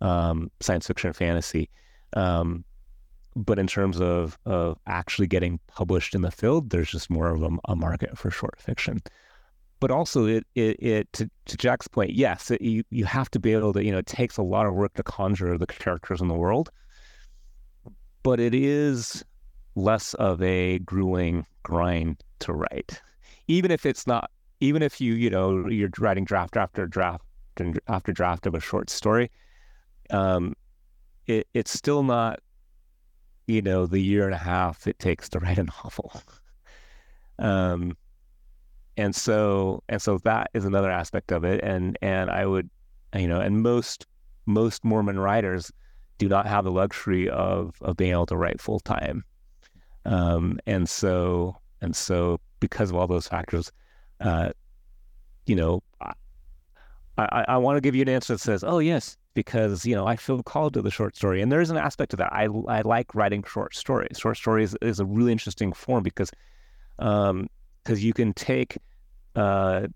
um, 0.00 0.50
science 0.60 0.86
fiction 0.86 1.10
or 1.10 1.12
fantasy, 1.12 1.70
um, 2.14 2.64
but 3.34 3.58
in 3.58 3.66
terms 3.66 4.00
of 4.00 4.38
of 4.46 4.78
actually 4.86 5.26
getting 5.26 5.58
published 5.68 6.14
in 6.14 6.22
the 6.22 6.30
field, 6.30 6.70
there's 6.70 6.90
just 6.90 7.10
more 7.10 7.30
of 7.30 7.42
a, 7.42 7.50
a 7.66 7.76
market 7.76 8.16
for 8.18 8.30
short 8.30 8.58
fiction. 8.58 9.00
But 9.80 9.90
also, 9.90 10.26
it 10.26 10.46
it, 10.54 10.82
it 10.82 11.12
to, 11.14 11.30
to 11.46 11.56
Jack's 11.56 11.88
point, 11.88 12.12
yes, 12.12 12.50
it, 12.50 12.60
you 12.62 12.84
you 12.90 13.04
have 13.04 13.30
to 13.32 13.40
be 13.40 13.52
able 13.52 13.72
to 13.72 13.84
you 13.84 13.92
know 13.92 13.98
it 13.98 14.06
takes 14.06 14.36
a 14.36 14.42
lot 14.42 14.66
of 14.66 14.74
work 14.74 14.94
to 14.94 15.02
conjure 15.02 15.58
the 15.58 15.66
characters 15.66 16.20
in 16.20 16.28
the 16.28 16.34
world, 16.34 16.70
but 18.22 18.38
it 18.40 18.54
is 18.54 19.24
less 19.74 20.14
of 20.14 20.42
a 20.42 20.78
grueling 20.80 21.46
grind 21.62 22.22
to 22.40 22.52
write. 22.52 23.00
Even 23.48 23.70
if 23.70 23.86
it's 23.86 24.06
not, 24.06 24.30
even 24.60 24.82
if 24.82 25.00
you, 25.00 25.14
you 25.14 25.30
know, 25.30 25.66
you're 25.68 25.90
writing 25.98 26.24
draft 26.24 26.56
after 26.56 26.86
draft 26.86 27.24
after 27.88 28.12
draft 28.12 28.46
of 28.46 28.54
a 28.54 28.60
short 28.60 28.88
story, 28.88 29.30
um, 30.10 30.54
it, 31.26 31.46
it's 31.54 31.72
still 31.72 32.02
not, 32.02 32.40
you 33.46 33.62
know, 33.62 33.86
the 33.86 34.00
year 34.00 34.24
and 34.24 34.34
a 34.34 34.38
half 34.38 34.86
it 34.86 34.98
takes 34.98 35.28
to 35.30 35.38
write 35.40 35.58
a 35.58 35.64
novel. 35.84 36.12
um, 37.38 37.96
and 38.96 39.14
so, 39.14 39.82
and 39.88 40.02
so 40.02 40.18
that 40.18 40.50
is 40.52 40.64
another 40.64 40.90
aspect 40.90 41.32
of 41.32 41.44
it. 41.44 41.64
And, 41.64 41.98
and 42.02 42.30
I 42.30 42.44
would, 42.44 42.68
you 43.14 43.26
know, 43.26 43.40
and 43.40 43.62
most, 43.62 44.06
most 44.44 44.84
Mormon 44.84 45.18
writers 45.18 45.72
do 46.18 46.28
not 46.28 46.46
have 46.46 46.64
the 46.64 46.70
luxury 46.70 47.28
of, 47.30 47.74
of 47.80 47.96
being 47.96 48.12
able 48.12 48.26
to 48.26 48.36
write 48.36 48.60
full 48.60 48.80
time 48.80 49.24
um, 50.04 50.58
and 50.66 50.88
so 50.88 51.56
and 51.80 51.94
so 51.94 52.40
because 52.60 52.90
of 52.90 52.96
all 52.96 53.06
those 53.06 53.26
factors, 53.26 53.72
uh, 54.20 54.50
you 55.46 55.56
know, 55.56 55.82
I, 56.00 56.12
I, 57.18 57.44
I 57.48 57.56
want 57.58 57.76
to 57.76 57.80
give 57.80 57.94
you 57.94 58.02
an 58.02 58.08
answer 58.08 58.34
that 58.34 58.38
says, 58.38 58.62
oh 58.64 58.78
yes, 58.78 59.16
because 59.34 59.84
you 59.84 59.94
know 59.94 60.06
I 60.06 60.16
feel 60.16 60.42
called 60.42 60.74
to 60.74 60.82
the 60.82 60.90
short 60.90 61.16
story, 61.16 61.42
and 61.42 61.50
there 61.50 61.60
is 61.60 61.70
an 61.70 61.76
aspect 61.76 62.10
to 62.10 62.16
that. 62.16 62.32
I 62.32 62.48
I 62.68 62.82
like 62.82 63.14
writing 63.14 63.42
short 63.44 63.74
stories. 63.74 64.18
Short 64.18 64.36
stories 64.36 64.76
is 64.82 65.00
a 65.00 65.04
really 65.04 65.32
interesting 65.32 65.72
form 65.72 66.02
because 66.02 66.30
um 66.98 67.48
because 67.82 68.04
you 68.04 68.12
can 68.12 68.32
take 68.34 68.78
uh 69.36 69.86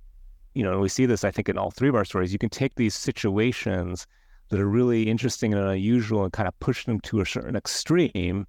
you 0.55 0.63
know 0.63 0.81
we 0.81 0.89
see 0.89 1.07
this 1.07 1.25
I 1.25 1.31
think 1.31 1.49
in 1.49 1.59
all 1.59 1.71
three 1.71 1.89
of 1.89 1.95
our 1.95 2.05
stories. 2.05 2.33
You 2.33 2.39
can 2.39 2.51
take 2.51 2.75
these 2.77 2.95
situations 2.95 4.07
that 4.49 4.61
are 4.61 4.69
really 4.69 5.09
interesting 5.09 5.53
and 5.53 5.63
unusual 5.63 6.25
and 6.25 6.33
kind 6.33 6.49
of 6.49 6.59
push 6.61 6.85
them 6.87 7.01
to 7.01 7.21
a 7.21 7.27
certain 7.27 7.57
extreme 7.57 8.47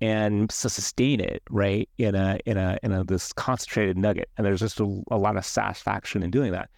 and 0.00 0.52
sustain 0.52 1.20
it 1.20 1.42
right 1.48 1.88
in 1.96 2.14
a 2.14 2.38
in 2.44 2.58
a 2.58 2.78
in 2.82 2.92
a 2.92 3.02
this 3.04 3.32
concentrated 3.32 3.96
nugget 3.96 4.28
and 4.36 4.46
there's 4.46 4.60
just 4.60 4.78
a, 4.78 5.02
a 5.10 5.16
lot 5.16 5.36
of 5.36 5.44
satisfaction 5.44 6.22
in 6.22 6.30
doing 6.30 6.52
that 6.52 6.68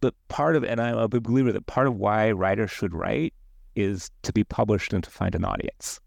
but 0.00 0.14
part 0.28 0.56
of 0.56 0.64
and 0.64 0.80
i'm 0.80 0.96
a 0.98 1.08
big 1.08 1.22
believer 1.22 1.52
that 1.52 1.66
part 1.66 1.86
of 1.86 1.94
why 1.96 2.30
writers 2.30 2.70
should 2.70 2.94
write 2.94 3.34
is 3.74 4.10
to 4.22 4.32
be 4.32 4.44
published 4.44 4.92
and 4.92 5.04
to 5.04 5.10
find 5.10 5.34
an 5.34 5.44
audience 5.44 6.00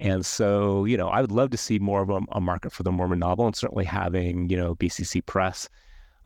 and 0.00 0.24
so 0.26 0.84
you 0.84 0.96
know 0.96 1.08
i 1.08 1.20
would 1.20 1.32
love 1.32 1.50
to 1.50 1.56
see 1.56 1.78
more 1.78 2.02
of 2.02 2.10
a, 2.10 2.20
a 2.32 2.40
market 2.40 2.72
for 2.72 2.82
the 2.82 2.92
mormon 2.92 3.18
novel 3.18 3.46
and 3.46 3.56
certainly 3.56 3.84
having 3.84 4.48
you 4.48 4.56
know 4.56 4.74
bcc 4.74 5.24
press 5.26 5.68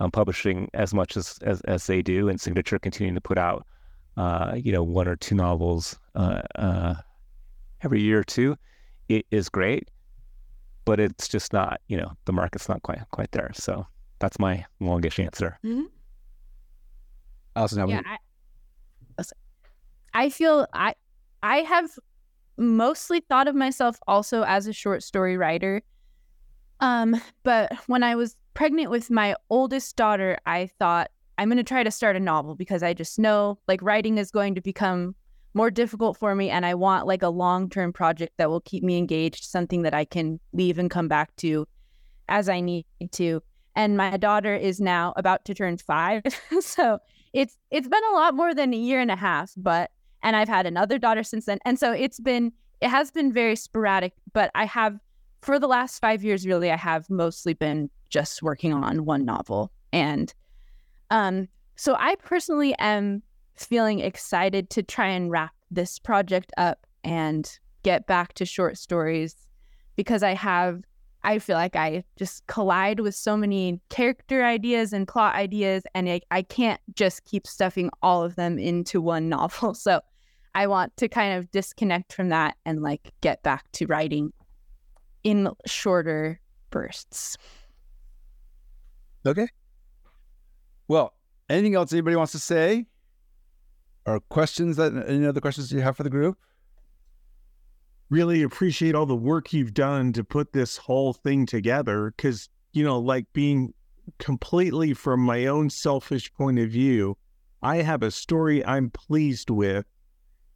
um, 0.01 0.11
publishing 0.11 0.71
as 0.75 0.95
much 0.95 1.17
as, 1.17 1.39
as 1.43 1.61
as 1.63 1.87
they 1.87 2.03
do 2.03 2.29
and 2.29 2.41
signature 2.41 2.79
continuing 2.79 3.15
to 3.15 3.21
put 3.21 3.39
out 3.39 3.67
uh, 4.17 4.53
you 4.57 4.73
know 4.73 4.83
one 4.83 5.09
or 5.09 5.17
two 5.17 5.35
novels 5.35 5.99
uh, 6.15 6.41
uh, 6.57 6.95
every 7.83 8.01
year 8.01 8.19
or 8.19 8.25
two 8.25 8.57
it 9.09 9.25
is 9.31 9.49
great. 9.49 9.89
but 10.85 10.99
it's 11.01 11.29
just 11.29 11.53
not, 11.53 11.81
you 11.89 11.97
know, 11.97 12.13
the 12.25 12.33
market's 12.33 12.69
not 12.69 12.83
quite 12.83 12.99
quite 13.11 13.31
there. 13.33 13.51
So 13.55 13.87
that's 14.21 14.39
my 14.39 14.65
longish 14.81 15.19
answer. 15.19 15.59
Alison, 17.59 17.89
Yeah. 17.89 18.03
I, 18.07 19.25
I 20.15 20.31
feel 20.31 20.67
I 20.73 20.95
I 21.43 21.59
have 21.59 21.91
mostly 22.57 23.21
thought 23.21 23.49
of 23.49 23.55
myself 23.55 23.99
also 24.07 24.43
as 24.45 24.67
a 24.67 24.73
short 24.73 25.03
story 25.03 25.37
writer. 25.37 25.83
Um, 26.81 27.21
but 27.43 27.73
when 27.87 28.03
I 28.03 28.15
was 28.15 28.37
pregnant 28.55 28.91
with 28.91 29.11
my 29.11 29.35
oldest 29.51 29.97
daughter, 29.97 30.39
I 30.47 30.71
thought 30.79 31.11
I'm 31.37 31.49
going 31.49 31.59
to 31.59 31.65
try 31.65 31.83
to 31.83 31.91
start 31.91 32.17
a 32.17 32.21
novel 32.21 32.55
because 32.55 32.83
I 32.83 32.95
just 32.95 33.19
know 33.19 33.59
like 33.67 33.83
writing 33.83 34.19
is 34.19 34.31
going 34.31 34.55
to 34.55 34.61
become 34.61 35.15
more 35.55 35.71
difficult 35.71 36.17
for 36.17 36.35
me 36.35 36.51
and 36.51 36.65
I 36.65 36.75
want 36.75 37.07
like 37.07 37.23
a 37.23 37.29
long-term 37.29 37.93
project 37.93 38.35
that 38.39 38.51
will 38.51 38.61
keep 38.61 38.85
me 38.85 38.99
engaged, 38.99 39.45
something 39.45 39.83
that 39.83 39.95
I 39.95 40.05
can 40.05 40.39
leave 40.53 40.79
and 40.79 40.91
come 40.91 41.09
back 41.09 41.35
to 41.37 41.67
as 42.29 42.49
I 42.49 42.61
need 42.61 42.87
to. 43.13 43.43
And 43.75 43.97
my 43.97 44.17
daughter 44.17 44.55
is 44.55 44.81
now 44.81 45.15
about 45.17 45.45
to 45.47 45.55
turn 45.55 45.79
5. 45.79 46.23
so 46.61 46.99
it's 47.33 47.57
it's 47.71 47.89
been 47.89 48.05
a 48.13 48.15
lot 48.15 48.35
more 48.35 48.55
than 48.55 48.73
a 48.73 48.77
year 48.77 49.01
and 49.01 49.11
a 49.11 49.17
half 49.17 49.53
but 49.57 49.91
and 50.23 50.37
i've 50.37 50.49
had 50.49 50.67
another 50.67 50.99
daughter 50.99 51.23
since 51.23 51.47
then. 51.47 51.59
And 51.65 51.79
so 51.79 51.93
it's 51.93 52.21
been 52.21 52.53
it 52.81 52.89
has 52.89 53.11
been 53.11 53.33
very 53.33 53.57
sporadic 53.57 54.13
but 54.33 54.51
i 54.55 54.65
have 54.65 54.99
for 55.43 55.59
the 55.59 55.69
last 55.69 56.01
five 56.01 56.25
years 56.25 56.47
really 56.47 56.71
i 56.71 56.77
have 56.77 57.09
mostly 57.11 57.55
been 57.55 57.91
just 58.09 58.43
working 58.43 58.73
on 58.73 59.05
one 59.05 59.25
novel. 59.25 59.71
And 59.93 60.33
um 61.11 61.49
so 61.77 61.95
i 61.99 62.15
personally 62.17 62.75
am 62.79 63.23
feeling 63.57 64.01
excited 64.01 64.71
to 64.71 64.83
try 64.83 65.09
and 65.09 65.31
wrap 65.31 65.53
this 65.71 65.99
project 65.99 66.53
up 66.57 66.87
and 67.05 67.59
get 67.83 68.07
back 68.07 68.33
to 68.35 68.45
short 68.45 68.79
stories 68.79 69.35
because 69.97 70.23
i 70.23 70.35
have 70.35 70.83
I 71.25 71.39
feel 71.39 71.57
like 71.57 71.77
I 71.77 72.05
just 72.17 72.47
collide 72.47 73.01
with 73.01 73.15
so 73.15 73.37
many 73.37 73.81
character 73.89 74.45
ideas 74.45 74.93
and 74.93 75.07
plot 75.07 75.35
ideas, 75.35 75.83
and 75.95 76.09
I, 76.09 76.21
I 76.31 76.43
can't 76.43 76.81
just 76.95 77.25
keep 77.25 77.47
stuffing 77.47 77.91
all 78.03 78.25
of 78.25 78.37
them 78.37 78.59
into 78.59 79.01
one 79.01 79.29
novel. 79.29 79.75
So 79.75 80.01
I 80.55 80.67
want 80.67 80.97
to 80.99 81.09
kind 81.09 81.39
of 81.39 81.51
disconnect 81.51 82.13
from 82.13 82.31
that 82.31 82.57
and 82.65 82.83
like 82.83 83.13
get 83.21 83.43
back 83.43 83.71
to 83.73 83.87
writing 83.87 84.33
in 85.25 85.49
shorter 85.67 86.41
bursts. 86.71 87.37
Okay. 89.27 89.49
Well, 90.87 91.15
anything 91.51 91.75
else 91.75 91.93
anybody 91.93 92.17
wants 92.17 92.33
to 92.33 92.39
say? 92.39 92.87
Or 94.07 94.21
questions 94.21 94.77
that 94.77 94.93
any 95.07 95.27
other 95.27 95.41
questions 95.41 95.71
you 95.71 95.81
have 95.81 95.97
for 95.97 96.03
the 96.03 96.11
group? 96.11 96.39
Really 98.11 98.43
appreciate 98.43 98.95
all 98.95 99.07
the 99.07 99.17
work 99.17 99.53
you've 99.53 99.75
done 99.75 100.13
to 100.13 100.25
put 100.25 100.53
this 100.53 100.77
whole 100.77 101.13
thing 101.13 101.47
together 101.47 102.13
because 102.17 102.49
you 102.73 102.85
know 102.85 102.99
like 102.99 103.27
being 103.33 103.73
completely 104.19 104.95
from 104.95 105.21
my 105.21 105.47
own 105.47 105.69
selfish 105.69 106.33
point 106.33 106.59
of 106.59 106.71
view 106.71 107.17
i 107.63 107.77
have 107.77 108.03
a 108.03 108.11
story 108.11 108.65
i'm 108.65 108.91
pleased 108.91 109.51
with 109.51 109.85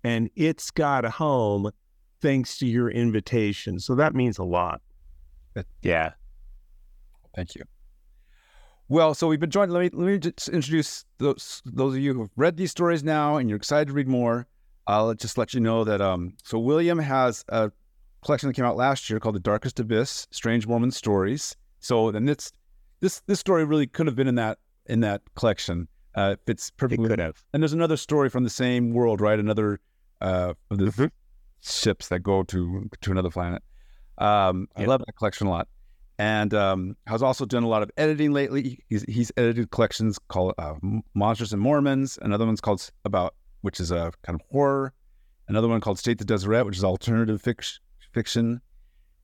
and 0.04 0.30
it's 0.36 0.70
got 0.70 1.04
a 1.04 1.10
home 1.10 1.70
thanks 2.22 2.56
to 2.56 2.66
your 2.66 2.90
invitation 2.90 3.78
so 3.78 3.94
that 3.94 4.14
means 4.14 4.38
a 4.38 4.44
lot 4.44 4.80
Yeah. 5.82 6.12
Thank 7.34 7.54
you. 7.54 7.62
Well, 8.88 9.14
so 9.14 9.26
we've 9.28 9.40
been 9.40 9.50
joined. 9.50 9.72
Let 9.72 9.80
me 9.80 9.90
let 9.92 10.06
me 10.06 10.18
just 10.18 10.48
introduce 10.48 11.04
those 11.18 11.62
those 11.64 11.94
of 11.94 12.00
you 12.00 12.14
who've 12.14 12.30
read 12.36 12.56
these 12.56 12.70
stories 12.70 13.02
now 13.02 13.36
and 13.36 13.48
you're 13.48 13.56
excited 13.56 13.88
to 13.88 13.94
read 13.94 14.08
more. 14.08 14.46
I'll 14.86 15.14
just 15.14 15.38
let 15.38 15.54
you 15.54 15.60
know 15.60 15.84
that 15.84 16.00
um 16.00 16.34
so 16.42 16.58
William 16.58 16.98
has 16.98 17.44
a 17.48 17.70
collection 18.24 18.48
that 18.48 18.54
came 18.54 18.64
out 18.64 18.76
last 18.76 19.08
year 19.10 19.18
called 19.20 19.34
The 19.34 19.40
Darkest 19.40 19.80
Abyss: 19.80 20.26
Strange 20.30 20.66
Mormon 20.66 20.90
Stories. 20.90 21.56
So 21.80 22.10
then 22.10 22.28
it's 22.28 22.52
this 23.00 23.20
this 23.26 23.40
story 23.40 23.64
really 23.64 23.86
could 23.86 24.06
have 24.06 24.16
been 24.16 24.28
in 24.28 24.36
that 24.36 24.58
in 24.86 25.00
that 25.00 25.22
collection. 25.34 25.88
Uh, 26.14 26.30
it 26.34 26.40
fits 26.46 26.68
It 26.68 26.76
perfectly. 26.76 27.08
could 27.08 27.18
have. 27.18 27.42
And 27.52 27.62
there's 27.62 27.72
another 27.72 27.96
story 27.96 28.28
from 28.28 28.44
the 28.44 28.50
same 28.50 28.92
world, 28.92 29.20
right? 29.20 29.38
Another 29.38 29.80
uh, 30.20 30.52
of 30.70 30.78
the 30.78 31.10
ships 31.62 32.08
that 32.08 32.20
go 32.20 32.42
to 32.44 32.88
to 33.00 33.10
another 33.10 33.30
planet. 33.30 33.62
Um, 34.18 34.68
I 34.76 34.84
love 34.84 35.02
that 35.06 35.16
collection 35.16 35.46
a 35.46 35.50
lot, 35.50 35.68
and 36.18 36.52
um, 36.54 36.96
has 37.06 37.22
also 37.22 37.44
done 37.46 37.62
a 37.62 37.68
lot 37.68 37.82
of 37.82 37.90
editing 37.96 38.32
lately. 38.32 38.78
He's 38.88 39.02
he's 39.08 39.32
edited 39.36 39.70
collections 39.70 40.18
called 40.28 40.54
uh, 40.58 40.74
Monsters 41.14 41.52
and 41.52 41.62
Mormons. 41.62 42.18
Another 42.20 42.44
one's 42.44 42.60
called 42.60 42.88
about 43.04 43.34
which 43.62 43.80
is 43.80 43.90
a 43.90 44.12
kind 44.22 44.38
of 44.38 44.46
horror. 44.50 44.92
Another 45.48 45.68
one 45.68 45.80
called 45.80 45.98
States 45.98 46.22
of 46.22 46.28
Deseret, 46.28 46.64
which 46.64 46.76
is 46.76 46.84
alternative 46.84 47.42
fic- 47.42 47.78
fiction, 48.12 48.60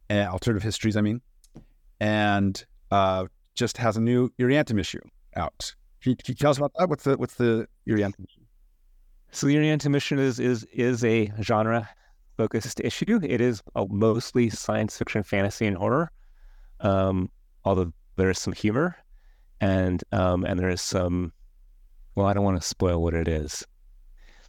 and 0.09 0.29
alternative 0.29 0.63
histories. 0.63 0.97
I 0.97 1.01
mean, 1.01 1.21
and 2.01 2.65
uh, 2.91 3.27
just 3.55 3.77
has 3.77 3.97
a 3.97 4.01
new 4.01 4.31
Irreantum 4.39 4.81
issue 4.81 5.01
out. 5.37 5.75
Can 6.03 6.11
you, 6.11 6.17
can 6.17 6.33
you 6.33 6.35
tell 6.35 6.51
us 6.51 6.59
about 6.59 6.73
that? 6.79 6.89
What's 6.89 7.05
the 7.05 7.17
what's 7.17 7.35
the 7.35 7.69
Irreantum 7.89 8.25
issue? 8.25 8.43
So 9.31 9.47
the 9.47 9.57
Irreantum 9.57 9.95
issue 9.97 10.19
is 10.19 10.39
is 10.39 10.65
is 10.73 11.05
a 11.05 11.33
genre 11.43 11.89
focused 12.37 12.81
issue. 12.81 13.21
It 13.23 13.41
is 13.41 13.63
mostly 13.89 14.49
science 14.49 14.97
fiction, 14.97 15.23
fantasy, 15.23 15.67
and 15.67 15.77
horror. 15.77 16.11
Um, 16.81 17.31
although 17.65 17.93
there 18.17 18.31
is 18.31 18.39
some 18.39 18.53
humor, 18.53 18.97
and 19.61 20.03
um, 20.13 20.45
and 20.45 20.59
there 20.59 20.71
is 20.71 20.81
some. 20.81 21.33
Well, 22.15 22.27
I 22.27 22.33
don't 22.33 22.45
want 22.45 22.61
to 22.61 22.67
spoil 22.67 23.03
what 23.03 23.15
it 23.15 23.29
is. 23.29 23.65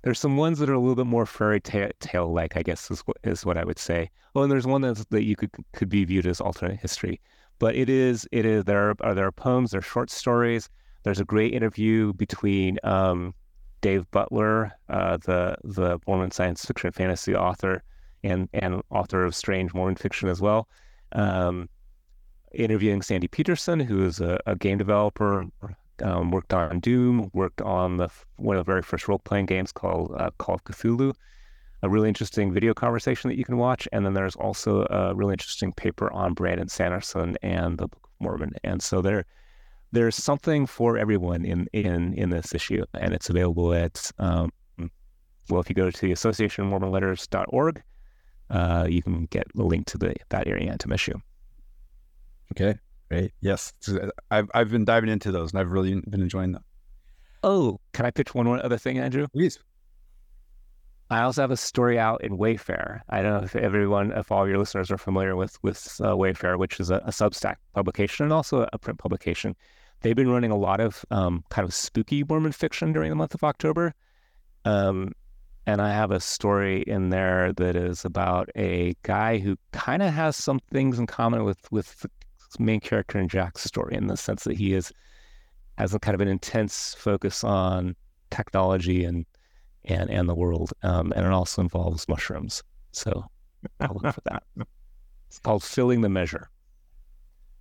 There's 0.02 0.20
some 0.20 0.38
ones 0.38 0.60
that 0.60 0.70
are 0.70 0.74
a 0.74 0.80
little 0.80 0.96
bit 0.96 1.08
more 1.08 1.26
fairy 1.26 1.60
tale 1.60 2.32
like, 2.32 2.56
I 2.56 2.64
guess 2.64 2.90
is 2.90 3.02
what 3.02 3.18
is 3.24 3.46
what 3.46 3.58
I 3.58 3.66
would 3.66 3.80
say. 3.80 4.10
Oh, 4.34 4.44
and 4.44 4.52
there's 4.52 4.68
one 4.68 4.82
that's 4.82 5.06
that 5.06 5.24
you 5.24 5.36
could 5.36 5.52
could 5.74 5.90
be 5.90 6.06
viewed 6.06 6.26
as 6.26 6.40
alternate 6.40 6.80
history. 6.80 7.20
But 7.60 7.76
it 7.76 7.90
is 7.90 8.28
it 8.32 8.46
is 8.46 8.64
there 8.64 8.96
are 9.02 9.14
there 9.16 9.28
are 9.28 9.32
poems, 9.32 9.72
there 9.72 9.80
are 9.80 9.82
short 9.82 10.10
stories. 10.10 10.70
There's 11.04 11.20
a 11.20 11.26
great 11.26 11.54
interview 11.54 12.14
between 12.14 12.78
um, 12.84 13.34
Dave 13.82 14.10
Butler, 14.12 14.72
uh, 14.90 15.18
the 15.18 15.58
the 15.64 16.00
Mormon 16.08 16.32
science 16.32 16.66
fiction 16.66 16.92
fantasy 16.92 17.36
author, 17.36 17.84
and 18.24 18.48
and 18.54 18.82
author 18.90 19.26
of 19.26 19.36
strange 19.36 19.74
Mormon 19.74 19.96
fiction 19.96 20.30
as 20.30 20.40
well. 20.40 20.70
Um, 21.12 21.70
interviewing 22.54 23.02
Sandy 23.02 23.28
Petersen, 23.28 23.80
who 23.80 24.06
is 24.06 24.20
a, 24.22 24.40
a 24.46 24.56
game 24.56 24.78
developer, 24.78 25.46
um, 26.04 26.32
worked 26.32 26.54
on 26.54 26.80
Doom, 26.80 27.30
worked 27.34 27.62
on 27.62 27.98
the 27.98 28.10
one 28.38 28.58
of 28.58 28.66
the 28.66 28.72
very 28.72 28.82
first 28.82 29.08
role 29.08 29.20
playing 29.20 29.46
games 29.46 29.72
called 29.72 30.14
uh, 30.18 30.32
Call 30.38 30.56
of 30.56 30.64
Cthulhu. 30.64 31.14
A 31.82 31.90
really 31.90 32.10
interesting 32.10 32.52
video 32.52 32.74
conversation 32.74 33.30
that 33.30 33.38
you 33.38 33.46
can 33.46 33.58
watch, 33.58 33.88
and 33.94 34.06
then 34.06 34.14
there's 34.14 34.36
also 34.36 34.86
a 34.90 35.16
really 35.16 35.34
interesting 35.34 35.72
paper 35.72 36.12
on 36.12 36.34
Brandon 36.34 36.68
Sanderson 36.68 37.38
and 37.42 37.78
the 37.78 37.88
Book 37.88 38.04
of 38.04 38.10
Mormon. 38.20 38.52
And 38.66 38.82
so 38.82 39.02
there, 39.02 39.26
there's 39.94 40.16
something 40.16 40.66
for 40.66 40.98
everyone 40.98 41.46
in 41.46 41.68
in 41.72 42.14
in 42.16 42.32
this 42.32 42.54
issue, 42.54 42.84
and 42.94 43.14
it's 43.14 43.30
available 43.30 43.74
at 43.74 44.12
um, 44.20 44.52
well, 45.50 45.62
if 45.62 45.70
you 45.70 45.76
go 45.76 45.90
to 45.90 46.02
the 46.02 46.12
Association 46.12 46.64
of 46.64 46.70
Mormon 46.70 46.92
associationmormonletters.org, 46.92 47.82
uh, 48.50 48.88
you 48.90 49.02
can 49.02 49.26
get 49.26 49.48
the 49.56 49.64
link 49.64 49.86
to 49.88 49.98
the 49.98 50.16
that 50.30 50.48
Irreantum 50.48 50.94
issue. 50.94 51.20
Okay, 52.54 52.78
great. 53.10 53.34
Yes, 53.42 53.74
I've 54.32 54.50
I've 54.54 54.70
been 54.70 54.86
diving 54.86 55.10
into 55.10 55.32
those, 55.32 55.52
and 55.52 55.60
I've 55.60 55.72
really 55.72 56.00
been 56.08 56.22
enjoying 56.22 56.54
them. 56.54 56.64
Oh, 57.44 57.80
can 57.94 58.06
I 58.06 58.12
pitch 58.12 58.34
one 58.34 58.46
more 58.46 58.64
other 58.64 58.78
thing, 58.78 59.00
Andrew? 59.00 59.28
Please. 59.28 59.60
I 61.12 61.22
also 61.22 61.42
have 61.42 61.50
a 61.50 61.58
story 61.58 61.98
out 61.98 62.24
in 62.24 62.38
Wayfare. 62.38 63.02
I 63.10 63.24
don't 63.24 63.40
know 63.40 63.44
if 63.44 63.56
everyone, 63.56 64.12
if 64.12 64.32
all 64.32 64.48
your 64.48 64.60
listeners 64.60 64.92
are 64.92 64.98
familiar 64.98 65.36
with 65.36 65.58
with 65.64 66.00
uh, 66.02 66.14
Wayfare, 66.14 66.58
which 66.60 66.80
is 66.80 66.92
a, 66.92 66.98
a 66.98 67.10
Substack 67.10 67.56
publication 67.74 68.26
and 68.26 68.34
also 68.34 68.68
a 68.72 68.78
print 68.78 69.00
publication. 69.00 69.56
They've 70.02 70.16
been 70.16 70.30
running 70.30 70.52
a 70.52 70.58
lot 70.58 70.80
of 70.80 71.04
um, 71.12 71.44
kind 71.50 71.68
of 71.68 71.74
spooky 71.74 72.24
Mormon 72.24 72.52
fiction 72.52 72.94
during 72.94 73.10
the 73.10 73.16
month 73.16 73.34
of 73.34 73.44
October, 73.44 73.94
um, 74.66 75.14
and 75.66 75.82
I 75.82 75.92
have 75.92 76.12
a 76.12 76.20
story 76.20 76.84
in 76.84 77.10
there 77.10 77.54
that 77.54 77.76
is 77.76 78.06
about 78.06 78.50
a 78.56 78.96
guy 79.04 79.40
who 79.40 79.58
kind 79.72 80.04
of 80.04 80.14
has 80.14 80.36
some 80.36 80.60
things 80.72 81.00
in 81.00 81.08
common 81.08 81.44
with 81.44 81.72
with 81.72 82.00
the 82.00 82.10
main 82.58 82.80
character 82.80 83.20
in 83.20 83.28
Jack's 83.28 83.64
story, 83.64 83.96
in 83.96 84.08
the 84.08 84.18
sense 84.18 84.44
that 84.46 84.58
he 84.58 84.74
is 84.74 84.92
has 85.78 85.94
a 85.94 86.00
kind 86.00 86.16
of 86.16 86.22
an 86.22 86.28
intense 86.28 86.96
focus 86.98 87.44
on 87.44 87.96
technology 88.32 89.04
and 89.04 89.26
and 89.86 90.10
and 90.10 90.28
the 90.28 90.36
world, 90.36 90.74
um, 90.84 91.14
and 91.16 91.26
it 91.26 91.32
also 91.32 91.62
involves 91.62 92.08
mushrooms. 92.08 92.64
So 92.92 93.26
I'll 93.80 94.00
look 94.02 94.14
for 94.16 94.22
that. 94.26 94.44
It's 95.28 95.38
called 95.38 95.64
filling 95.64 96.02
the 96.02 96.10
measure. 96.10 96.50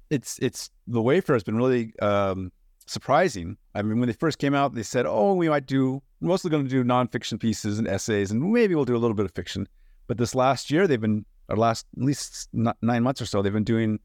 It's 0.09 0.39
it's 0.39 0.71
the 0.87 1.03
Wayfare 1.03 1.35
has 1.35 1.45
been 1.45 1.59
really 1.59 1.93
um, 2.01 2.51
surprising. 2.87 3.59
I 3.75 3.83
mean, 3.83 4.01
when 4.01 4.07
they 4.07 4.15
first 4.15 4.39
came 4.39 4.55
out, 4.55 4.75
they 4.75 4.83
said, 4.83 5.05
"Oh, 5.05 5.35
we 5.35 5.51
might 5.51 5.67
do 5.67 6.03
mostly 6.23 6.51
going 6.51 6.65
to 6.65 6.71
do 6.71 6.83
nonfiction 6.83 7.39
pieces 7.39 7.79
and 7.79 7.87
essays, 7.87 8.31
and 8.31 8.41
maybe 8.41 8.75
we'll 8.75 8.87
do 8.87 8.97
a 8.97 8.99
little 8.99 9.15
bit 9.15 9.27
of 9.27 9.33
fiction." 9.33 9.69
But 10.07 10.17
this 10.17 10.35
last 10.35 10.71
year, 10.71 10.87
they've 10.87 10.99
been 10.99 11.27
or 11.49 11.57
last 11.57 11.87
at 11.97 12.03
least 12.03 12.49
nine 12.53 13.03
months 13.03 13.23
or 13.23 13.27
so, 13.27 13.43
they've 13.43 13.53
been 13.53 13.65
doing 13.65 13.99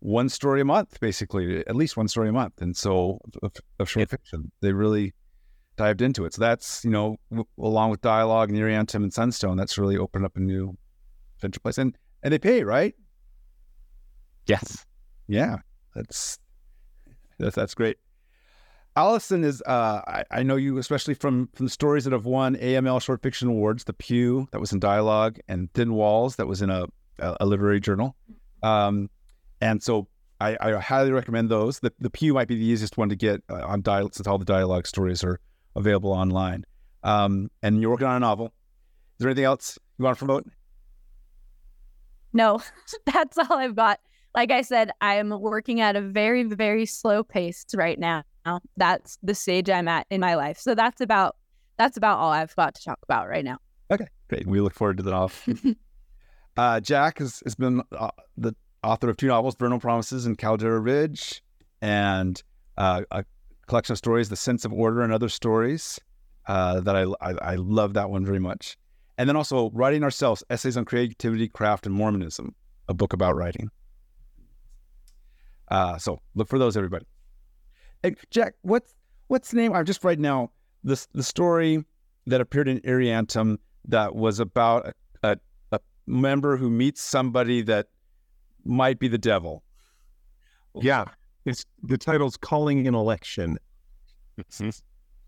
one 0.00 0.28
story 0.28 0.60
a 0.60 0.64
month, 0.64 1.00
basically, 1.00 1.66
at 1.66 1.74
least 1.76 1.96
one 1.96 2.08
story 2.08 2.28
a 2.28 2.32
month, 2.32 2.60
and 2.60 2.76
so 2.76 3.20
of, 3.42 3.52
of 3.78 3.88
short 3.88 4.02
Yep. 4.02 4.10
fiction. 4.10 4.52
They 4.60 4.72
really 4.72 5.14
dived 5.76 6.02
into 6.02 6.24
it. 6.24 6.34
So 6.34 6.40
that's 6.40 6.84
you 6.84 6.90
know, 6.90 7.16
w- 7.30 7.46
along 7.58 7.90
with 7.90 8.00
dialogue 8.00 8.50
and 8.50 8.58
Irreantum 8.58 9.02
and 9.02 9.12
Sunstone, 9.12 9.56
that's 9.56 9.78
really 9.78 9.96
opened 9.96 10.24
up 10.24 10.36
a 10.36 10.40
new 10.40 10.76
potential 11.36 11.60
place, 11.62 11.78
and 11.78 11.96
and 12.22 12.32
they 12.32 12.38
pay 12.38 12.62
right. 12.64 12.94
Yes. 14.46 14.84
Yeah, 15.26 15.58
that's 15.94 16.38
that's 17.38 17.56
that's 17.56 17.74
great. 17.74 17.96
Alison 18.96 19.42
is 19.42 19.60
uh, 19.66 20.00
I, 20.06 20.24
I 20.30 20.42
know 20.42 20.56
you 20.56 20.78
especially 20.78 21.14
from 21.14 21.48
from 21.54 21.66
the 21.66 21.70
stories 21.70 22.04
that 22.04 22.12
have 22.12 22.26
won 22.26 22.56
AML 22.56 23.00
Short 23.02 23.22
Fiction 23.22 23.48
Awards, 23.48 23.84
The 23.84 23.92
Pew 23.94 24.48
that 24.52 24.60
was 24.60 24.72
in 24.72 24.78
dialogue, 24.80 25.38
and 25.48 25.72
Thin 25.72 25.94
Walls 25.94 26.36
that 26.36 26.46
was 26.46 26.62
in 26.62 26.70
a 26.70 26.86
a, 27.18 27.36
a 27.40 27.46
literary 27.46 27.80
journal. 27.80 28.16
Um, 28.62 29.10
and 29.60 29.82
so 29.82 30.08
I, 30.40 30.56
I, 30.60 30.72
highly 30.72 31.12
recommend 31.12 31.50
those. 31.50 31.80
The 31.80 31.92
the 31.98 32.10
Pew 32.10 32.34
might 32.34 32.48
be 32.48 32.56
the 32.56 32.64
easiest 32.64 32.96
one 32.96 33.08
to 33.08 33.16
get 33.16 33.42
uh, 33.48 33.64
on 33.66 33.82
dialogue 33.82 34.14
since 34.14 34.26
all 34.26 34.38
the 34.38 34.44
dialogue 34.44 34.86
stories 34.86 35.22
are 35.24 35.40
available 35.76 36.12
online. 36.12 36.64
Um, 37.02 37.50
and 37.62 37.80
you're 37.80 37.90
working 37.90 38.06
on 38.06 38.16
a 38.16 38.20
novel. 38.20 38.46
Is 38.46 38.52
there 39.20 39.28
anything 39.28 39.44
else 39.44 39.78
you 39.98 40.04
want 40.04 40.16
to 40.16 40.18
promote? 40.18 40.46
No, 42.32 42.60
that's 43.06 43.38
all 43.38 43.58
I've 43.58 43.76
got. 43.76 44.00
Like 44.34 44.50
I 44.50 44.62
said, 44.62 44.90
I'm 45.00 45.30
working 45.30 45.80
at 45.80 45.94
a 45.94 46.00
very, 46.00 46.42
very 46.42 46.86
slow 46.86 47.22
pace 47.22 47.64
right 47.74 47.98
now. 47.98 48.24
That's 48.76 49.16
the 49.22 49.34
stage 49.34 49.70
I'm 49.70 49.86
at 49.86 50.06
in 50.10 50.20
my 50.20 50.34
life. 50.34 50.58
So 50.58 50.74
that's 50.74 51.00
about 51.00 51.36
that's 51.78 51.96
about 51.96 52.18
all 52.18 52.30
I've 52.30 52.54
got 52.56 52.74
to 52.74 52.84
talk 52.84 52.98
about 53.02 53.28
right 53.28 53.44
now. 53.44 53.58
Okay, 53.90 54.06
great. 54.28 54.46
We 54.46 54.60
look 54.60 54.74
forward 54.74 54.96
to 54.98 55.02
the 55.02 55.10
novel. 55.10 55.54
uh, 56.56 56.80
Jack 56.80 57.18
has, 57.18 57.42
has 57.44 57.54
been 57.54 57.82
uh, 57.92 58.10
the 58.36 58.54
author 58.84 59.08
of 59.10 59.16
two 59.16 59.28
novels, 59.28 59.56
Vernal 59.56 59.80
Promises 59.80 60.26
and 60.26 60.36
Caldera 60.38 60.78
Ridge, 60.80 61.42
and 61.82 62.42
uh, 62.76 63.02
a 63.10 63.24
collection 63.66 63.92
of 63.92 63.98
stories, 63.98 64.28
The 64.28 64.36
Sense 64.36 64.64
of 64.64 64.72
Order 64.72 65.02
and 65.02 65.12
Other 65.12 65.28
Stories. 65.28 65.98
Uh, 66.46 66.80
that 66.80 66.94
I, 66.94 67.04
I, 67.22 67.32
I 67.40 67.54
love 67.54 67.94
that 67.94 68.10
one 68.10 68.26
very 68.26 68.38
much. 68.38 68.76
And 69.16 69.26
then 69.28 69.34
also 69.34 69.70
Writing 69.70 70.02
Ourselves, 70.02 70.44
Essays 70.50 70.76
on 70.76 70.84
Creativity, 70.84 71.48
Craft, 71.48 71.86
and 71.86 71.94
Mormonism, 71.94 72.54
a 72.86 72.92
book 72.92 73.14
about 73.14 73.34
writing. 73.34 73.70
Uh, 75.68 75.96
so 75.96 76.20
look 76.34 76.48
for 76.48 76.58
those, 76.58 76.76
everybody. 76.76 77.06
Hey, 78.02 78.14
Jack, 78.30 78.54
what's 78.60 78.94
what's 79.28 79.50
the 79.52 79.56
name? 79.56 79.72
I'm 79.72 79.86
just 79.86 80.04
right 80.04 80.18
now 80.18 80.50
the 80.82 81.02
the 81.14 81.22
story 81.22 81.82
that 82.26 82.42
appeared 82.42 82.68
in 82.68 82.80
Irreantum 82.80 83.56
that 83.86 84.14
was 84.14 84.40
about 84.40 84.88
a, 85.22 85.30
a, 85.30 85.36
a 85.72 85.80
member 86.06 86.58
who 86.58 86.68
meets 86.68 87.00
somebody 87.00 87.62
that 87.62 87.88
might 88.64 88.98
be 88.98 89.08
the 89.08 89.18
devil. 89.18 89.62
Yeah, 90.80 91.04
it's 91.44 91.64
the 91.82 91.98
title's 91.98 92.36
"Calling 92.36 92.86
and 92.86 92.96
Election." 92.96 93.58
Mm-hmm. 94.40 94.70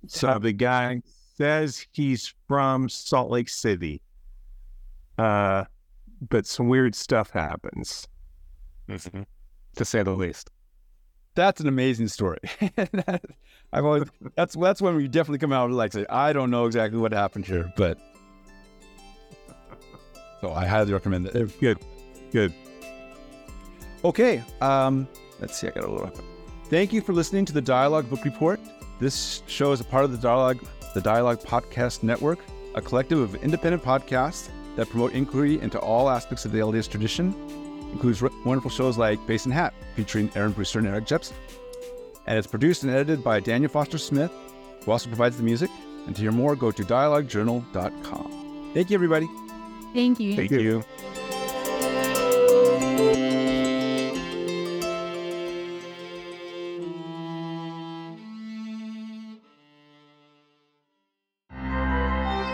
so 0.08 0.38
the 0.40 0.52
guy 0.52 1.00
says 1.36 1.86
he's 1.92 2.34
from 2.48 2.88
Salt 2.88 3.30
Lake 3.30 3.48
City, 3.48 4.02
uh, 5.16 5.64
but 6.28 6.44
some 6.44 6.68
weird 6.68 6.94
stuff 6.94 7.30
happens. 7.30 8.08
Mm-hmm. 8.88 9.22
To 9.76 9.84
say 9.84 10.02
the 10.02 10.12
least. 10.12 10.50
That's 11.34 11.60
an 11.60 11.68
amazing 11.68 12.08
story. 12.08 12.38
I've 13.72 13.84
always 13.84 14.04
that's 14.36 14.56
that's 14.56 14.80
when 14.80 14.96
we 14.96 15.06
definitely 15.06 15.38
come 15.38 15.52
out 15.52 15.66
and 15.66 15.76
like 15.76 15.92
say 15.92 16.06
I 16.08 16.32
don't 16.32 16.50
know 16.50 16.64
exactly 16.64 16.98
what 16.98 17.12
happened 17.12 17.44
here, 17.44 17.70
but 17.76 17.98
so 20.40 20.52
I 20.52 20.66
highly 20.66 20.92
recommend 20.92 21.26
it. 21.26 21.60
Good, 21.60 21.78
good. 22.32 22.54
Okay, 24.04 24.42
um, 24.60 25.08
let's 25.40 25.58
see. 25.58 25.66
I 25.66 25.70
got 25.70 25.84
a 25.84 25.90
little. 25.90 26.12
Thank 26.64 26.92
you 26.92 27.00
for 27.00 27.12
listening 27.12 27.44
to 27.46 27.52
the 27.52 27.62
Dialogue 27.62 28.08
Book 28.10 28.24
Report. 28.24 28.60
This 28.98 29.42
show 29.46 29.72
is 29.72 29.80
a 29.80 29.84
part 29.84 30.04
of 30.04 30.12
the 30.12 30.18
Dialogue 30.18 30.64
the 30.96 31.02
Dialogue 31.02 31.40
Podcast 31.40 32.02
Network, 32.02 32.38
a 32.74 32.80
collective 32.80 33.18
of 33.18 33.34
independent 33.44 33.82
podcasts 33.82 34.48
that 34.76 34.88
promote 34.88 35.12
inquiry 35.12 35.60
into 35.60 35.78
all 35.78 36.08
aspects 36.08 36.46
of 36.46 36.52
the 36.52 36.58
LDS 36.58 36.88
tradition. 36.88 37.34
Includes 37.92 38.22
wonderful 38.46 38.70
shows 38.70 38.96
like 38.96 39.24
Basin 39.26 39.52
Hat, 39.52 39.74
featuring 39.94 40.30
Aaron 40.34 40.52
Brewster 40.52 40.78
and 40.78 40.88
Eric 40.88 41.04
Jepson. 41.04 41.36
And 42.26 42.38
it's 42.38 42.46
produced 42.46 42.82
and 42.82 42.90
edited 42.90 43.22
by 43.22 43.40
Daniel 43.40 43.70
Foster 43.70 43.98
Smith, 43.98 44.32
who 44.84 44.90
also 44.90 45.08
provides 45.08 45.36
the 45.36 45.42
music. 45.42 45.70
And 46.06 46.16
to 46.16 46.22
hear 46.22 46.32
more, 46.32 46.56
go 46.56 46.70
to 46.70 46.82
dialoguejournal.com. 46.82 48.70
Thank 48.72 48.88
you, 48.88 48.94
everybody. 48.94 49.28
Thank 49.92 50.18
you. 50.18 50.34
Thank 50.34 50.50
you. 50.50 50.82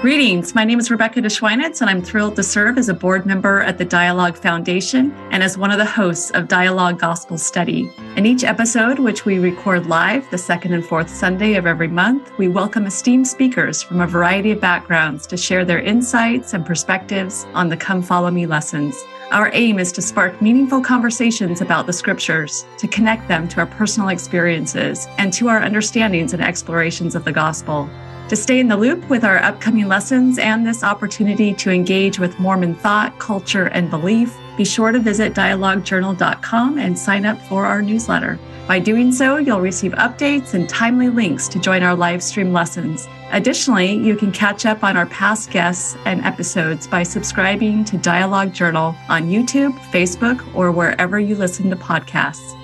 Greetings. 0.03 0.53
My 0.53 0.65
name 0.65 0.81
is 0.81 0.91
Rebecca 0.91 1.23
DeSchweinitz, 1.23 1.81
and 1.81 1.89
I'm 1.89 2.03
thrilled 2.03 2.35
to 2.35 2.43
serve 2.43 2.77
as 2.77 2.89
a 2.89 2.93
board 2.93 3.25
member 3.25 3.61
at 3.61 3.79
the 3.79 3.85
Dialogue 3.85 4.37
Foundation 4.37 5.13
and 5.31 5.45
as 5.45 5.57
one 5.57 5.71
of 5.71 5.79
the 5.79 5.85
hosts 5.85 6.33
of 6.33 6.49
Dialogue 6.49 6.99
Gospel 6.99 7.39
Study. 7.39 7.89
In 8.17 8.27
each 8.27 8.43
episode, 8.43 8.99
which 8.99 9.25
we 9.25 9.39
record 9.39 9.87
live 9.87 10.29
the 10.33 10.39
second 10.39 10.73
and 10.73 10.85
fourth 10.85 11.09
Sunday 11.09 11.55
of 11.55 11.67
every 11.69 11.87
month, 11.87 12.37
we 12.37 12.49
welcome 12.49 12.85
esteemed 12.85 13.29
speakers 13.29 13.81
from 13.81 14.01
a 14.01 14.07
variety 14.09 14.51
of 14.51 14.61
backgrounds 14.61 15.25
to 15.29 15.37
share 15.37 15.65
their 15.65 15.79
insights 15.79 16.53
and 16.53 16.67
perspectives 16.67 17.47
on 17.55 17.69
the 17.69 17.77
Come 17.77 18.03
Follow 18.03 18.33
Me 18.33 18.45
lessons. 18.45 19.01
Our 19.31 19.53
aim 19.55 19.79
is 19.79 19.93
to 19.93 20.03
spark 20.03 20.43
meaningful 20.43 20.83
conversations 20.83 21.61
about 21.61 21.87
the 21.87 21.93
scriptures, 21.93 22.67
to 22.79 22.89
connect 22.89 23.29
them 23.29 23.47
to 23.51 23.61
our 23.61 23.67
personal 23.67 24.09
experiences 24.09 25.07
and 25.19 25.33
to 25.35 25.47
our 25.47 25.61
understandings 25.61 26.33
and 26.33 26.43
explorations 26.43 27.15
of 27.15 27.25
the 27.25 27.31
gospel. 27.31 27.89
To 28.33 28.37
stay 28.37 28.61
in 28.61 28.69
the 28.69 28.79
loop 28.79 29.11
with 29.11 29.25
our 29.25 29.43
upcoming 29.43 29.89
lessons 29.89 30.39
and 30.39 30.67
this 30.67 30.83
opportunity 30.83 31.53
to 31.53 31.71
engage 31.71 32.19
with 32.19 32.39
Mormon 32.39 32.75
thought, 32.75 33.19
culture, 33.19 33.67
and 33.67 33.91
belief, 33.91 34.35
be 34.57 34.65
sure 34.65 34.91
to 34.91 34.99
visit 34.99 35.35
dialoguejournal.com 35.35 36.79
and 36.79 36.99
sign 36.99 37.27
up 37.27 37.39
for 37.43 37.67
our 37.67 37.83
newsletter. 37.83 38.39
By 38.67 38.79
doing 38.79 39.13
so, 39.13 39.37
you'll 39.37 39.61
receive 39.61 39.93
updates 39.93 40.55
and 40.55 40.67
timely 40.67 41.11
links 41.11 41.47
to 41.49 41.59
join 41.59 41.83
our 41.83 41.95
live 41.95 42.23
stream 42.23 42.55
lessons. 42.55 43.07
Additionally, 43.33 43.93
you 43.93 44.17
can 44.17 44.33
catch 44.33 44.65
up 44.65 44.83
on 44.83 44.97
our 44.97 45.05
past 45.05 45.51
guests 45.51 45.95
and 46.07 46.25
episodes 46.25 46.87
by 46.87 47.03
subscribing 47.03 47.85
to 47.85 47.99
Dialogue 47.99 48.55
Journal 48.55 48.97
on 49.11 49.29
YouTube, 49.29 49.79
Facebook, 49.91 50.43
or 50.55 50.73
wherever 50.73 51.21
you 51.21 51.35
listen 51.35 51.69
to 51.69 51.77
podcasts. 51.77 52.59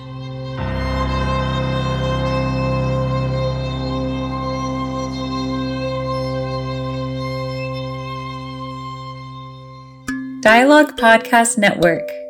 Dialogue 10.41 10.95
Podcast 10.95 11.57
Network. 11.57 12.28